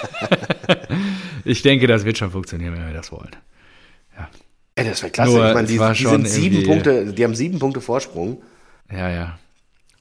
ich 1.44 1.62
denke, 1.62 1.86
das 1.86 2.04
wird 2.04 2.18
schon 2.18 2.30
funktionieren, 2.30 2.74
wenn 2.76 2.86
wir 2.86 2.94
das 2.94 3.10
wollen. 3.10 3.30
Ja. 4.18 4.28
Ey, 4.74 4.84
das 4.84 5.02
wäre 5.02 5.12
klasse. 5.12 5.32
Nur, 5.32 5.48
ich 5.48 5.54
meine, 5.54 5.66
die, 5.66 5.78
die 5.78 6.06
sind 6.06 6.28
sieben 6.28 6.64
Punkte, 6.64 7.06
die 7.06 7.24
haben 7.24 7.34
sieben 7.34 7.58
Punkte 7.58 7.80
Vorsprung. 7.80 8.42
Ja, 8.92 9.08
ja. 9.08 9.38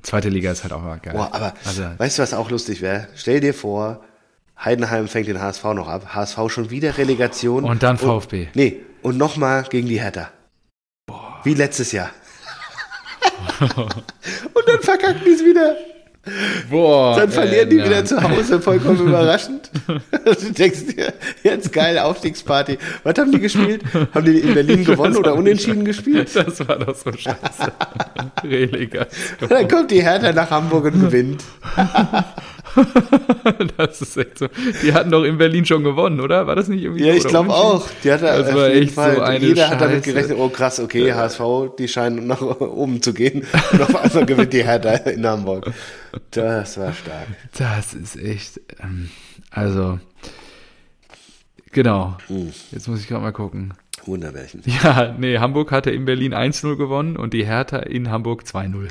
Zweite 0.01 0.29
Liga 0.29 0.51
ist 0.51 0.63
halt 0.63 0.73
auch 0.73 0.83
geil. 1.01 1.13
Boah, 1.13 1.29
aber 1.33 1.53
also, 1.65 1.83
weißt 1.97 2.17
du, 2.17 2.23
was 2.23 2.33
auch 2.33 2.49
lustig 2.49 2.81
wäre? 2.81 3.07
Stell 3.15 3.39
dir 3.41 3.53
vor, 3.53 4.03
Heidenheim 4.63 5.07
fängt 5.07 5.27
den 5.27 5.41
HSV 5.41 5.63
noch 5.73 5.87
ab. 5.87 6.13
HSV 6.13 6.37
schon 6.47 6.69
wieder 6.69 6.97
Relegation. 6.97 7.63
Und 7.63 7.83
dann 7.83 7.97
VfB. 7.97 8.45
Und, 8.47 8.55
nee, 8.55 8.81
und 9.01 9.17
nochmal 9.17 9.63
gegen 9.63 9.87
die 9.87 9.99
Hertha. 9.99 10.31
Boah. 11.05 11.39
Wie 11.43 11.53
letztes 11.53 11.91
Jahr. 11.91 12.11
und 13.59 14.67
dann 14.67 14.81
verkacken 14.81 15.21
die 15.25 15.31
es 15.31 15.43
wieder. 15.43 15.75
Boah, 16.69 17.15
dann 17.17 17.31
verlieren 17.31 17.67
äh, 17.67 17.71
die 17.71 17.83
wieder 17.83 18.03
zu 18.05 18.21
Hause, 18.21 18.59
vollkommen 18.59 18.99
überraschend. 19.07 19.71
du 19.87 20.51
denkst 20.51 20.87
dir, 20.87 21.13
jetzt 21.43 21.71
geile 21.71 22.03
Aufstiegsparty. 22.03 22.77
Was 23.03 23.17
haben 23.17 23.31
die 23.31 23.39
gespielt? 23.39 23.83
Haben 24.13 24.25
die 24.25 24.39
in 24.39 24.53
Berlin 24.53 24.83
gewonnen 24.85 25.15
oder 25.15 25.33
unentschieden 25.35 25.85
gespielt? 25.85 26.29
Das 26.35 26.67
war 26.67 26.77
doch 26.77 26.95
so 26.95 27.11
scheiße. 27.11 27.71
Relegation. 28.43 29.49
Dann 29.49 29.67
kommt 29.67 29.91
die 29.91 30.01
Hertha 30.03 30.31
nach 30.33 30.51
Hamburg 30.51 30.85
und 30.85 31.01
gewinnt. 31.01 31.43
das 33.77 34.01
ist 34.01 34.17
echt 34.17 34.37
so. 34.37 34.47
Die 34.83 34.93
hatten 34.93 35.11
doch 35.11 35.23
in 35.23 35.37
Berlin 35.37 35.65
schon 35.65 35.83
gewonnen, 35.83 36.19
oder? 36.19 36.47
War 36.47 36.55
das 36.55 36.67
nicht 36.67 36.83
irgendwie 36.83 37.05
Ja, 37.05 37.13
so, 37.13 37.17
ich 37.17 37.27
glaube 37.27 37.53
auch. 37.53 37.87
Die 38.03 38.11
hatte 38.11 38.25
das 38.25 38.53
war 38.53 38.69
echt 38.69 38.93
Fall. 38.93 39.15
so 39.15 39.21
eine 39.21 39.45
Jeder 39.45 39.63
Scheiße. 39.63 39.71
hat 39.71 39.81
damit 39.81 40.03
gerechnet, 40.03 40.37
oh 40.39 40.49
krass, 40.49 40.79
okay, 40.79 41.07
ja. 41.07 41.15
HSV, 41.15 41.41
die 41.77 41.87
scheinen 41.87 42.27
nach 42.27 42.41
oben 42.41 43.01
zu 43.01 43.13
gehen. 43.13 43.45
Und 43.71 43.81
auf 43.81 43.95
einmal 43.95 44.25
gewinnt 44.25 44.53
die 44.53 44.63
Hertha 44.63 44.91
in 45.09 45.25
Hamburg. 45.25 45.71
Das 46.31 46.77
war 46.77 46.93
stark. 46.93 47.27
Das 47.57 47.93
ist 47.93 48.15
echt, 48.17 48.59
ähm, 48.81 49.09
also, 49.51 49.99
genau. 51.71 52.17
Hm. 52.27 52.51
Jetzt 52.71 52.87
muss 52.87 52.99
ich 53.01 53.07
gerade 53.07 53.21
mal 53.23 53.31
gucken. 53.31 53.73
Wunderbärchen. 54.05 54.63
Ja, 54.65 55.13
nee, 55.17 55.37
Hamburg 55.39 55.71
hatte 55.71 55.91
in 55.91 56.05
Berlin 56.05 56.33
1-0 56.33 56.77
gewonnen 56.77 57.17
und 57.17 57.33
die 57.33 57.45
Hertha 57.45 57.77
in 57.77 58.09
Hamburg 58.09 58.43
2-0. 58.43 58.87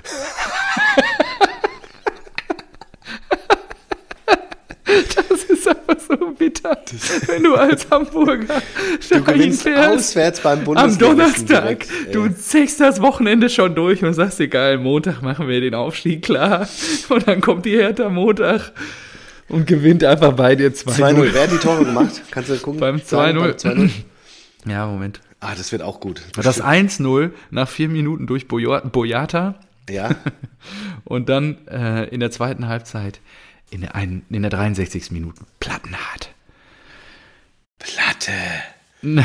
Das 4.89 5.45
ist 5.45 5.69
einfach 5.69 5.97
so 6.01 6.31
bitter, 6.31 6.79
wenn 7.27 7.43
du 7.43 7.55
als 7.55 7.87
Hamburger 7.91 8.63
du 9.11 9.23
gewinnst 9.23 9.69
auswärts 9.69 10.41
beim 10.41 10.67
Am 10.77 10.99
Donnerstag, 10.99 11.81
direkt, 11.81 12.15
du 12.15 12.29
zählst 12.31 12.81
das 12.81 13.01
Wochenende 13.03 13.51
schon 13.51 13.75
durch 13.75 14.03
und 14.03 14.15
sagst 14.15 14.39
geil, 14.51 14.79
Montag 14.79 15.21
machen 15.21 15.47
wir 15.47 15.61
den 15.61 15.75
Aufstieg 15.75 16.23
klar. 16.23 16.69
Und 17.11 17.29
dann 17.29 17.41
kommt 17.41 17.67
die 17.67 17.77
Hertha 17.77 18.09
Montag 18.09 18.73
und 19.49 19.67
gewinnt 19.67 20.05
einfach 20.05 20.33
bei 20.33 20.55
dir 20.57 20.73
2-0. 20.73 21.33
Wer 21.33 21.43
hat 21.43 21.53
die 21.53 21.59
Tore 21.59 21.85
gemacht? 21.85 22.23
Kannst 22.31 22.51
du 22.51 22.57
gucken? 22.59 22.81
Beim 22.81 22.97
2-0. 22.97 23.91
Ja, 24.67 24.87
Moment. 24.87 25.21
Ah, 25.41 25.55
das 25.55 25.73
wird 25.73 25.83
auch 25.83 26.01
gut. 26.01 26.23
Das, 26.35 26.45
das 26.45 26.63
1-0 26.63 27.31
nach 27.51 27.69
vier 27.69 27.89
Minuten 27.89 28.27
durch 28.27 28.49
Boyata. 28.49 29.55
Ja. 29.89 30.11
und 31.05 31.29
dann 31.29 31.67
äh, 31.69 32.05
in 32.09 32.21
der 32.21 32.31
zweiten 32.31 32.69
Halbzeit 32.69 33.21
in, 33.71 33.87
ein, 33.87 34.25
in 34.31 34.43
der 34.43 34.51
63. 34.51 35.11
Minute 35.11 35.43
plattenhart. 35.61 36.35
Platte. 37.79 38.33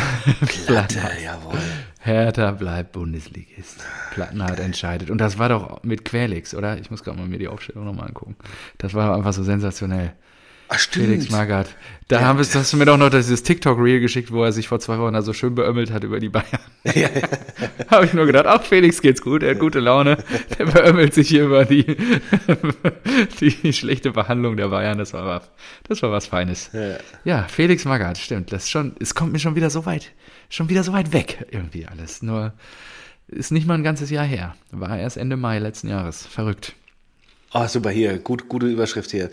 Platte, 0.66 1.02
jawohl. 1.24 1.60
Hertha 2.00 2.52
bleibt 2.52 2.92
Bundesligist. 2.92 3.84
Plattenhardt 4.12 4.60
entscheidet. 4.60 5.10
Und 5.10 5.18
das 5.18 5.40
war 5.40 5.50
doch 5.50 5.82
mit 5.84 6.06
Quelix, 6.06 6.54
oder? 6.54 6.78
Ich 6.78 6.92
muss 6.92 7.04
gerade 7.04 7.18
mal 7.18 7.28
mir 7.28 7.40
die 7.40 7.48
Aufstellung 7.48 7.86
nochmal 7.86 8.08
angucken. 8.10 8.36
Das 8.78 8.94
war 8.94 9.16
einfach 9.16 9.34
so 9.34 9.44
sensationell. 9.44 10.14
Ach, 10.74 10.80
stimmt. 10.80 11.06
Felix 11.06 11.30
Magath. 11.30 11.76
Da 12.08 12.20
ja, 12.20 12.26
haben 12.26 12.40
wir, 12.40 12.46
hast 12.46 12.74
du 12.74 12.78
mir 12.78 12.86
doch 12.86 12.98
noch 12.98 13.10
dieses 13.10 13.44
TikTok-Reel 13.44 14.00
geschickt, 14.00 14.32
wo 14.32 14.44
er 14.44 14.52
sich 14.52 14.68
vor 14.68 14.80
zwei 14.80 14.98
Wochen 14.98 15.14
da 15.14 15.22
so 15.22 15.34
schön 15.34 15.56
beömmelt 15.56 15.92
hat 15.92 16.04
über 16.04 16.20
die 16.20 16.30
Bayern. 16.30 16.48
Ja, 16.84 17.10
ja. 17.10 17.10
Habe 17.90 18.06
ich 18.06 18.14
nur 18.14 18.26
gedacht, 18.26 18.46
ach, 18.46 18.62
Felix 18.62 19.02
geht's 19.02 19.22
gut, 19.22 19.42
er 19.42 19.52
hat 19.52 19.60
gute 19.60 19.80
Laune. 19.80 20.18
Der 20.58 20.66
beömmelt 20.66 21.14
sich 21.14 21.30
hier 21.30 21.46
über 21.46 21.64
die, 21.64 21.86
die 23.40 23.72
schlechte 23.72 24.12
Behandlung 24.12 24.58
der 24.58 24.68
Bayern. 24.68 24.98
Das 24.98 25.14
war 25.14 25.26
was, 25.26 25.50
das 25.88 26.02
war 26.02 26.12
was 26.12 26.28
Feines. 26.28 26.72
Ja, 26.74 26.98
ja 27.24 27.44
Felix 27.44 27.86
Magath, 27.86 28.18
stimmt. 28.18 28.52
Das 28.52 28.70
schon, 28.70 28.96
es 29.00 29.16
kommt 29.16 29.32
mir 29.32 29.40
schon 29.40 29.56
wieder 29.56 29.70
so 29.70 29.86
weit, 29.86 30.12
schon 30.50 30.70
wieder 30.70 30.84
so 30.84 30.92
weit 30.92 31.14
weg, 31.14 31.46
irgendwie 31.52 31.86
alles. 31.88 32.22
Nur, 32.22 32.54
ist 33.28 33.52
nicht 33.52 33.66
mal 33.66 33.76
ein 33.76 33.84
ganzes 33.84 34.10
Jahr 34.10 34.26
her. 34.26 34.56
War 34.72 34.98
erst 34.98 35.18
Ende 35.18 35.38
Mai 35.38 35.60
letzten 35.60 35.88
Jahres. 35.88 36.26
Verrückt. 36.26 36.76
Ah, 37.56 37.66
oh, 37.66 37.68
super, 37.68 37.92
hier, 37.92 38.18
gut, 38.18 38.50
gute 38.50 38.66
Überschrift 38.66 39.12
hier. 39.12 39.30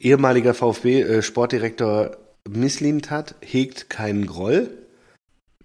Ehemaliger 0.00 0.54
VfB-Sportdirektor 0.54 2.12
äh, 2.12 2.16
Misslintat 2.48 3.34
hegt 3.42 3.90
keinen 3.90 4.24
Groll. 4.24 4.70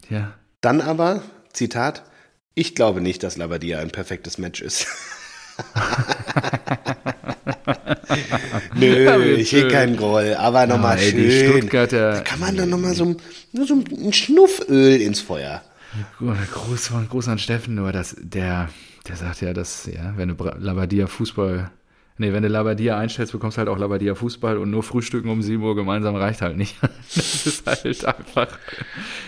Ja. 0.09 0.33
Dann 0.59 0.81
aber, 0.81 1.23
Zitat, 1.53 2.03
ich 2.55 2.75
glaube 2.75 2.99
nicht, 2.99 3.23
dass 3.23 3.37
Labadia 3.37 3.79
ein 3.79 3.91
perfektes 3.91 4.37
Match 4.37 4.61
ist. 4.61 4.85
Nö, 8.75 9.35
ich 9.37 9.53
hege 9.53 9.69
keinen 9.69 9.95
Groll, 9.95 10.35
aber 10.35 10.67
nochmal 10.67 11.01
ja, 11.01 11.09
schön. 11.09 11.59
Stuttgarter, 11.59 12.15
da 12.15 12.21
kann 12.21 12.41
man 12.41 12.57
dann 12.57 12.69
nochmal 12.69 12.95
so, 12.95 13.15
so 13.53 13.75
ein 13.75 14.11
Schnufföl 14.11 14.99
ins 14.99 15.21
Feuer. 15.21 15.61
Gruß, 16.19 16.91
Gruß 17.07 17.29
an 17.29 17.39
Steffen, 17.39 17.75
nur 17.75 17.93
dass 17.93 18.17
der, 18.19 18.67
der 19.07 19.15
sagt 19.15 19.39
ja, 19.39 19.53
dass, 19.53 19.85
ja, 19.85 20.17
wenn 20.17 20.35
du 20.35 20.43
Labadia 20.43 21.07
Fußball 21.07 21.71
Nee, 22.19 22.31
wenn 22.31 22.43
du 22.43 22.49
Labadia 22.49 22.97
einstellst, 22.97 23.31
bekommst 23.31 23.57
du 23.57 23.59
halt 23.59 23.69
auch 23.69 23.77
Labadia 23.79 24.13
Fußball 24.13 24.57
und 24.59 24.69
nur 24.69 24.83
Frühstücken 24.83 25.29
um 25.29 25.41
7 25.41 25.63
Uhr 25.63 25.75
gemeinsam 25.75 26.15
reicht 26.15 26.41
halt 26.41 26.57
nicht. 26.57 26.75
Das 27.15 27.45
ist 27.45 27.65
halt 27.65 28.05
einfach. 28.05 28.47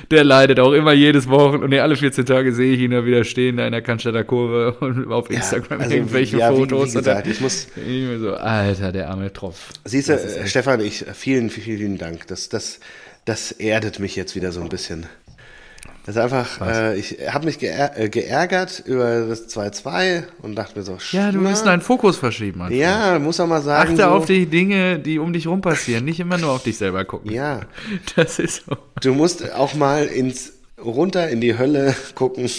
Der 0.10 0.24
leidet 0.24 0.60
auch 0.60 0.72
immer 0.72 0.94
jedes 0.94 1.30
Wochen 1.30 1.58
und 1.58 1.70
nee, 1.70 1.80
alle 1.80 1.96
14 1.96 2.26
Tage 2.26 2.54
sehe 2.54 2.74
ich 2.74 2.80
ihn 2.82 2.92
da 2.92 3.06
wieder 3.06 3.24
stehen 3.24 3.58
da 3.58 3.66
in 3.66 3.72
der 3.72 3.82
Cannstatter 3.82 4.24
Kurve 4.24 4.74
und 4.80 5.12
auf 5.12 5.30
Instagram 5.30 5.80
ja, 5.80 5.84
also, 5.86 5.96
irgendwelche 5.96 6.38
ja, 6.38 6.52
Fotos. 6.52 6.90
Wie, 6.90 6.94
wie 6.94 6.98
gesagt, 7.00 7.28
ich 7.28 7.42
muss. 7.42 7.68
Ich 7.76 8.20
so, 8.20 8.34
Alter, 8.36 8.92
der 8.92 9.10
arme 9.10 9.32
Tropf. 9.34 9.72
Siehst 9.84 10.10
du, 10.10 10.18
Stefan, 10.46 10.80
ich, 10.80 11.06
vielen, 11.14 11.50
vielen, 11.50 11.78
vielen 11.78 11.98
Dank. 11.98 12.28
Das, 12.28 12.50
das, 12.50 12.80
das 13.26 13.52
erdet 13.52 14.00
mich 14.00 14.16
jetzt 14.16 14.36
wieder 14.36 14.52
so 14.52 14.62
ein 14.62 14.70
bisschen. 14.70 15.08
Das 16.06 16.16
ist 16.16 16.22
einfach, 16.22 16.62
äh, 16.62 17.00
ich 17.00 17.18
habe 17.32 17.46
mich 17.46 17.58
äh, 17.64 18.10
geärgert 18.10 18.84
über 18.86 19.22
das 19.22 19.48
2-2 19.48 20.24
und 20.44 20.54
dachte 20.54 20.78
mir 20.78 20.86
so, 20.86 21.00
Ja, 21.12 21.32
du 21.32 21.40
musst 21.40 21.66
deinen 21.66 21.82
Fokus 21.82 22.18
verschieben. 22.18 22.62
Einfach. 22.62 22.78
Ja, 22.78 23.18
muss 23.18 23.40
auch 23.40 23.48
mal 23.48 23.64
sagen. 23.64 23.94
Achte 23.94 24.04
so, 24.04 24.10
auf 24.10 24.26
die 24.28 24.46
Dinge, 24.46 25.00
die 25.00 25.18
um 25.18 25.34
dich 25.34 25.48
rum 25.48 25.62
passieren, 25.62 26.06
nicht 26.06 26.20
immer 26.20 26.38
nur 26.38 26.52
auf 26.52 26.62
dich 26.62 26.78
selber 26.78 27.06
gucken. 27.06 27.32
Ja. 27.32 27.62
Das 28.16 28.38
ist 28.38 28.66
so. 28.68 28.78
Du 29.02 29.16
musst 29.16 29.52
auch 29.54 29.74
mal 29.74 30.06
ins 30.06 30.54
runter 30.80 31.28
in 31.30 31.42
die 31.42 31.58
Hölle 31.58 31.96
gucken 32.14 32.52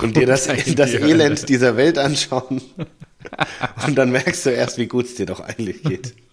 und 0.00 0.16
dir 0.16 0.26
das, 0.26 0.46
das 0.76 0.94
Elend 0.94 1.48
dieser 1.48 1.76
Welt 1.76 1.98
anschauen. 1.98 2.62
und 3.84 3.96
dann 3.96 4.10
merkst 4.12 4.46
du 4.46 4.50
erst, 4.50 4.78
wie 4.78 4.86
gut 4.86 5.06
es 5.06 5.16
dir 5.16 5.26
doch 5.26 5.40
eigentlich 5.40 5.82
geht. 5.82 6.14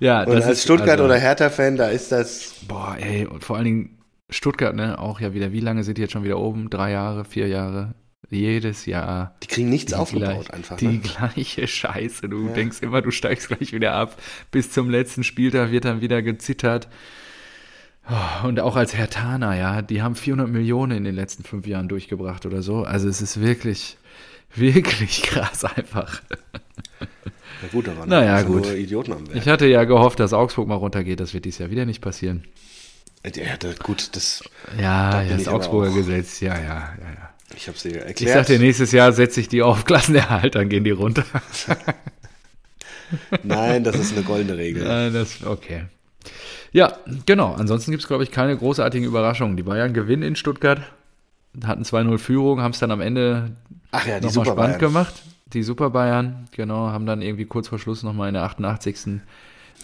Ja, 0.00 0.24
und 0.24 0.42
als 0.42 0.62
Stuttgart- 0.62 0.90
also, 0.90 1.04
oder 1.04 1.16
Hertha-Fan, 1.16 1.76
da 1.76 1.88
ist 1.88 2.12
das. 2.12 2.54
Boah, 2.68 2.96
ey, 2.98 3.26
und 3.26 3.44
vor 3.44 3.56
allen 3.56 3.64
Dingen 3.64 3.98
Stuttgart, 4.28 4.74
ne, 4.74 4.98
auch 4.98 5.20
ja 5.20 5.34
wieder, 5.34 5.52
wie 5.52 5.60
lange 5.60 5.84
sind 5.84 5.98
die 5.98 6.02
jetzt 6.02 6.12
schon 6.12 6.24
wieder 6.24 6.38
oben? 6.38 6.68
Drei 6.70 6.92
Jahre, 6.92 7.24
vier 7.24 7.48
Jahre? 7.48 7.94
Jedes 8.28 8.86
Jahr. 8.86 9.36
Die 9.42 9.46
kriegen 9.46 9.68
nichts 9.68 9.92
aufgebaut 9.92 10.46
gleich, 10.46 10.54
einfach. 10.54 10.80
Ne? 10.80 10.88
Die 10.88 11.00
gleiche 11.00 11.66
Scheiße. 11.68 12.28
Du 12.28 12.48
ja. 12.48 12.52
denkst 12.54 12.78
immer, 12.82 13.00
du 13.00 13.12
steigst 13.12 13.48
gleich 13.48 13.72
wieder 13.72 13.92
ab. 13.92 14.20
Bis 14.50 14.72
zum 14.72 14.90
letzten 14.90 15.22
Spieltag 15.22 15.70
wird 15.70 15.84
dann 15.84 16.00
wieder 16.00 16.22
gezittert. 16.22 16.88
Und 18.44 18.60
auch 18.60 18.76
als 18.76 18.94
Herr 18.94 19.10
Tana, 19.10 19.56
ja, 19.56 19.82
die 19.82 20.02
haben 20.02 20.14
400 20.14 20.48
Millionen 20.48 20.98
in 20.98 21.04
den 21.04 21.14
letzten 21.14 21.42
fünf 21.44 21.66
Jahren 21.66 21.88
durchgebracht 21.88 22.46
oder 22.46 22.62
so. 22.62 22.82
Also 22.82 23.08
es 23.08 23.20
ist 23.20 23.40
wirklich, 23.40 23.96
wirklich 24.54 25.22
krass 25.22 25.64
einfach. 25.64 26.20
Ja 27.62 27.68
gut, 27.72 27.86
da 27.86 27.96
waren 27.96 28.08
naja, 28.08 28.42
gut. 28.42 28.66
Idioten 28.66 29.12
am 29.12 29.26
Werk. 29.28 29.38
Ich 29.38 29.48
hatte 29.48 29.66
ja 29.66 29.84
gehofft, 29.84 30.20
dass 30.20 30.34
Augsburg 30.34 30.68
mal 30.68 30.74
runtergeht. 30.74 31.20
Das 31.20 31.32
wird 31.32 31.46
dieses 31.46 31.58
Jahr 31.58 31.70
wieder 31.70 31.86
nicht 31.86 32.02
passieren. 32.02 32.44
Ja, 33.24 33.56
das, 33.58 33.78
gut, 33.78 34.14
das. 34.14 34.44
Ja, 34.78 35.22
da 35.22 35.24
das 35.24 35.48
Augsburger 35.48 35.90
Gesetz, 35.90 36.40
ja, 36.40 36.54
ja, 36.54 36.64
ja, 36.64 36.96
ja. 37.00 37.30
Ich 37.56 37.66
habe 37.66 37.78
sie 37.78 37.92
erklärt. 37.92 38.20
Ich 38.20 38.28
sagte, 38.28 38.58
nächstes 38.58 38.92
Jahr 38.92 39.12
setze 39.12 39.40
ich 39.40 39.48
die 39.48 39.62
auf 39.62 39.84
Klassenerhalt, 39.84 40.54
dann 40.54 40.68
gehen 40.68 40.84
die 40.84 40.90
runter. 40.90 41.24
Nein, 43.42 43.84
das 43.84 43.96
ist 43.96 44.12
eine 44.12 44.24
goldene 44.24 44.58
Regel. 44.58 44.84
Nein, 44.84 45.12
das, 45.12 45.44
okay. 45.44 45.84
Ja, 46.72 46.98
genau. 47.24 47.54
Ansonsten 47.54 47.92
gibt 47.92 48.02
es, 48.02 48.08
glaube 48.08 48.24
ich, 48.24 48.30
keine 48.30 48.56
großartigen 48.56 49.06
Überraschungen. 49.06 49.56
Die 49.56 49.62
Bayern 49.62 49.94
gewinnen 49.94 50.22
in 50.22 50.36
Stuttgart, 50.36 50.80
hatten 51.64 51.84
2-0 51.84 52.18
Führung, 52.18 52.60
haben 52.60 52.72
es 52.72 52.80
dann 52.80 52.90
am 52.90 53.00
Ende 53.00 53.52
Ach 53.92 54.06
ja, 54.06 54.20
nochmal 54.20 54.44
spannend 54.44 54.56
Bayern. 54.56 54.78
gemacht. 54.78 55.14
Die 55.52 55.62
Super 55.62 55.90
Bayern, 55.90 56.48
genau, 56.50 56.88
haben 56.88 57.06
dann 57.06 57.22
irgendwie 57.22 57.44
kurz 57.44 57.68
vor 57.68 57.78
Schluss 57.78 58.02
nochmal 58.02 58.28
in 58.28 58.34
der 58.34 58.42
88. 58.42 59.20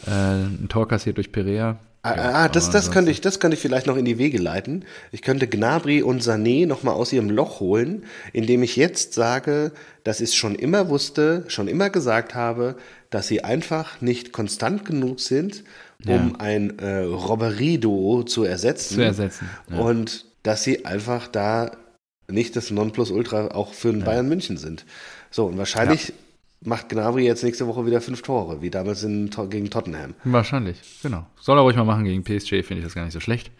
Äh, 0.06 0.10
ein 0.10 0.66
Tor 0.68 0.88
kassiert 0.88 1.16
durch 1.16 1.30
Perea. 1.30 1.78
Ah, 2.04 2.16
ja, 2.16 2.30
ah, 2.32 2.48
das, 2.48 2.68
das, 2.70 2.90
könnte 2.90 3.12
ich, 3.12 3.20
das 3.20 3.38
könnte 3.38 3.54
ich 3.54 3.60
vielleicht 3.60 3.86
noch 3.86 3.96
in 3.96 4.04
die 4.04 4.18
Wege 4.18 4.38
leiten. 4.38 4.84
Ich 5.12 5.22
könnte 5.22 5.46
Gnabry 5.46 6.02
und 6.02 6.20
Sané 6.20 6.66
nochmal 6.66 6.94
aus 6.94 7.12
ihrem 7.12 7.30
Loch 7.30 7.60
holen, 7.60 8.02
indem 8.32 8.64
ich 8.64 8.74
jetzt 8.74 9.14
sage, 9.14 9.70
dass 10.02 10.20
ich 10.20 10.34
schon 10.34 10.56
immer 10.56 10.88
wusste, 10.88 11.44
schon 11.46 11.68
immer 11.68 11.90
gesagt 11.90 12.34
habe, 12.34 12.74
dass 13.10 13.28
sie 13.28 13.44
einfach 13.44 14.00
nicht 14.00 14.32
konstant 14.32 14.84
genug 14.84 15.20
sind, 15.20 15.62
um 16.04 16.30
ja. 16.30 16.40
ein 16.40 16.76
äh, 16.80 17.02
Robberie-Duo 17.02 18.24
zu 18.24 18.42
ersetzen. 18.42 18.96
Zu 18.96 19.02
ersetzen. 19.02 19.48
Ja. 19.70 19.78
Und 19.78 20.24
dass 20.42 20.64
sie 20.64 20.84
einfach 20.84 21.28
da 21.28 21.70
nicht 22.28 22.56
das 22.56 22.72
Nonplusultra 22.72 23.48
auch 23.48 23.74
für 23.74 23.92
den 23.92 24.02
Bayern 24.02 24.28
München 24.28 24.56
sind. 24.56 24.84
So, 25.32 25.46
und 25.46 25.58
wahrscheinlich 25.58 26.12
macht 26.60 26.90
Gnabry 26.90 27.24
jetzt 27.24 27.42
nächste 27.42 27.66
Woche 27.66 27.86
wieder 27.86 28.00
fünf 28.00 28.22
Tore, 28.22 28.62
wie 28.62 28.70
damals 28.70 29.02
in, 29.02 29.30
gegen 29.50 29.70
Tottenham. 29.70 30.14
Wahrscheinlich, 30.24 30.78
genau. 31.02 31.26
Soll 31.40 31.58
er 31.58 31.62
ruhig 31.62 31.76
mal 31.76 31.84
machen 31.84 32.04
gegen 32.04 32.22
PSG, 32.22 32.62
finde 32.62 32.76
ich 32.76 32.84
das 32.84 32.94
gar 32.94 33.04
nicht 33.04 33.14
so 33.14 33.20
schlecht. 33.20 33.50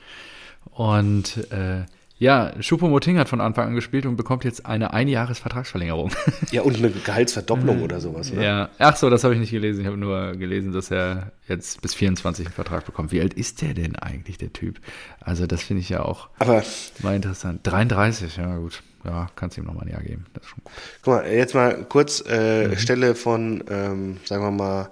Und 0.71 1.51
äh, 1.51 1.85
ja, 2.19 2.53
Choupo-Moting 2.61 3.19
hat 3.19 3.29
von 3.29 3.41
Anfang 3.41 3.69
an 3.69 3.75
gespielt 3.75 4.07
und 4.07 4.15
bekommt 4.15 4.45
jetzt 4.45 4.65
eine 4.65 4.93
Einjahresvertragsverlängerung. 4.93 6.13
Ja, 6.53 6.63
und 6.63 6.77
eine 6.77 6.91
Gehaltsverdopplung 6.91 7.83
oder 7.83 7.99
sowas, 8.01 8.31
oder? 8.31 8.43
Ja, 8.43 8.69
ach 8.79 8.95
so, 8.95 9.11
das 9.11 9.25
habe 9.25 9.35
ich 9.35 9.41
nicht 9.41 9.51
gelesen. 9.51 9.81
Ich 9.81 9.87
habe 9.87 9.97
nur 9.97 10.33
gelesen, 10.33 10.73
dass 10.73 10.91
er 10.93 11.33
jetzt 11.49 11.81
bis 11.83 11.95
24 11.95 12.47
einen 12.47 12.55
Vertrag 12.55 12.85
bekommt. 12.85 13.11
Wie 13.11 13.21
alt 13.21 13.35
ist 13.35 13.63
der 13.63 13.75
denn 13.75 13.97
eigentlich, 13.97 14.39
der 14.39 14.53
Typ? 14.53 14.79
Also, 15.21 15.47
das 15.47 15.63
finde 15.63 15.81
ich 15.81 15.89
ja 15.89 16.05
auch 16.05 16.29
Aber 16.39 16.63
mal 17.03 17.17
interessant. 17.17 17.61
33, 17.65 18.37
ja, 18.37 18.57
gut 18.57 18.83
ja, 19.05 19.29
kannst 19.37 19.59
ihm 19.59 19.65
nochmal 19.65 19.85
ein 19.85 19.93
Jahr 19.93 20.03
geben. 20.03 20.27
Das 20.35 20.45
ist 20.45 20.51
schon 20.51 20.65
gut. 20.65 20.73
Guck 21.03 21.15
mal, 21.15 21.31
jetzt 21.31 21.55
mal 21.55 21.85
kurz 21.89 22.23
äh, 22.29 22.69
mhm. 22.69 22.77
Stelle 22.77 23.15
von, 23.15 23.65
ähm, 23.69 24.19
sagen 24.25 24.45
wir 24.45 24.51
mal, 24.51 24.91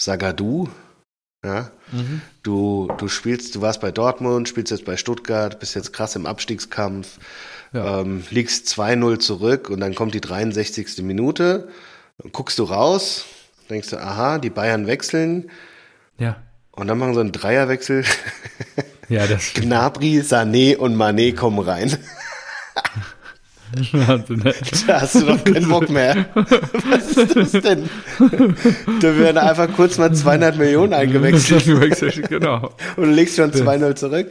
Sagadu. 0.00 0.68
Ja? 1.44 1.70
Mhm. 1.90 2.22
Du, 2.42 2.88
du 2.98 3.08
spielst, 3.08 3.54
du 3.54 3.60
warst 3.60 3.80
bei 3.80 3.90
Dortmund, 3.90 4.48
spielst 4.48 4.70
jetzt 4.70 4.84
bei 4.84 4.96
Stuttgart, 4.96 5.58
bist 5.58 5.74
jetzt 5.74 5.92
krass 5.92 6.16
im 6.16 6.26
Abstiegskampf, 6.26 7.18
ja. 7.72 8.00
ähm, 8.00 8.24
liegst 8.30 8.66
2-0 8.68 9.18
zurück 9.18 9.70
und 9.70 9.80
dann 9.80 9.94
kommt 9.94 10.14
die 10.14 10.20
63. 10.20 11.02
Minute, 11.02 11.68
guckst 12.32 12.58
du 12.58 12.64
raus, 12.64 13.24
denkst 13.70 13.90
du, 13.90 14.00
aha, 14.00 14.38
die 14.38 14.50
Bayern 14.50 14.86
wechseln. 14.86 15.50
Ja. 16.18 16.36
Und 16.72 16.86
dann 16.86 16.98
machen 16.98 17.14
sie 17.14 17.20
einen 17.20 17.32
Dreierwechsel. 17.32 18.04
Ja, 19.08 19.26
das 19.26 19.52
Gnabry, 19.54 20.20
Sané 20.20 20.76
und 20.76 20.96
Mané 20.96 21.34
kommen 21.34 21.58
rein. 21.58 21.96
Da 24.86 25.00
hast 25.00 25.14
du 25.14 25.26
doch 25.26 25.42
keinen 25.44 25.68
Bock 25.68 25.88
mehr. 25.88 26.26
Was 26.34 27.16
ist 27.16 27.36
das 27.36 27.52
denn? 27.52 27.88
Da 29.00 29.16
werden 29.16 29.38
einfach 29.38 29.72
kurz 29.74 29.98
mal 29.98 30.12
200 30.14 30.58
Millionen 30.58 30.92
eingewechselt. 30.92 32.28
genau. 32.28 32.74
Und 32.96 33.04
du 33.04 33.10
legst 33.10 33.36
schon 33.36 33.50
2-0 33.50 33.94
zurück. 33.94 34.30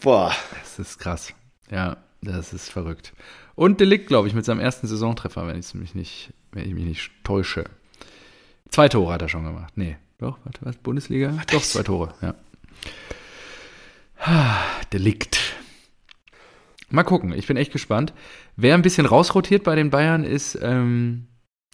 Boah. 0.00 0.32
Das 0.62 0.78
ist 0.78 0.98
krass. 0.98 1.32
Ja, 1.70 1.96
das 2.22 2.52
ist 2.52 2.70
verrückt. 2.70 3.12
Und 3.54 3.80
Delikt, 3.80 4.08
glaube 4.08 4.28
ich, 4.28 4.34
mit 4.34 4.44
seinem 4.44 4.60
ersten 4.60 4.86
Saisontreffer, 4.86 5.46
wenn 5.46 5.58
ich 5.58 5.74
mich 5.74 5.94
nicht, 5.94 6.32
wenn 6.52 6.66
ich 6.66 6.74
mich 6.74 6.84
nicht 6.84 7.10
täusche. 7.24 7.64
Zwei 8.70 8.88
Tore 8.88 9.12
hat 9.12 9.22
er 9.22 9.28
schon 9.28 9.44
gemacht. 9.44 9.74
Nee, 9.76 9.96
doch, 10.18 10.38
warte, 10.44 10.60
was? 10.62 10.76
Bundesliga? 10.76 11.34
Was 11.36 11.46
doch, 11.46 11.62
zwei 11.62 11.82
Tore, 11.82 12.14
ja. 12.22 12.34
Delikt. 14.92 15.41
Mal 16.92 17.04
gucken, 17.04 17.32
ich 17.32 17.46
bin 17.46 17.56
echt 17.56 17.72
gespannt. 17.72 18.12
Wer 18.56 18.74
ein 18.74 18.82
bisschen 18.82 19.06
rausrotiert 19.06 19.64
bei 19.64 19.74
den 19.74 19.90
Bayern 19.90 20.24
ist, 20.24 20.58
ähm, 20.62 21.26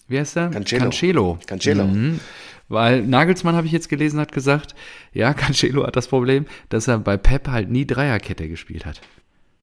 wie 0.06 0.18
heißt 0.18 0.36
der? 0.36 0.50
Cancelo. 0.50 0.84
Cancelo. 0.84 1.38
Cancelo. 1.46 1.84
Mhm. 1.84 2.20
Weil 2.68 3.02
Nagelsmann, 3.02 3.56
habe 3.56 3.66
ich 3.66 3.72
jetzt 3.72 3.88
gelesen, 3.88 4.20
hat 4.20 4.32
gesagt, 4.32 4.74
ja, 5.12 5.34
Cancelo 5.34 5.86
hat 5.86 5.96
das 5.96 6.08
Problem, 6.08 6.46
dass 6.68 6.88
er 6.88 6.98
bei 6.98 7.16
Pep 7.16 7.48
halt 7.48 7.70
nie 7.70 7.86
Dreierkette 7.86 8.48
gespielt 8.48 8.86
hat. 8.86 9.00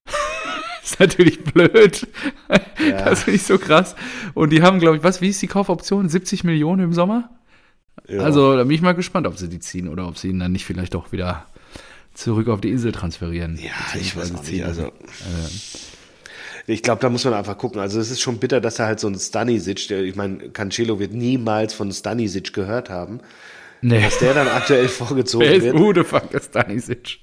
ist 0.82 1.00
natürlich 1.00 1.42
blöd. 1.42 2.06
Ja. 2.48 2.60
Das 3.06 3.24
finde 3.24 3.36
ich 3.36 3.42
so 3.42 3.58
krass. 3.58 3.96
Und 4.34 4.50
die 4.50 4.62
haben, 4.62 4.78
glaube 4.78 4.98
ich, 4.98 5.02
was, 5.02 5.20
wie 5.20 5.28
ist 5.28 5.42
die 5.42 5.46
Kaufoption? 5.46 6.08
70 6.08 6.44
Millionen 6.44 6.84
im 6.84 6.92
Sommer? 6.92 7.30
Ja. 8.06 8.20
Also, 8.20 8.56
da 8.56 8.62
bin 8.62 8.72
ich 8.72 8.82
mal 8.82 8.94
gespannt, 8.94 9.26
ob 9.26 9.36
sie 9.38 9.48
die 9.48 9.58
ziehen 9.58 9.88
oder 9.88 10.06
ob 10.06 10.18
sie 10.18 10.28
ihn 10.28 10.38
dann 10.38 10.52
nicht 10.52 10.64
vielleicht 10.64 10.94
doch 10.94 11.10
wieder 11.10 11.46
zurück 12.16 12.48
auf 12.48 12.60
die 12.60 12.70
Insel 12.70 12.92
transferieren. 12.92 13.58
Ja, 13.62 13.98
ich 14.00 14.16
weiß 14.16 14.32
nicht. 14.32 14.64
Also, 14.64 14.86
äh, 14.86 14.92
ich 16.66 16.82
glaube, 16.82 17.00
da 17.00 17.10
muss 17.10 17.24
man 17.24 17.34
einfach 17.34 17.58
gucken. 17.58 17.80
Also 17.80 18.00
es 18.00 18.10
ist 18.10 18.20
schon 18.20 18.38
bitter, 18.38 18.60
dass 18.60 18.78
er 18.78 18.86
halt 18.86 18.98
so 18.98 19.08
ein 19.08 19.18
Stanisic, 19.18 19.88
der, 19.88 20.02
ich 20.02 20.16
meine, 20.16 20.50
Cancelo 20.50 20.98
wird 20.98 21.12
niemals 21.12 21.74
von 21.74 21.92
Stanisic 21.92 22.52
gehört 22.52 22.90
haben. 22.90 23.20
Nee. 23.82 24.00
Dass 24.00 24.18
der 24.18 24.34
dann 24.34 24.48
aktuell 24.48 24.88
vorgezogen 24.88 25.46
Wer 25.46 25.54
ist 25.56 25.64
wird. 25.64 25.76
Ude 25.76 26.04
Stanisic. 26.42 27.18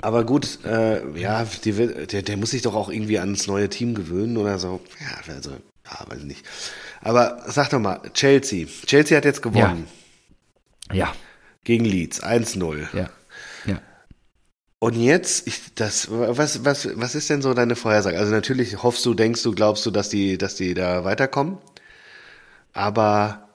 Aber 0.00 0.24
gut, 0.24 0.60
äh, 0.64 1.18
ja, 1.18 1.44
die, 1.64 1.72
der, 1.72 2.22
der 2.22 2.36
muss 2.36 2.52
sich 2.52 2.62
doch 2.62 2.74
auch 2.74 2.88
irgendwie 2.88 3.18
ans 3.18 3.46
neue 3.48 3.68
Team 3.68 3.94
gewöhnen 3.94 4.36
oder 4.36 4.58
so. 4.58 4.80
Ja, 5.00 5.34
also, 5.34 5.50
ja, 5.50 6.06
weiß 6.06 6.20
ich 6.20 6.24
nicht. 6.24 6.44
Aber 7.00 7.42
sag 7.48 7.70
doch 7.70 7.80
mal, 7.80 8.00
Chelsea. 8.14 8.68
Chelsea 8.86 9.16
hat 9.16 9.24
jetzt 9.24 9.42
gewonnen. 9.42 9.86
Ja. 10.88 10.94
ja. 10.94 11.12
Gegen 11.64 11.84
Leeds, 11.84 12.22
1-0. 12.22 12.96
Ja. 12.96 13.10
Und 14.82 14.96
jetzt, 14.96 15.46
ich, 15.46 15.74
das, 15.76 16.08
was, 16.10 16.64
was, 16.64 16.88
was 16.98 17.14
ist 17.14 17.30
denn 17.30 17.40
so 17.40 17.54
deine 17.54 17.76
Vorhersage? 17.76 18.18
Also 18.18 18.32
natürlich 18.32 18.82
hoffst 18.82 19.06
du, 19.06 19.14
denkst 19.14 19.40
du, 19.44 19.52
glaubst 19.52 19.86
du, 19.86 19.92
dass 19.92 20.08
die, 20.08 20.38
dass 20.38 20.56
die 20.56 20.74
da 20.74 21.04
weiterkommen. 21.04 21.58
Aber 22.72 23.54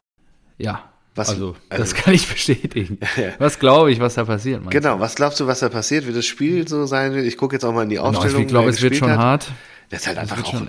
ja, 0.57 0.89
was, 1.15 1.27
also, 1.27 1.57
also 1.67 1.83
das 1.83 1.95
kann 1.95 2.13
ich 2.13 2.29
bestätigen. 2.29 2.99
Ja. 3.17 3.33
Was 3.39 3.59
glaube 3.59 3.91
ich, 3.91 3.99
was 3.99 4.13
da 4.13 4.23
passiert? 4.23 4.71
Genau, 4.71 5.01
was 5.01 5.15
glaubst 5.15 5.41
du, 5.41 5.47
was 5.47 5.59
da 5.59 5.67
passiert? 5.67 6.05
Wird 6.05 6.15
das 6.15 6.25
Spiel 6.25 6.65
so 6.65 6.85
sein? 6.85 7.13
Ich 7.17 7.35
gucke 7.35 7.57
jetzt 7.57 7.65
auch 7.65 7.73
mal 7.73 7.83
in 7.83 7.89
die 7.89 7.99
Aufstellung. 7.99 8.31
Genau, 8.31 8.41
ich 8.43 8.47
glaube, 8.47 8.69
es 8.69 8.81
wird 8.81 8.95
schon 8.95 9.11
hat. 9.11 9.19
hart. 9.19 9.51
Das 9.89 10.03
ist 10.03 10.07
halt 10.07 10.19
einfach 10.19 10.41
auch 10.45 10.63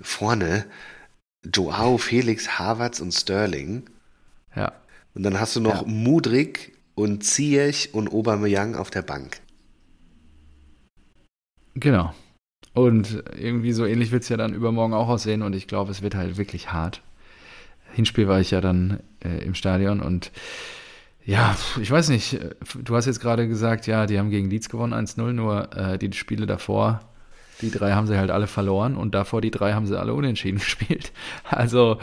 vorne 0.00 0.64
Joao, 1.44 1.98
Felix, 1.98 2.58
Havertz 2.58 3.00
und 3.00 3.12
Sterling. 3.12 3.82
Ja. 4.54 4.72
Und 5.14 5.22
dann 5.22 5.38
hast 5.38 5.54
du 5.54 5.60
noch 5.60 5.82
ja. 5.82 5.86
Mudrik 5.86 6.78
und 6.94 7.24
Ziyech 7.24 7.90
und 7.92 8.10
Aubameyang 8.10 8.74
auf 8.74 8.88
der 8.88 9.02
Bank. 9.02 9.42
Genau. 11.76 12.12
Und 12.72 13.22
irgendwie 13.38 13.72
so 13.72 13.86
ähnlich 13.86 14.10
wird 14.10 14.22
es 14.22 14.28
ja 14.28 14.36
dann 14.36 14.54
übermorgen 14.54 14.94
auch 14.94 15.08
aussehen 15.08 15.42
und 15.42 15.54
ich 15.54 15.66
glaube, 15.66 15.90
es 15.90 16.02
wird 16.02 16.14
halt 16.14 16.36
wirklich 16.36 16.72
hart. 16.72 17.02
Hinspiel 17.92 18.28
war 18.28 18.40
ich 18.40 18.50
ja 18.50 18.60
dann 18.60 19.00
äh, 19.24 19.44
im 19.44 19.54
Stadion 19.54 20.00
und 20.00 20.32
ja, 21.24 21.56
ich 21.80 21.90
weiß 21.90 22.08
nicht, 22.10 22.38
du 22.82 22.94
hast 22.94 23.06
jetzt 23.06 23.20
gerade 23.20 23.48
gesagt, 23.48 23.86
ja, 23.86 24.06
die 24.06 24.18
haben 24.18 24.30
gegen 24.30 24.48
Leeds 24.48 24.68
gewonnen 24.68 24.94
1-0, 24.94 25.32
nur 25.32 25.76
äh, 25.76 25.98
die 25.98 26.12
Spiele 26.12 26.46
davor, 26.46 27.00
die 27.62 27.70
drei 27.70 27.92
haben 27.92 28.06
sie 28.06 28.18
halt 28.18 28.30
alle 28.30 28.46
verloren 28.46 28.96
und 28.96 29.14
davor 29.14 29.40
die 29.40 29.50
drei 29.50 29.72
haben 29.72 29.86
sie 29.86 29.98
alle 29.98 30.14
unentschieden 30.14 30.58
gespielt. 30.60 31.12
Also 31.44 31.98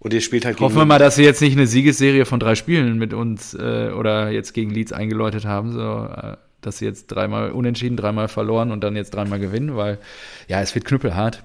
und 0.00 0.14
ihr 0.14 0.20
spielt 0.20 0.44
halt 0.44 0.60
Hoffen 0.60 0.76
wir 0.76 0.84
mal, 0.84 1.00
dass 1.00 1.16
sie 1.16 1.24
jetzt 1.24 1.40
nicht 1.40 1.56
eine 1.56 1.66
Siegesserie 1.66 2.24
von 2.24 2.38
drei 2.38 2.54
Spielen 2.54 2.98
mit 2.98 3.12
uns 3.12 3.54
äh, 3.54 3.90
oder 3.90 4.30
jetzt 4.30 4.54
gegen 4.54 4.70
Leeds 4.70 4.92
eingeläutet 4.92 5.44
haben. 5.44 5.72
So, 5.72 6.04
äh, 6.04 6.36
dass 6.60 6.78
sie 6.78 6.84
jetzt 6.84 7.08
dreimal 7.08 7.52
unentschieden, 7.52 7.96
dreimal 7.96 8.28
verloren 8.28 8.72
und 8.72 8.82
dann 8.82 8.96
jetzt 8.96 9.14
dreimal 9.14 9.38
gewinnen, 9.38 9.76
weil 9.76 9.98
ja, 10.48 10.60
es 10.60 10.74
wird 10.74 10.84
knüppelhart. 10.84 11.44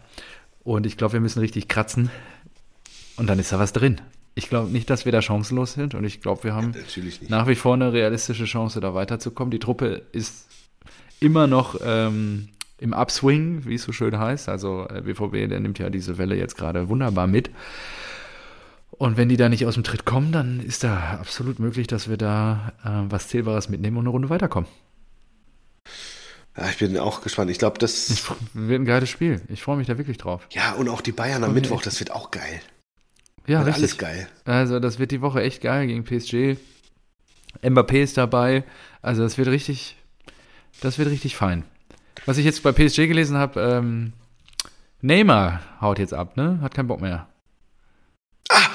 Und 0.63 0.85
ich 0.85 0.97
glaube, 0.97 1.13
wir 1.13 1.19
müssen 1.19 1.39
richtig 1.39 1.67
kratzen. 1.67 2.09
Und 3.17 3.27
dann 3.27 3.39
ist 3.39 3.51
da 3.51 3.59
was 3.59 3.73
drin. 3.73 4.01
Ich 4.35 4.49
glaube 4.49 4.71
nicht, 4.71 4.89
dass 4.89 5.05
wir 5.05 5.11
da 5.11 5.21
chancenlos 5.21 5.73
sind. 5.73 5.93
Und 5.93 6.03
ich 6.03 6.21
glaube, 6.21 6.43
wir 6.45 6.55
haben 6.55 6.73
ja, 6.73 7.03
nach 7.27 7.47
wie 7.47 7.55
vor 7.55 7.75
eine 7.75 7.93
realistische 7.93 8.45
Chance, 8.45 8.79
da 8.79 8.93
weiterzukommen. 8.95 9.51
Die 9.51 9.59
Truppe 9.59 10.01
ist 10.11 10.47
immer 11.19 11.45
noch 11.45 11.79
ähm, 11.83 12.49
im 12.79 12.93
Upswing, 12.93 13.65
wie 13.65 13.75
es 13.75 13.83
so 13.83 13.91
schön 13.91 14.17
heißt. 14.17 14.49
Also 14.49 14.87
äh, 14.89 15.01
BVB, 15.01 15.49
der 15.49 15.59
nimmt 15.59 15.77
ja 15.77 15.89
diese 15.89 16.17
Welle 16.17 16.35
jetzt 16.35 16.57
gerade 16.57 16.89
wunderbar 16.89 17.27
mit. 17.27 17.51
Und 18.91 19.17
wenn 19.17 19.29
die 19.29 19.37
da 19.37 19.49
nicht 19.49 19.65
aus 19.65 19.73
dem 19.73 19.83
Tritt 19.83 20.05
kommen, 20.05 20.31
dann 20.31 20.59
ist 20.59 20.83
da 20.83 21.17
absolut 21.19 21.59
möglich, 21.59 21.87
dass 21.87 22.09
wir 22.09 22.17
da 22.17 22.73
äh, 22.83 23.11
was 23.11 23.27
Zählbares 23.27 23.69
mitnehmen 23.69 23.97
und 23.97 24.03
eine 24.03 24.09
Runde 24.09 24.29
weiterkommen. 24.29 24.69
Ja, 26.57 26.69
ich 26.69 26.77
bin 26.77 26.97
auch 26.97 27.21
gespannt. 27.21 27.49
Ich 27.49 27.57
glaube, 27.57 27.79
das 27.79 28.09
ich, 28.09 28.23
wird 28.53 28.81
ein 28.81 28.85
geiles 28.85 29.09
Spiel. 29.09 29.41
Ich 29.49 29.63
freue 29.63 29.77
mich 29.77 29.87
da 29.87 29.97
wirklich 29.97 30.17
drauf. 30.17 30.47
Ja, 30.51 30.73
und 30.73 30.87
auch 30.87 31.01
die 31.01 31.11
Bayern 31.11 31.43
am 31.43 31.53
Mittwoch, 31.53 31.81
das 31.81 31.99
wird 31.99 32.11
auch 32.11 32.31
geil. 32.31 32.61
Ja, 33.47 33.59
wird 33.59 33.75
richtig. 33.75 33.83
alles 33.83 33.97
geil. 33.97 34.27
Also, 34.45 34.79
das 34.79 34.99
wird 34.99 35.11
die 35.11 35.21
Woche 35.21 35.41
echt 35.41 35.61
geil 35.61 35.87
gegen 35.87 36.03
PSG. 36.03 36.57
Mbappé 37.61 38.03
ist 38.03 38.17
dabei. 38.17 38.63
Also, 39.01 39.23
das 39.23 39.37
wird 39.37 39.47
richtig, 39.47 39.97
das 40.81 40.97
wird 40.99 41.09
richtig 41.09 41.35
fein. 41.35 41.63
Was 42.25 42.37
ich 42.37 42.45
jetzt 42.45 42.63
bei 42.63 42.71
PSG 42.71 43.07
gelesen 43.07 43.37
habe, 43.37 43.59
ähm, 43.59 44.13
Neymar 45.01 45.59
haut 45.81 45.99
jetzt 45.99 46.13
ab, 46.13 46.37
ne? 46.37 46.59
Hat 46.61 46.73
keinen 46.73 46.87
Bock 46.87 47.01
mehr. 47.01 47.27
Ah, 48.49 48.69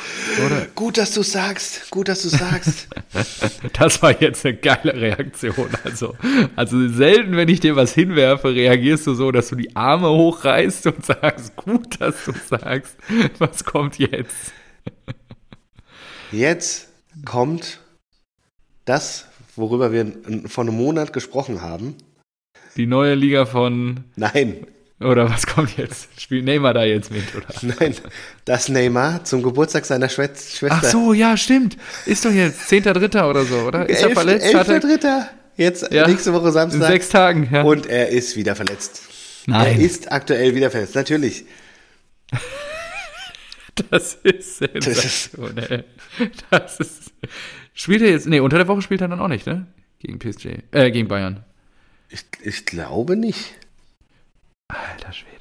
Oder? 0.45 0.67
gut, 0.75 0.97
dass 0.99 1.13
du 1.13 1.23
sagst. 1.23 1.91
Gut, 1.91 2.09
dass 2.09 2.23
du 2.23 2.29
sagst. 2.29 2.89
das 3.79 4.03
war 4.03 4.21
jetzt 4.21 4.45
eine 4.45 4.57
geile 4.57 4.95
Reaktion. 4.95 5.69
Also, 5.85 6.15
also 6.57 6.89
selten, 6.89 7.37
wenn 7.37 7.49
ich 7.49 7.61
dir 7.61 7.77
was 7.77 7.93
hinwerfe, 7.93 8.55
reagierst 8.55 9.07
du 9.07 9.15
so, 9.15 9.31
dass 9.31 9.49
du 9.49 9.57
die 9.57 9.77
Arme 9.77 10.09
hochreißt 10.09 10.87
und 10.87 11.05
sagst, 11.05 11.55
gut, 11.57 12.01
dass 12.01 12.25
du 12.25 12.33
sagst. 12.49 12.97
Was 13.39 13.65
kommt 13.65 13.99
jetzt? 13.99 14.53
Jetzt 16.33 16.89
kommt 17.25 17.81
das, 18.85 19.27
worüber 19.55 19.93
wir 19.93 20.13
vor 20.47 20.65
einem 20.65 20.77
Monat 20.77 21.13
gesprochen 21.13 21.61
haben. 21.61 21.97
Die 22.77 22.87
neue 22.87 23.15
Liga 23.15 23.45
von. 23.45 24.05
Nein. 24.17 24.67
Oder 25.01 25.31
was 25.31 25.47
kommt 25.47 25.77
jetzt? 25.77 26.09
Spielt 26.21 26.45
Neymar 26.45 26.75
da 26.75 26.85
jetzt 26.85 27.13
mit, 27.13 27.23
oder? 27.35 27.47
Nein, 27.79 27.95
das 28.45 28.69
Neymar 28.69 29.25
zum 29.25 29.43
Geburtstag 29.43 29.85
seiner 29.85 30.09
Schwester. 30.09 30.69
Ach 30.71 30.83
so, 30.83 31.13
ja, 31.13 31.37
stimmt. 31.37 31.77
Ist 32.05 32.25
doch 32.25 32.33
jetzt 32.33 32.69
10.3. 32.69 33.25
oder 33.25 33.45
so, 33.45 33.59
oder? 33.61 33.89
Ist 33.89 34.03
Elf, 34.03 34.11
er 34.11 34.15
verletzt? 34.17 34.47
11.3. 34.47 35.25
Jetzt 35.57 35.93
ja, 35.93 36.07
nächste 36.07 36.33
Woche 36.33 36.51
Samstag. 36.51 36.81
In 36.81 36.87
sechs 36.87 37.09
Tagen, 37.09 37.49
ja. 37.53 37.63
Und 37.63 37.87
er 37.87 38.09
ist 38.09 38.37
wieder 38.37 38.57
verletzt. 38.57 39.03
Nein. 39.47 39.79
Er 39.79 39.85
ist 39.85 40.11
aktuell 40.11 40.55
wieder 40.55 40.71
verletzt, 40.71 40.95
natürlich. 40.95 41.45
Das 43.91 44.15
ist 44.25 44.59
sensationell. 44.59 45.85
Das 46.51 46.81
ist. 46.81 47.13
Spielt 47.75 48.03
er 48.03 48.11
jetzt. 48.11 48.27
Nee, 48.27 48.41
unter 48.41 48.57
der 48.57 48.67
Woche 48.67 48.83
spielt 48.83 49.01
er 49.03 49.07
dann 49.07 49.21
auch 49.21 49.29
nicht, 49.29 49.47
ne? 49.47 49.69
Gegen 50.01 50.19
PSG. 50.19 50.47
Äh, 50.73 50.91
gegen 50.91 51.07
Bayern. 51.07 51.45
Ich, 52.09 52.25
ich 52.43 52.67
glaube 52.67 53.17
nicht. 53.17 53.55
Alter 54.69 55.13
Schwede. 55.13 55.39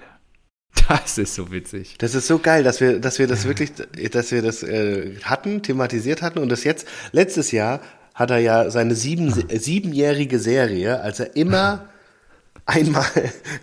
Das 0.87 1.17
ist 1.17 1.35
so 1.35 1.51
witzig. 1.51 1.95
Das 1.97 2.15
ist 2.15 2.27
so 2.27 2.39
geil, 2.39 2.63
dass 2.63 2.79
wir, 2.79 2.99
dass 2.99 3.19
wir 3.19 3.27
das 3.27 3.45
wirklich, 3.45 3.71
dass 4.11 4.31
wir 4.31 4.41
das 4.41 4.63
äh, 4.63 5.15
hatten, 5.23 5.61
thematisiert 5.61 6.21
hatten 6.21 6.39
und 6.39 6.49
das 6.49 6.63
jetzt, 6.63 6.87
letztes 7.11 7.51
Jahr 7.51 7.81
hat 8.13 8.31
er 8.31 8.39
ja 8.39 8.69
seine 8.69 8.95
sieben, 8.95 9.31
siebenjährige 9.31 10.39
Serie, 10.39 11.01
als 11.01 11.19
er 11.19 11.35
immer 11.35 11.89
einmal 12.65 13.05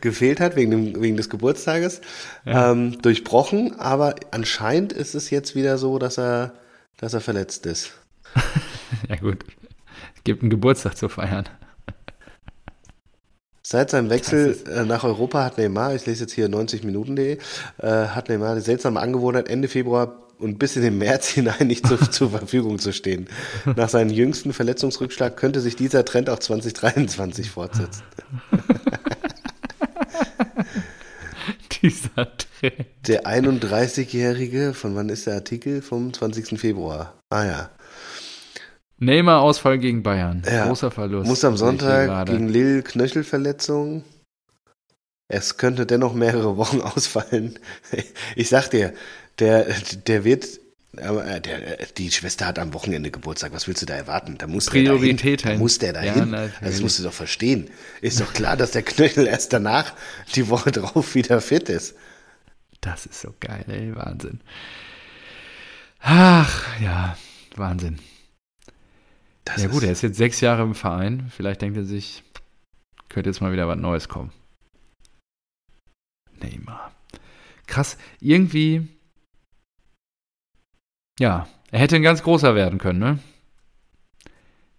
gefehlt 0.01 0.41
hat 0.41 0.57
wegen, 0.57 0.71
dem, 0.71 1.03
wegen 1.03 1.17
des 1.17 1.29
Geburtstages, 1.29 2.01
ja. 2.45 2.71
ähm, 2.73 3.01
durchbrochen, 3.03 3.79
aber 3.79 4.15
anscheinend 4.31 4.93
ist 4.93 5.15
es 5.15 5.31
jetzt 5.31 5.55
wieder 5.55 5.79
so, 5.79 5.99
dass 5.99 6.19
er, 6.19 6.55
dass 6.99 7.15
er 7.15 7.21
verletzt 7.21 7.67
ist. 7.67 7.93
ja 9.09 9.17
gut, 9.17 9.45
es 10.17 10.25
gibt 10.25 10.43
einen 10.43 10.51
Geburtstag 10.51 10.97
zu 10.97 11.09
feiern. 11.09 11.49
Seit 13.67 13.91
seinem 13.91 14.11
Wechsel 14.11 14.59
äh, 14.71 14.85
nach 14.85 15.05
Europa 15.05 15.43
hat 15.43 15.57
Neymar, 15.57 15.95
ich 15.95 16.05
lese 16.05 16.25
jetzt 16.25 16.35
hier 16.35 16.49
90minuten.de, 16.49 17.39
äh, 17.79 17.87
hat 18.09 18.29
Neymar 18.29 18.57
die 18.57 18.61
seltsame 18.61 19.01
Angewohnheit, 19.01 19.49
Ende 19.49 19.69
Februar 19.69 20.19
und 20.39 20.59
bis 20.59 20.77
in 20.77 20.83
den 20.83 20.99
März 20.99 21.29
hinein 21.31 21.69
nicht 21.69 21.87
zu, 21.87 21.97
zur 21.97 22.29
Verfügung 22.29 22.79
zu 22.79 22.93
stehen. 22.93 23.27
Nach 23.75 23.89
seinem 23.89 24.11
jüngsten 24.11 24.53
Verletzungsrückschlag 24.53 25.39
könnte 25.39 25.61
sich 25.61 25.77
dieser 25.77 26.05
Trend 26.05 26.29
auch 26.29 26.41
2023 26.41 27.51
fortsetzen. 27.51 28.03
dieser 31.81 32.37
Trend. 32.37 32.87
Der 33.09 33.25
31-Jährige, 33.25 34.75
von 34.75 34.95
wann 34.95 35.09
ist 35.09 35.27
der 35.27 35.37
Artikel? 35.37 35.81
Vom 35.81 36.13
20. 36.13 36.61
Februar. 36.61 37.15
Ah 37.31 37.45
ja. 37.47 37.71
Neymar-Ausfall 38.99 39.79
gegen 39.79 40.03
Bayern. 40.03 40.43
Ja. 40.47 40.67
Großer 40.67 40.91
Verlust. 40.91 41.27
Muss 41.27 41.45
am 41.45 41.57
Sonntag 41.57 42.27
gegen 42.27 42.49
Lille 42.49 42.83
Knöchelverletzung. 42.83 44.05
Es 45.29 45.57
könnte 45.57 45.87
dennoch 45.87 46.15
mehrere 46.15 46.57
Wochen 46.57 46.81
ausfallen. 46.81 47.59
Ich 48.37 48.49
sag 48.49 48.69
dir, 48.71 48.93
der, 49.39 49.67
der 50.07 50.25
wird, 50.25 50.61
äh, 50.97 51.41
der, 51.41 51.87
die 51.97 52.11
Schwester 52.13 52.47
hat 52.47 52.59
am 52.59 52.73
Wochenende 52.75 53.11
Geburtstag. 53.11 53.53
Was 53.53 53.67
willst 53.67 53.83
du 53.83 53.87
da 53.87 53.95
erwarten? 53.95 54.39
Da 54.39 54.47
muss 54.47 54.67
Priorität 54.67 55.41
der 55.41 55.49
dahin. 55.49 55.59
Muss 55.59 55.79
der 55.79 55.93
dahin? 55.93 56.33
Ja, 56.33 56.39
also 56.39 56.53
das 56.61 56.81
musst 56.81 56.99
du 56.99 57.03
doch 57.03 57.13
verstehen. 57.13 57.71
Ist 58.01 58.21
doch 58.21 58.33
klar, 58.33 58.57
dass 58.57 58.73
der 58.73 58.83
Knöchel 58.83 59.27
erst 59.27 59.53
danach 59.53 59.95
die 60.35 60.49
Woche 60.49 60.71
drauf 60.73 61.15
wieder 61.15 61.41
fit 61.41 61.69
ist. 61.69 61.95
Das 62.81 63.07
ist 63.07 63.21
so 63.23 63.35
geil, 63.41 63.65
ey. 63.69 63.97
Wahnsinn. 63.97 64.41
Ach, 66.01 66.81
ja, 66.81 67.17
Wahnsinn. 67.57 67.99
Das 69.45 69.63
ja 69.63 69.69
gut, 69.69 69.83
er 69.83 69.93
ist 69.93 70.03
jetzt 70.03 70.17
sechs 70.17 70.41
Jahre 70.41 70.63
im 70.63 70.75
Verein. 70.75 71.31
Vielleicht 71.35 71.63
denkt 71.63 71.77
er 71.77 71.85
sich, 71.85 72.23
könnte 73.09 73.29
jetzt 73.31 73.41
mal 73.41 73.53
wieder 73.53 73.69
was 73.69 73.79
Neues 73.79 74.09
kommen. 74.09 74.33
Neymar. 76.41 76.93
Krass, 77.67 77.97
irgendwie. 78.21 78.89
Ja, 81.19 81.47
er 81.71 81.81
hätte 81.81 81.97
ein 81.97 82.03
ganz 82.03 82.23
großer 82.23 82.55
werden 82.55 82.79
können, 82.79 82.99
ne? 82.99 83.19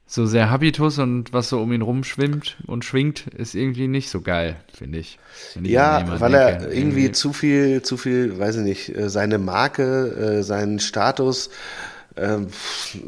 So 0.08 0.28
sehr 0.28 0.52
Habitus 0.52 1.00
und 1.00 1.34
was 1.34 1.50
so 1.50 1.60
um 1.60 1.74
ihn 1.74 1.82
rumschwimmt 1.82 2.58
und 2.68 2.86
schwingt, 2.86 3.26
ist 3.28 3.56
irgendwie 3.56 3.88
nicht 3.88 4.10
so 4.10 4.22
geil, 4.22 4.56
finde 4.72 5.00
ich. 5.00 5.18
ich. 5.56 5.68
Ja, 5.68 6.20
weil 6.20 6.32
denke. 6.32 6.66
er 6.66 6.72
irgendwie 6.72 7.12
zu 7.12 7.34
viel, 7.34 7.82
zu 7.82 7.98
viel, 7.98 8.38
weiß 8.38 8.58
ich 8.58 8.64
nicht, 8.64 8.96
äh, 8.96 9.10
seine 9.10 9.40
Marke, 9.40 10.38
äh, 10.40 10.44
seinen 10.44 10.80
Status 10.80 11.50
ähm, 12.18 12.48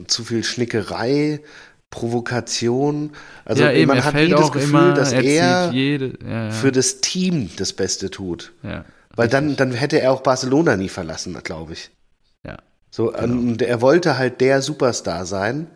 zu 0.08 0.24
viel 0.24 0.44
Schnickerei, 0.44 1.42
Provokation. 1.90 3.12
Also 3.46 3.64
ja, 3.64 3.72
eben, 3.72 3.88
man 3.88 4.04
hat 4.04 4.16
nie 4.16 4.30
das 4.30 4.52
Gefühl, 4.52 4.94
dass 4.94 5.14
er, 5.14 5.72
jede, 5.72 6.18
ja, 6.24 6.46
ja. 6.46 6.52
für 6.52 6.72
das 6.72 7.02
Team 7.02 7.50
das 7.58 7.74
Beste 7.74 8.10
tut. 8.10 8.54
Weil 9.16 9.30
dann, 9.30 9.56
dann 9.56 9.72
hätte 9.72 10.00
er 10.00 10.12
auch 10.12 10.22
Barcelona 10.22 10.78
nie 10.78 10.90
verlassen, 10.90 11.36
glaube 11.44 11.74
ich. 11.74 11.90
Ja. 12.46 12.58
So, 12.92 13.08
genau. 13.08 13.24
und 13.24 13.62
er 13.62 13.82
wollte 13.82 14.18
halt 14.18 14.42
der 14.42 14.62
Superstar 14.62 15.26
sein. 15.26 15.68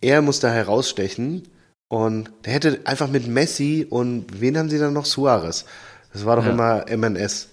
Er 0.00 0.22
muss 0.22 0.40
da 0.40 0.50
herausstechen. 0.50 1.48
Und 1.88 2.30
der 2.44 2.52
hätte 2.52 2.80
einfach 2.84 3.08
mit 3.08 3.26
Messi 3.26 3.84
und 3.88 4.40
wen 4.40 4.56
haben 4.56 4.70
sie 4.70 4.78
dann 4.78 4.92
noch? 4.92 5.06
Suarez. 5.06 5.64
Das 6.12 6.24
war 6.24 6.36
doch 6.36 6.46
immer 6.46 6.84
MNS. 6.88 7.48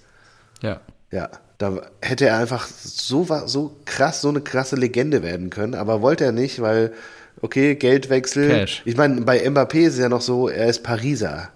Ja. 0.62 0.80
Ja. 1.12 1.30
Da 1.58 1.82
hätte 2.02 2.28
er 2.28 2.38
einfach 2.38 2.68
so, 2.68 3.28
so 3.46 3.78
krass, 3.86 4.22
so 4.22 4.30
eine 4.30 4.42
krasse 4.42 4.76
Legende 4.76 5.24
werden 5.24 5.50
können, 5.50 5.74
aber 5.74 6.02
wollte 6.02 6.26
er 6.26 6.32
nicht, 6.32 6.62
weil, 6.62 6.94
okay, 7.42 7.76
Geldwechsel. 7.76 8.50
Cash. 8.50 8.84
Ich 8.86 8.96
meine, 8.96 9.22
bei 9.22 9.44
Mbappé 9.44 9.88
ist 9.88 9.94
es 9.94 10.00
ja 10.00 10.10
noch 10.10 10.22
so, 10.22 10.50
er 10.50 10.68
ist 10.68 10.84
Pariser. 10.84 11.50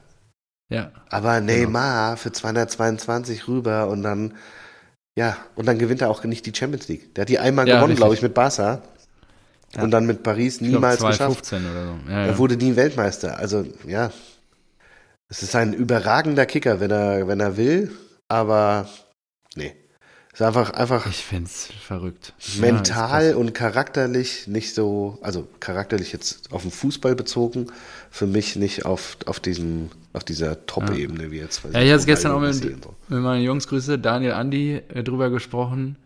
Ja. 0.70 0.92
Aber 1.10 1.40
genau. 1.40 1.54
Neymar 1.54 2.12
genau. 2.12 2.22
für 2.22 2.32
222 2.32 3.48
rüber 3.48 3.90
und 3.90 4.02
dann, 4.02 4.34
ja, 5.16 5.38
und 5.56 5.68
dann 5.68 5.78
gewinnt 5.78 6.02
er 6.02 6.10
auch 6.10 6.24
nicht 6.24 6.46
die 6.46 6.56
Champions 6.56 6.88
League. 6.88 7.14
Der 7.14 7.24
hat 7.24 7.30
die 7.30 7.40
einmal 7.40 7.68
ja, 7.68 7.76
gewonnen, 7.76 7.96
glaube 7.96 8.16
ich, 8.16 8.22
mit 8.22 8.34
Barca. 8.34 8.82
Ja. 9.76 9.84
Und 9.84 9.92
dann 9.92 10.06
mit 10.06 10.24
Paris 10.24 10.62
niemals 10.62 11.00
glaub, 11.00 11.14
2015 11.14 11.60
geschafft. 11.60 11.76
Oder 11.76 11.86
so. 11.86 12.12
Ja, 12.12 12.26
er 12.26 12.38
wurde 12.38 12.58
nie 12.58 12.76
Weltmeister. 12.76 13.38
Also, 13.38 13.66
ja. 13.86 14.12
Es 15.30 15.44
ist 15.44 15.56
ein 15.56 15.74
überragender 15.74 16.46
Kicker, 16.46 16.80
wenn 16.80 16.92
er, 16.92 17.28
wenn 17.28 17.40
er 17.40 17.56
will, 17.56 17.92
aber 18.28 18.90
nee. 19.56 19.74
Ist 20.34 20.42
einfach, 20.42 20.72
einfach. 20.72 21.08
Ich 21.08 21.26
find's 21.26 21.70
verrückt. 21.82 22.34
Mental 22.60 23.32
ja, 23.32 23.36
und 23.36 23.54
charakterlich 23.54 24.48
nicht 24.48 24.74
so, 24.74 25.18
also 25.22 25.48
charakterlich 25.60 26.14
jetzt 26.14 26.52
auf 26.54 26.62
den 26.62 26.72
Fußball 26.72 27.16
bezogen, 27.16 27.68
für 28.10 28.28
mich 28.28 28.56
nicht 28.56 28.86
auf, 28.86 29.18
auf 29.26 29.42
diesem, 29.42 29.90
auf 30.14 30.24
dieser 30.24 30.66
Top-Ebene 30.66 31.26
ja. 31.26 31.32
wie 31.32 31.38
jetzt. 31.38 31.62
Ja, 31.74 31.82
ich 31.82 31.92
hatte 31.92 32.06
gestern 32.06 32.32
auch 32.32 32.40
mit, 32.40 32.56
so. 32.56 32.68
mit 33.10 33.22
meinen 33.22 33.44
Jungs 33.44 33.68
Grüße, 33.68 34.00
Daniel 34.00 34.34
Andi, 34.34 34.82
äh, 34.90 35.04
drüber 35.04 35.30
gesprochen. 35.30 35.98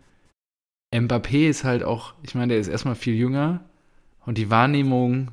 Mbappé 0.92 1.48
ist 1.48 1.62
halt 1.62 1.84
auch, 1.84 2.14
ich 2.22 2.34
meine, 2.34 2.54
der 2.54 2.60
ist 2.60 2.68
erstmal 2.68 2.94
viel 2.96 3.14
jünger 3.14 3.60
und 4.24 4.38
die 4.38 4.50
Wahrnehmung 4.50 5.30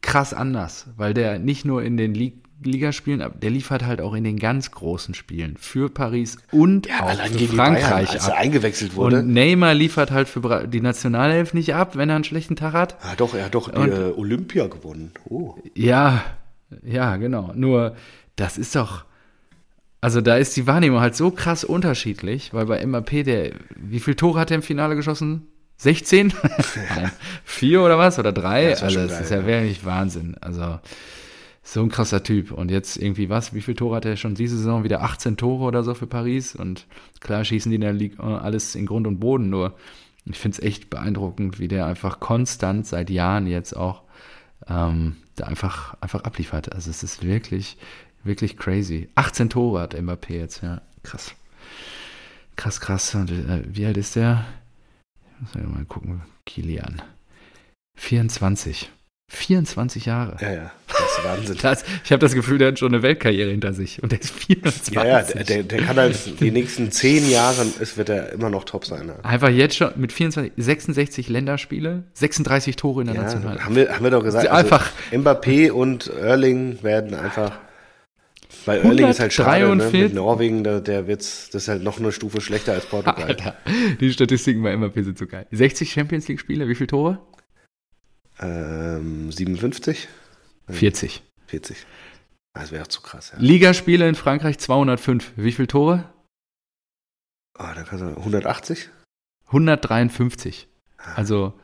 krass 0.00 0.34
anders, 0.34 0.86
weil 0.96 1.14
der 1.14 1.38
nicht 1.38 1.64
nur 1.64 1.82
in 1.82 1.96
den 1.96 2.14
Lig 2.14 2.34
Ligaspielen, 2.62 3.24
der 3.40 3.50
liefert 3.50 3.84
halt 3.84 4.00
auch 4.00 4.14
in 4.14 4.24
den 4.24 4.38
ganz 4.38 4.70
großen 4.70 5.14
Spielen 5.14 5.56
für 5.56 5.88
Paris 5.88 6.38
und 6.50 6.88
ja, 6.88 7.02
auch 7.02 7.26
für 7.26 7.46
Frankreich 7.46 8.08
Bayern, 8.08 8.08
als 8.08 8.28
er 8.28 8.36
eingewechselt 8.36 8.96
wurde. 8.96 9.20
Und 9.20 9.32
Neymar 9.32 9.74
liefert 9.74 10.10
halt 10.10 10.28
für 10.28 10.66
die 10.66 10.80
Nationalelf 10.80 11.54
nicht 11.54 11.74
ab, 11.74 11.96
wenn 11.96 12.08
er 12.08 12.16
einen 12.16 12.24
schlechten 12.24 12.56
Tag 12.56 12.72
hat. 12.72 12.96
Ja, 13.04 13.14
doch, 13.16 13.34
er 13.34 13.46
hat 13.46 13.54
doch 13.54 13.72
und, 13.72 13.90
die, 13.90 14.18
Olympia 14.18 14.66
gewonnen. 14.66 15.12
Oh. 15.28 15.54
Ja, 15.74 16.24
ja, 16.82 17.16
genau. 17.16 17.52
Nur, 17.54 17.94
das 18.36 18.58
ist 18.58 18.74
doch, 18.74 19.04
also 20.00 20.20
da 20.20 20.36
ist 20.36 20.56
die 20.56 20.66
Wahrnehmung 20.66 21.00
halt 21.00 21.14
so 21.14 21.30
krass 21.30 21.64
unterschiedlich, 21.64 22.52
weil 22.52 22.66
bei 22.66 22.84
MAP 22.84 23.24
der, 23.24 23.52
wie 23.76 24.00
viel 24.00 24.16
Tore 24.16 24.40
hat 24.40 24.50
er 24.50 24.56
im 24.56 24.62
Finale 24.62 24.96
geschossen? 24.96 25.46
16? 25.78 26.32
Nein, 26.96 27.12
vier 27.44 27.82
oder 27.82 27.98
was? 27.98 28.18
Oder 28.18 28.32
drei? 28.32 28.64
Ja, 28.64 28.70
das 28.70 28.82
also 28.82 29.00
das 29.00 29.12
geil, 29.12 29.22
ist 29.22 29.30
ja, 29.30 29.36
ja 29.38 29.46
wirklich 29.46 29.84
Wahnsinn. 29.84 30.36
Also 30.40 30.80
so 31.72 31.82
ein 31.82 31.90
krasser 31.90 32.22
Typ. 32.22 32.50
Und 32.50 32.70
jetzt 32.70 32.96
irgendwie 32.96 33.28
was? 33.28 33.52
Wie 33.52 33.60
viele 33.60 33.76
Tore 33.76 33.96
hat 33.96 34.06
er 34.06 34.16
schon 34.16 34.34
diese 34.34 34.56
Saison? 34.56 34.84
Wieder 34.84 35.02
18 35.02 35.36
Tore 35.36 35.64
oder 35.64 35.84
so 35.84 35.94
für 35.94 36.06
Paris. 36.06 36.56
Und 36.56 36.86
klar 37.20 37.44
schießen 37.44 37.70
die 37.70 37.76
in 37.76 37.82
der 37.82 37.92
Liga 37.92 38.38
alles 38.38 38.74
in 38.74 38.86
Grund 38.86 39.06
und 39.06 39.20
Boden. 39.20 39.50
Nur 39.50 39.74
ich 40.24 40.38
finde 40.38 40.56
es 40.56 40.64
echt 40.64 40.88
beeindruckend, 40.88 41.58
wie 41.58 41.68
der 41.68 41.84
einfach 41.84 42.20
konstant 42.20 42.86
seit 42.86 43.10
Jahren 43.10 43.46
jetzt 43.46 43.76
auch 43.76 44.02
ähm, 44.66 45.16
da 45.36 45.44
einfach, 45.44 45.94
einfach 46.00 46.24
abliefert. 46.24 46.72
Also 46.72 46.90
es 46.90 47.02
ist 47.02 47.22
wirklich, 47.22 47.76
wirklich 48.24 48.56
crazy. 48.56 49.10
18 49.14 49.50
Tore 49.50 49.80
hat 49.80 49.94
Mbappé 49.94 50.34
jetzt, 50.34 50.62
ja. 50.62 50.80
Krass. 51.02 51.34
Krass, 52.56 52.80
krass. 52.80 53.14
Und 53.14 53.30
äh, 53.30 53.62
wie 53.66 53.84
alt 53.84 53.98
ist 53.98 54.16
der? 54.16 54.46
Muss 55.38 55.54
mal 55.54 55.84
gucken. 55.84 56.22
Kilian. 56.46 57.02
24. 57.96 58.90
24 59.30 60.06
Jahre. 60.06 60.36
Ja, 60.40 60.52
ja. 60.52 60.72
Das 60.98 61.18
ist 61.18 61.24
Wahnsinn. 61.24 61.56
Das, 61.62 61.84
ich 62.04 62.12
habe 62.12 62.20
das 62.20 62.34
Gefühl, 62.34 62.58
der 62.58 62.68
hat 62.68 62.78
schon 62.78 62.92
eine 62.92 63.02
Weltkarriere 63.02 63.50
hinter 63.50 63.72
sich 63.72 64.02
und 64.02 64.12
der 64.12 64.20
ist 64.20 64.30
24. 64.30 64.94
Ja, 64.94 65.04
ja, 65.04 65.22
der, 65.22 65.62
der 65.62 65.82
kann 65.82 65.96
halt 65.96 66.40
die 66.40 66.50
nächsten 66.50 66.90
10 66.90 67.28
Jahre, 67.28 67.66
es 67.80 67.96
wird 67.96 68.08
er 68.08 68.32
immer 68.32 68.50
noch 68.50 68.64
top 68.64 68.84
sein. 68.84 69.08
Ja. 69.08 69.16
Einfach 69.22 69.48
jetzt 69.48 69.76
schon 69.76 69.90
mit 69.96 70.12
24, 70.12 70.52
66 70.56 71.28
Länderspiele, 71.28 72.04
36 72.14 72.76
Tore 72.76 73.02
in 73.02 73.08
der 73.08 73.16
ja, 73.16 73.22
Nationalmannschaft. 73.22 73.66
Haben 73.66 73.76
wir, 73.76 73.94
haben 73.94 74.04
wir 74.04 74.10
doch 74.10 74.22
gesagt. 74.22 74.48
Also 74.48 74.56
einfach 74.56 74.90
Mbappé 75.10 75.70
und 75.70 76.06
Erling 76.08 76.82
werden 76.82 77.14
einfach 77.14 77.52
bei 78.64 78.78
Erling 78.78 79.08
ist 79.08 79.20
halt 79.20 79.32
schade, 79.32 79.74
ne? 79.76 79.90
mit 79.90 80.14
Norwegen, 80.14 80.64
der, 80.64 80.80
der 80.80 81.06
wird's, 81.06 81.50
das 81.50 81.62
ist 81.62 81.68
halt 81.68 81.82
noch 81.82 81.98
eine 81.98 82.12
Stufe 82.12 82.40
schlechter 82.40 82.72
als 82.72 82.86
Portugal. 82.86 83.24
Alter, 83.24 83.56
die 84.00 84.12
Statistiken 84.12 84.62
bei 84.62 84.74
Mbappé 84.74 85.04
sind 85.04 85.18
so 85.18 85.26
geil. 85.26 85.46
60 85.50 85.90
Champions 85.90 86.28
League 86.28 86.40
Spiele, 86.40 86.68
wie 86.68 86.74
viele 86.74 86.88
Tore? 86.88 87.18
Ähm, 88.40 89.30
57? 89.32 90.08
40. 90.68 91.22
40. 91.46 91.86
Das 92.54 92.72
wäre 92.72 92.82
auch 92.82 92.88
zu 92.88 93.00
krass, 93.00 93.32
ja. 93.32 93.38
Ligaspiele 93.38 94.08
in 94.08 94.14
Frankreich 94.14 94.58
205. 94.58 95.32
Wie 95.36 95.52
viele 95.52 95.68
Tore? 95.68 96.04
Oh, 97.58 97.64
da 97.74 97.82
kannst 97.82 98.02
du 98.04 98.08
180? 98.08 98.90
153. 99.46 100.68
Ah. 100.98 101.14
Also 101.14 101.54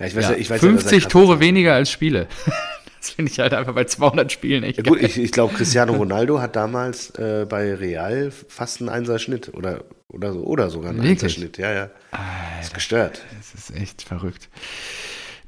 ja, 0.00 0.06
ich 0.06 0.16
weiß, 0.16 0.24
ja, 0.24 0.32
ich 0.34 0.48
weiß 0.48 0.60
50 0.60 1.02
ja, 1.02 1.08
Tore 1.08 1.40
weniger 1.40 1.74
als 1.74 1.90
Spiele. 1.90 2.26
das 3.00 3.10
finde 3.10 3.30
ich 3.30 3.38
halt 3.38 3.52
einfach 3.52 3.74
bei 3.74 3.84
200 3.84 4.32
Spielen 4.32 4.64
echt 4.64 4.78
ja, 4.78 4.82
gut, 4.82 5.02
Ich, 5.02 5.18
ich 5.18 5.30
glaube, 5.30 5.54
Cristiano 5.54 5.92
Ronaldo 5.96 6.40
hat 6.40 6.56
damals 6.56 7.10
äh, 7.10 7.46
bei 7.46 7.74
Real 7.74 8.30
fast 8.30 8.80
einen 8.80 8.88
Einser-Schnitt 8.88 9.52
oder, 9.52 9.84
oder, 10.08 10.32
so, 10.32 10.40
oder 10.44 10.70
sogar 10.70 10.90
einen 10.90 11.02
Einser-Schnitt. 11.02 11.58
Ja, 11.58 11.72
ja. 11.72 11.90
Alter, 12.12 12.60
ist 12.62 12.72
gestört. 12.72 13.20
Das 13.36 13.54
ist 13.54 13.76
echt 13.76 14.02
verrückt. 14.02 14.48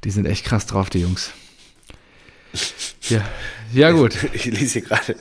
Die 0.03 0.11
sind 0.11 0.27
echt 0.27 0.45
krass 0.45 0.67
drauf, 0.67 0.91
die 0.91 0.99
Jungs. 0.99 1.33
Ja, 3.09 3.21
ja 3.73 3.91
gut. 3.91 4.15
Ich, 4.33 4.47
ich 4.47 4.59
lese 4.59 4.79
hier 4.79 4.81
gerade 4.83 5.15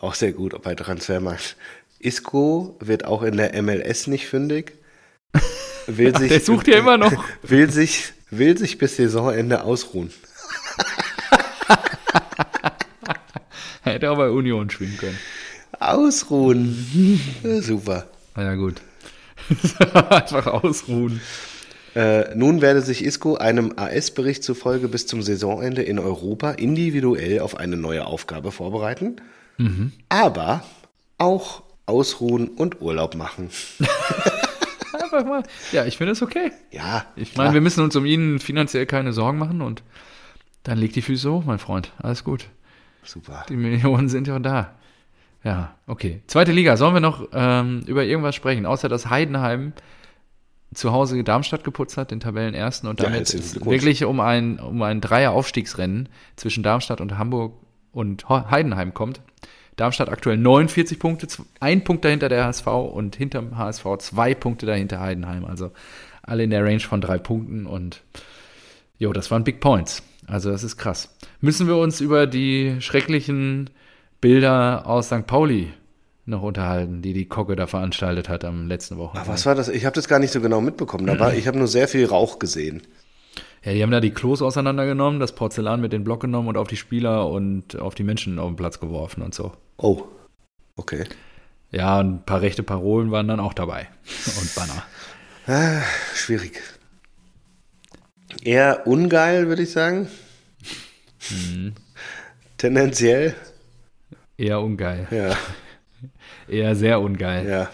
auch 0.00 0.14
sehr 0.14 0.32
gut 0.32 0.60
bei 0.62 0.74
Transfermarkt. 0.74 1.56
Isco 2.00 2.76
wird 2.80 3.04
auch 3.04 3.22
in 3.22 3.36
der 3.36 3.60
MLS 3.62 4.06
nicht 4.06 4.28
fündig. 4.28 4.72
Will 5.86 6.16
sich, 6.18 6.28
der 6.28 6.40
sucht 6.40 6.68
ja 6.68 6.78
immer 6.78 6.96
noch. 6.96 7.24
Will 7.42 7.70
sich, 7.70 8.12
will 8.30 8.56
sich 8.56 8.78
bis 8.78 8.96
Saisonende 8.96 9.62
ausruhen. 9.62 10.10
Hätte 13.82 14.10
auch 14.10 14.16
bei 14.16 14.30
Union 14.30 14.70
spielen 14.70 14.96
können. 14.98 15.18
Ausruhen. 15.80 17.20
Super. 17.62 18.06
Ja, 18.36 18.54
gut. 18.54 18.80
Einfach 20.10 20.46
ausruhen. 20.46 21.20
Äh, 21.98 22.36
nun 22.36 22.60
werde 22.60 22.80
sich 22.80 23.04
Isco 23.04 23.34
einem 23.34 23.72
AS-Bericht 23.74 24.44
zufolge 24.44 24.86
bis 24.86 25.08
zum 25.08 25.20
Saisonende 25.20 25.82
in 25.82 25.98
Europa 25.98 26.52
individuell 26.52 27.40
auf 27.40 27.56
eine 27.56 27.76
neue 27.76 28.06
Aufgabe 28.06 28.52
vorbereiten, 28.52 29.16
mhm. 29.56 29.90
aber 30.08 30.62
auch 31.18 31.64
ausruhen 31.86 32.46
und 32.46 32.80
Urlaub 32.80 33.16
machen. 33.16 33.50
Einfach 34.92 35.24
mal. 35.24 35.42
Ja, 35.72 35.86
ich 35.86 35.96
finde 35.96 36.12
es 36.12 36.22
okay. 36.22 36.52
Ja. 36.70 37.04
Ich 37.16 37.36
meine, 37.36 37.52
wir 37.52 37.60
müssen 37.60 37.82
uns 37.82 37.96
um 37.96 38.06
ihn 38.06 38.38
finanziell 38.38 38.86
keine 38.86 39.12
Sorgen 39.12 39.38
machen 39.38 39.60
und 39.60 39.82
dann 40.62 40.78
leg 40.78 40.92
die 40.92 41.02
Füße 41.02 41.28
hoch, 41.32 41.44
mein 41.44 41.58
Freund. 41.58 41.92
Alles 41.98 42.22
gut. 42.22 42.46
Super. 43.02 43.44
Die 43.48 43.56
Millionen 43.56 44.08
sind 44.08 44.28
ja 44.28 44.38
da. 44.38 44.76
Ja, 45.42 45.74
okay. 45.88 46.22
Zweite 46.28 46.52
Liga. 46.52 46.76
Sollen 46.76 46.94
wir 46.94 47.00
noch 47.00 47.26
ähm, 47.32 47.82
über 47.88 48.04
irgendwas 48.04 48.36
sprechen, 48.36 48.66
außer 48.66 48.88
dass 48.88 49.10
Heidenheim 49.10 49.72
zu 50.74 50.92
Hause 50.92 51.22
Darmstadt 51.24 51.64
geputzt 51.64 51.96
hat, 51.96 52.10
den 52.10 52.20
Tabellenersten, 52.20 52.88
und 52.88 53.00
damit 53.00 53.32
ja, 53.32 53.64
wirklich 53.64 54.04
um 54.04 54.20
ein, 54.20 54.58
um 54.58 54.82
ein 54.82 55.00
Dreier-Aufstiegsrennen 55.00 56.08
zwischen 56.36 56.62
Darmstadt 56.62 57.00
und 57.00 57.18
Hamburg 57.18 57.54
und 57.92 58.28
Heidenheim 58.28 58.94
kommt. 58.94 59.20
Darmstadt 59.76 60.08
aktuell 60.08 60.36
49 60.36 60.98
Punkte, 60.98 61.28
ein 61.60 61.84
Punkt 61.84 62.04
dahinter 62.04 62.28
der 62.28 62.44
HSV 62.44 62.66
und 62.66 63.16
hinterm 63.16 63.56
HSV 63.56 63.84
zwei 63.98 64.34
Punkte 64.34 64.66
dahinter 64.66 65.00
Heidenheim. 65.00 65.44
Also 65.44 65.70
alle 66.22 66.42
in 66.42 66.50
der 66.50 66.64
Range 66.64 66.80
von 66.80 67.00
drei 67.00 67.18
Punkten 67.18 67.64
und 67.64 68.02
jo, 68.98 69.12
das 69.12 69.30
waren 69.30 69.44
Big 69.44 69.60
Points. 69.60 70.02
Also 70.26 70.50
das 70.50 70.64
ist 70.64 70.76
krass. 70.76 71.16
Müssen 71.40 71.68
wir 71.68 71.76
uns 71.76 72.00
über 72.00 72.26
die 72.26 72.76
schrecklichen 72.80 73.70
Bilder 74.20 74.86
aus 74.86 75.06
St. 75.06 75.26
Pauli 75.26 75.72
noch 76.28 76.42
unterhalten, 76.42 77.02
die 77.02 77.12
die 77.12 77.26
Kogge 77.26 77.56
da 77.56 77.66
veranstaltet 77.66 78.28
hat 78.28 78.44
am 78.44 78.68
letzten 78.68 78.96
Wochenende. 78.98 79.28
Ach, 79.28 79.32
was 79.32 79.46
war 79.46 79.54
das? 79.54 79.68
Ich 79.68 79.84
habe 79.84 79.94
das 79.94 80.08
gar 80.08 80.18
nicht 80.18 80.32
so 80.32 80.40
genau 80.40 80.60
mitbekommen. 80.60 81.06
Da 81.06 81.18
war, 81.18 81.34
ich 81.36 81.46
habe 81.46 81.58
nur 81.58 81.68
sehr 81.68 81.88
viel 81.88 82.06
Rauch 82.06 82.38
gesehen. 82.38 82.82
Ja, 83.64 83.72
die 83.72 83.82
haben 83.82 83.90
da 83.90 84.00
die 84.00 84.12
Klos 84.12 84.40
auseinandergenommen, 84.40 85.20
das 85.20 85.34
Porzellan 85.34 85.80
mit 85.80 85.92
den 85.92 86.04
Block 86.04 86.20
genommen 86.20 86.48
und 86.48 86.56
auf 86.56 86.68
die 86.68 86.76
Spieler 86.76 87.28
und 87.28 87.76
auf 87.76 87.94
die 87.94 88.04
Menschen 88.04 88.38
auf 88.38 88.48
den 88.48 88.56
Platz 88.56 88.78
geworfen 88.78 89.22
und 89.22 89.34
so. 89.34 89.52
Oh, 89.76 90.02
okay. 90.76 91.04
Ja, 91.70 91.98
und 92.00 92.14
ein 92.14 92.24
paar 92.24 92.40
rechte 92.40 92.62
Parolen 92.62 93.10
waren 93.10 93.28
dann 93.28 93.40
auch 93.40 93.52
dabei. 93.52 93.88
und 94.40 94.54
Banner. 94.54 94.84
Ah, 95.46 95.82
schwierig. 96.14 96.62
Eher 98.42 98.86
ungeil, 98.86 99.48
würde 99.48 99.62
ich 99.62 99.72
sagen. 99.72 100.08
Hm. 101.28 101.74
Tendenziell. 102.58 103.34
Eher 104.36 104.60
ungeil. 104.60 105.08
Ja. 105.10 105.36
Eher 106.48 106.74
sehr 106.74 107.00
ungeil. 107.00 107.48
Ja. 107.48 107.70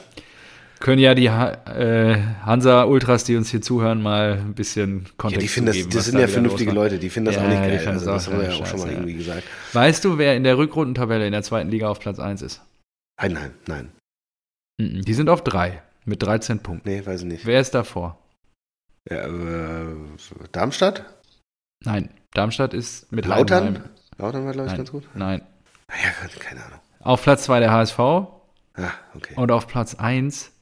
Können 0.81 0.99
ja 0.99 1.15
die 1.15 1.27
äh, 1.27 2.17
Hansa-Ultras, 2.45 3.25
die 3.25 3.37
uns 3.37 3.51
hier 3.51 3.63
zuhören, 3.63 4.03
mal 4.03 4.35
ein 4.35 4.55
bisschen 4.55 5.07
Kontext 5.17 5.37
ja, 5.37 5.41
die 5.41 5.49
finden 5.49 5.73
geben, 5.73 5.89
das, 5.89 5.97
das 5.97 6.05
sind 6.07 6.15
da 6.17 6.21
ja 6.21 6.29
vernünftige 6.29 6.73
Leute, 6.73 6.99
die 6.99 7.09
finden 7.09 7.27
das 7.27 7.37
ja, 7.37 7.43
auch 7.43 7.49
nicht 7.49 7.63
geil. 7.63 7.89
Also, 7.89 8.07
das 8.07 8.27
haben 8.27 8.39
wir 8.39 8.51
ja 8.51 8.55
auch 8.55 8.67
schon 8.67 8.81
mal 8.81 8.89
ja. 8.89 8.93
irgendwie 8.93 9.15
gesagt. 9.15 9.45
Weißt 9.73 10.05
du, 10.05 10.19
wer 10.19 10.37
in 10.37 10.45
der 10.45 10.59
Rückrundentabelle 10.59 11.25
in 11.25 11.33
der 11.33 11.43
zweiten 11.43 11.71
Liga 11.71 11.89
auf 11.89 12.01
Platz 12.01 12.19
1 12.19 12.43
ist? 12.43 12.61
Heidenheim, 13.19 13.53
nein. 13.67 13.93
Die 14.79 15.15
sind 15.15 15.31
auf 15.31 15.43
3 15.43 15.81
mit 16.05 16.23
13 16.23 16.59
Punkten. 16.59 16.89
Nee, 16.89 17.07
weiß 17.07 17.23
ich 17.23 17.29
nicht. 17.29 17.47
Wer 17.47 17.61
ist 17.61 17.75
davor? 17.75 18.19
Ja, 19.09 19.27
äh, 19.27 19.87
Darmstadt? 20.53 21.05
Nein, 21.85 22.11
Darmstadt 22.35 22.75
ist 22.75 23.11
mit 23.13 23.27
Lautern? 23.27 23.65
Heidenheim. 23.65 23.91
Lautern 24.19 24.45
war, 24.45 24.53
glaube 24.53 24.67
ich, 24.67 24.73
Nein. 24.73 24.79
ganz 24.79 24.91
gut. 24.91 25.05
Nein. 25.15 25.43
Ja, 25.89 26.29
keine 26.41 26.65
Ahnung. 26.65 26.81
Auf 27.01 27.23
Platz 27.23 27.45
2 27.45 27.61
der 27.61 27.73
HSV. 27.73 27.99
Ah, 28.77 28.93
okay. 29.15 29.35
Und 29.37 29.51
auf 29.51 29.67
Platz 29.67 29.95
1 29.95 30.53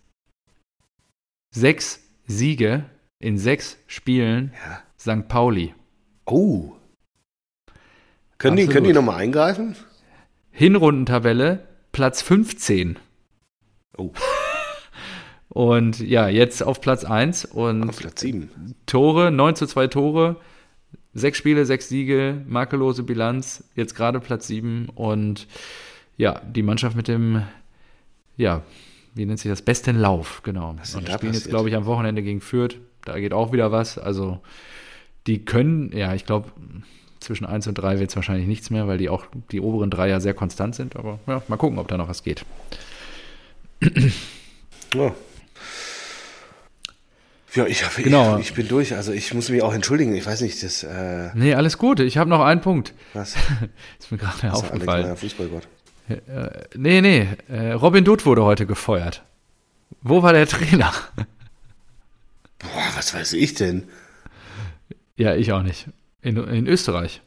sechs 1.54 2.00
Siege 2.26 2.84
in 3.18 3.38
sechs 3.38 3.78
Spielen 3.86 4.52
ja. 4.54 4.82
St. 4.98 5.28
Pauli. 5.28 5.74
Oh. 6.26 6.72
Können 8.38 8.56
die, 8.56 8.66
können 8.66 8.86
die 8.86 8.92
nochmal 8.92 9.20
eingreifen? 9.20 9.76
Hinrundentabelle, 10.50 11.68
Platz 11.92 12.22
15. 12.22 12.98
Oh. 13.96 14.12
Und 15.48 16.00
ja, 16.00 16.28
jetzt 16.28 16.62
auf 16.62 16.80
Platz 16.80 17.04
1 17.04 17.44
und 17.44 17.90
auf 17.90 17.98
Platz 17.98 18.22
7. 18.22 18.74
Tore, 18.86 19.30
9 19.30 19.54
zu 19.54 19.66
2 19.66 19.86
Tore, 19.88 20.40
sechs 21.12 21.36
Spiele, 21.36 21.66
sechs 21.66 21.90
Siege, 21.90 22.42
makellose 22.46 23.02
Bilanz, 23.02 23.62
jetzt 23.74 23.94
gerade 23.94 24.18
Platz 24.20 24.46
7 24.46 24.88
und 24.94 25.46
ja, 26.16 26.40
die 26.40 26.62
Mannschaft 26.62 26.96
mit 26.96 27.06
dem, 27.06 27.42
ja, 28.36 28.62
wie 29.14 29.26
nennt 29.26 29.38
sich 29.38 29.50
das, 29.50 29.62
besten 29.62 29.96
Lauf, 29.96 30.42
genau. 30.42 30.74
Was 30.78 30.94
und 30.94 31.08
spielen 31.08 31.34
jetzt, 31.34 31.48
glaube 31.48 31.68
ich, 31.68 31.74
am 31.74 31.84
Wochenende 31.86 32.22
gegen 32.22 32.40
Fürth. 32.40 32.76
Da 33.04 33.18
geht 33.18 33.32
auch 33.32 33.52
wieder 33.52 33.72
was. 33.72 33.98
Also, 33.98 34.40
die 35.26 35.44
können, 35.44 35.94
ja, 35.96 36.14
ich 36.14 36.24
glaube, 36.24 36.50
zwischen 37.20 37.46
1 37.46 37.66
und 37.68 37.74
3 37.74 37.98
wird 37.98 38.10
es 38.10 38.16
wahrscheinlich 38.16 38.46
nichts 38.46 38.70
mehr, 38.70 38.86
weil 38.88 38.98
die 38.98 39.08
auch 39.08 39.26
die 39.50 39.60
oberen 39.60 39.90
drei 39.90 40.08
ja 40.08 40.20
sehr 40.20 40.34
konstant 40.34 40.74
sind. 40.74 40.96
Aber 40.96 41.18
ja, 41.26 41.42
mal 41.48 41.56
gucken, 41.56 41.78
ob 41.78 41.88
da 41.88 41.96
noch 41.96 42.08
was 42.08 42.22
geht. 42.22 42.44
Ja. 44.94 45.14
Ja, 47.54 47.66
ich, 47.66 47.82
genau. 47.96 48.36
ich, 48.36 48.50
ich, 48.50 48.54
bin 48.54 48.68
durch. 48.68 48.94
Also 48.94 49.12
ich 49.12 49.32
muss 49.32 49.48
mich 49.48 49.62
auch 49.62 49.72
entschuldigen. 49.72 50.14
Ich 50.14 50.26
weiß 50.26 50.42
nicht, 50.42 50.62
das. 50.62 50.82
Äh 50.82 51.30
nee, 51.34 51.54
alles 51.54 51.78
gut. 51.78 52.00
Ich 52.00 52.18
habe 52.18 52.28
noch 52.28 52.40
einen 52.40 52.60
Punkt. 52.60 52.92
Was? 53.14 53.36
ist 53.98 54.12
mir 54.12 54.18
gerade 54.18 54.52
aufgefallen. 54.52 55.16
Fußballgott. 55.16 55.66
Äh, 56.08 56.18
nee, 56.76 57.00
nee. 57.00 57.28
Äh, 57.48 57.72
Robin 57.72 58.04
Dutt 58.04 58.26
wurde 58.26 58.44
heute 58.44 58.66
gefeuert. 58.66 59.22
Wo 60.02 60.22
war 60.22 60.32
der 60.32 60.46
Trainer? 60.46 60.92
Boah, 62.58 62.90
was 62.96 63.14
weiß 63.14 63.34
ich 63.34 63.54
denn? 63.54 63.88
Ja, 65.16 65.34
ich 65.34 65.52
auch 65.52 65.62
nicht. 65.62 65.88
In, 66.22 66.36
in 66.36 66.66
Österreich. 66.66 67.22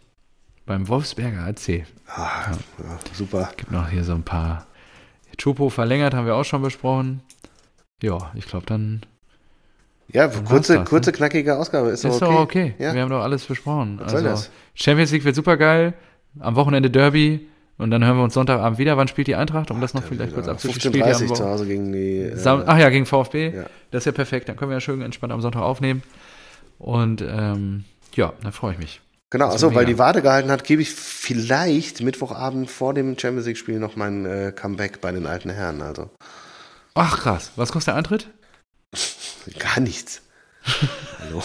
Beim 0.66 0.88
Wolfsberger 0.88 1.46
AC. 1.46 1.86
Ah, 2.08 2.52
ja. 2.52 3.00
Super. 3.14 3.52
Gibt 3.56 3.72
noch 3.72 3.90
hier 3.90 4.04
so 4.04 4.14
ein 4.14 4.24
paar. 4.24 4.66
Chupo 5.38 5.70
verlängert, 5.70 6.14
haben 6.14 6.26
wir 6.26 6.36
auch 6.36 6.46
schon 6.46 6.62
besprochen. 6.62 7.22
Ja, 8.02 8.32
ich 8.36 8.48
glaube, 8.48 8.66
dann 8.66 9.06
ja, 10.08 10.28
kurze, 10.28 10.76
das, 10.76 10.90
kurze, 10.90 11.12
ne? 11.12 11.18
knackige 11.18 11.58
Ausgabe. 11.58 11.90
Ist, 11.90 12.06
ist 12.06 12.22
doch 12.22 12.40
okay. 12.40 12.74
okay. 12.74 12.84
Ja? 12.84 12.94
Wir 12.94 13.02
haben 13.02 13.10
doch 13.10 13.22
alles 13.22 13.46
besprochen. 13.46 14.00
Was 14.00 14.14
also, 14.14 14.18
soll 14.18 14.30
das? 14.32 14.52
Champions 14.76 15.12
League 15.12 15.26
wird 15.26 15.36
super 15.36 15.58
geil. 15.58 15.94
Am 16.40 16.56
Wochenende 16.56 16.90
Derby. 16.90 17.48
Und 17.78 17.92
dann 17.92 18.04
hören 18.06 18.18
wir 18.18 18.24
uns 18.24 18.34
Sonntagabend 18.34 18.80
wieder. 18.80 18.96
Wann 18.96 19.08
spielt 19.08 19.28
die 19.28 19.36
Eintracht? 19.36 19.70
Um 19.70 19.78
Ach, 19.78 19.82
das 19.82 19.94
noch 19.94 20.04
vielleicht 20.04 20.34
kurz 20.34 20.48
abzuschließen. 20.48 20.94
15.30 20.94 21.34
zu 21.34 21.46
Hause 21.46 21.66
gegen 21.66 21.92
die. 21.92 22.20
Äh, 22.20 22.38
Ach 22.46 22.78
ja, 22.78 22.90
gegen 22.90 23.06
VfB. 23.06 23.54
Ja. 23.54 23.66
Das 23.92 24.02
ist 24.02 24.06
ja 24.06 24.12
perfekt. 24.14 24.48
Dann 24.48 24.56
können 24.56 24.72
wir 24.72 24.78
ja 24.78 24.82
schön 24.82 25.02
entspannt 25.02 25.34
am 25.34 25.42
Sonntag 25.42 25.62
aufnehmen. 25.62 26.02
Und 26.78 27.22
ähm, 27.22 27.84
ja, 28.14 28.34
dann 28.42 28.54
freue 28.54 28.74
ich 28.74 28.80
mich. 28.80 29.02
Genau, 29.30 29.50
also 29.50 29.74
weil 29.74 29.86
die 29.86 29.98
Wade 29.98 30.22
gehalten 30.22 30.52
hat, 30.52 30.64
gebe 30.64 30.82
ich 30.82 30.92
vielleicht 30.94 32.02
Mittwochabend 32.02 32.70
vor 32.70 32.94
dem 32.94 33.18
Champions 33.20 33.48
League-Spiel 33.48 33.80
noch 33.80 33.96
mein 33.98 34.26
äh, 34.26 34.54
Comeback 34.56 35.02
bei 35.02 35.12
den 35.12 35.26
alten 35.26 35.50
Herren. 35.50 35.82
Also. 35.82 36.10
Ach 36.94 37.20
krass. 37.20 37.52
Was 37.58 37.74
kostet 37.74 37.94
der 37.94 37.96
Eintritt? 37.98 38.30
Gar 39.60 39.82
nichts. 39.82 40.22
Hallo. 41.20 41.44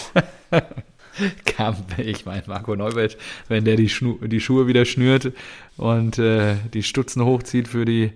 Kam, 1.45 1.77
ich 1.99 2.25
meine, 2.25 2.43
Marco 2.47 2.75
Neubert, 2.77 3.17
wenn 3.49 3.65
der 3.65 3.77
die, 3.77 3.89
Schnu 3.89 4.19
die 4.27 4.41
Schuhe 4.41 4.67
wieder 4.67 4.85
schnürt 4.85 5.33
und 5.77 6.19
äh, 6.19 6.57
die 6.73 6.83
Stutzen 6.83 7.25
hochzieht 7.25 7.69
für 7.69 7.85
die 7.85 8.13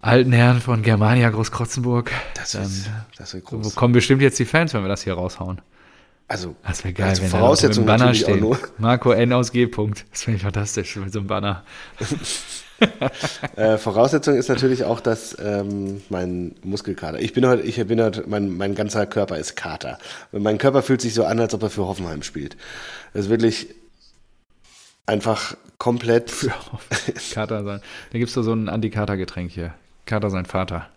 alten 0.00 0.32
Herren 0.32 0.60
von 0.60 0.82
Germania 0.82 1.30
Großkrotzenburg, 1.30 2.10
das 2.34 2.52
dann 2.52 2.62
ist, 2.62 2.90
das 3.16 3.34
wird 3.34 3.44
groß. 3.44 3.74
kommen 3.74 3.92
bestimmt 3.92 4.22
jetzt 4.22 4.38
die 4.38 4.44
Fans, 4.44 4.72
wenn 4.74 4.82
wir 4.82 4.88
das 4.88 5.02
hier 5.02 5.14
raushauen. 5.14 5.60
Also, 6.28 6.54
das 6.62 6.84
wäre 6.84 6.94
geil, 6.94 7.08
also 7.08 7.22
wenn 7.22 7.30
Voraussetzung 7.30 7.86
da 7.86 7.96
Banner 7.96 8.14
steht. 8.14 8.42
Marco 8.78 9.10
N 9.10 9.32
aus 9.32 9.50
G. 9.50 9.64
-Punkt. 9.64 10.04
Das 10.12 10.28
wäre 10.28 10.38
fantastisch 10.38 10.94
mit 10.96 11.12
so 11.12 11.18
einem 11.18 11.28
Banner. 11.28 11.64
äh, 13.56 13.78
Voraussetzung 13.78 14.36
ist 14.36 14.48
natürlich 14.48 14.84
auch, 14.84 15.00
dass 15.00 15.36
ähm, 15.40 16.02
mein 16.08 16.54
Muskelkater. 16.62 17.20
Ich 17.20 17.32
bin 17.32 17.46
heute, 17.46 17.62
ich 17.62 17.84
bin 17.86 18.00
heute, 18.02 18.24
mein, 18.26 18.56
mein 18.56 18.74
ganzer 18.74 19.06
Körper 19.06 19.38
ist 19.38 19.56
Kater. 19.56 19.98
Mein 20.32 20.58
Körper 20.58 20.82
fühlt 20.82 21.00
sich 21.00 21.14
so 21.14 21.24
an, 21.24 21.40
als 21.40 21.54
ob 21.54 21.62
er 21.62 21.70
für 21.70 21.86
Hoffenheim 21.86 22.22
spielt. 22.22 22.56
Das 23.12 23.24
ist 23.24 23.30
wirklich 23.30 23.68
einfach 25.06 25.56
komplett. 25.78 26.30
Für 26.30 26.52
Kater 27.32 27.64
sein. 27.64 27.80
Da 28.12 28.18
gibt 28.18 28.28
es 28.28 28.34
so 28.34 28.52
ein 28.52 28.68
Anti-Kater-Getränk 28.68 29.50
hier. 29.50 29.74
Kater 30.06 30.30
sein 30.30 30.46
Vater. 30.46 30.88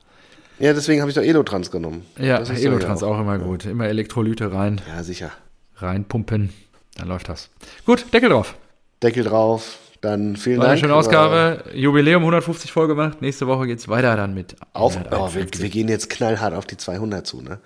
Ja, 0.59 0.73
deswegen 0.73 1.01
habe 1.01 1.09
ich 1.09 1.15
doch 1.15 1.23
Elotrans 1.23 1.71
genommen. 1.71 2.05
Ja, 2.17 2.38
Elotrans 2.38 3.01
auch, 3.03 3.15
auch, 3.15 3.21
immer 3.21 3.39
gut. 3.39 3.65
Immer 3.65 3.88
Elektrolyte 3.88 4.53
rein. 4.53 4.81
Ja, 4.88 5.03
sicher. 5.03 5.31
Reinpumpen. 5.77 6.53
Dann 6.95 7.07
läuft 7.07 7.29
das. 7.29 7.49
Gut, 7.86 8.13
Deckel 8.13 8.29
drauf. 8.29 8.55
Deckel 9.01 9.23
drauf. 9.23 9.79
Dann 10.04 10.36
vielen 10.36 10.58
War 10.58 10.66
Dank. 10.66 10.74
Eine 10.74 10.82
schöne 10.82 10.95
Ausgabe. 10.95 11.64
Jubiläum 11.74 12.24
150 12.24 12.74
voll 12.74 12.89
gemacht. 12.89 13.22
Nächste 13.22 13.47
Woche 13.47 13.68
geht 13.68 13.80
es 13.80 13.88
weiter 13.88 14.18
dann 14.18 14.34
mit. 14.34 14.58
Auf, 14.74 14.99
oh, 15.12 15.34
wir, 15.34 15.47
wir, 15.49 15.70
gehen 15.70 15.88
jetzt 15.88 16.10
knallhart 16.10 16.54
auf 16.54 16.66
die 16.66 16.76
200 16.76 17.26
zu, 17.26 17.41
ne? 17.41 17.62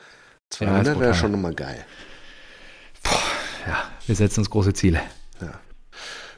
200 0.51 0.85
ja, 0.85 0.99
wäre 0.99 1.13
schon 1.15 1.31
nochmal 1.31 1.55
geil. 1.55 1.83
Boah, 3.01 3.17
ja, 3.65 3.83
wir 4.05 4.13
setzen 4.13 4.41
uns 4.41 4.51
große 4.51 4.73
Ziele. 4.73 5.01
Ja. 5.41 5.59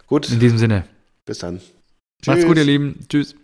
Gut. 0.08 0.32
In 0.32 0.40
diesem 0.40 0.58
Sinne. 0.58 0.86
Bis 1.26 1.40
dann. 1.40 1.56
Macht's 1.56 2.40
Tschüss. 2.44 2.46
gut, 2.46 2.58
ihr 2.58 2.64
Lieben. 2.64 3.06
Tschüss. 3.10 3.36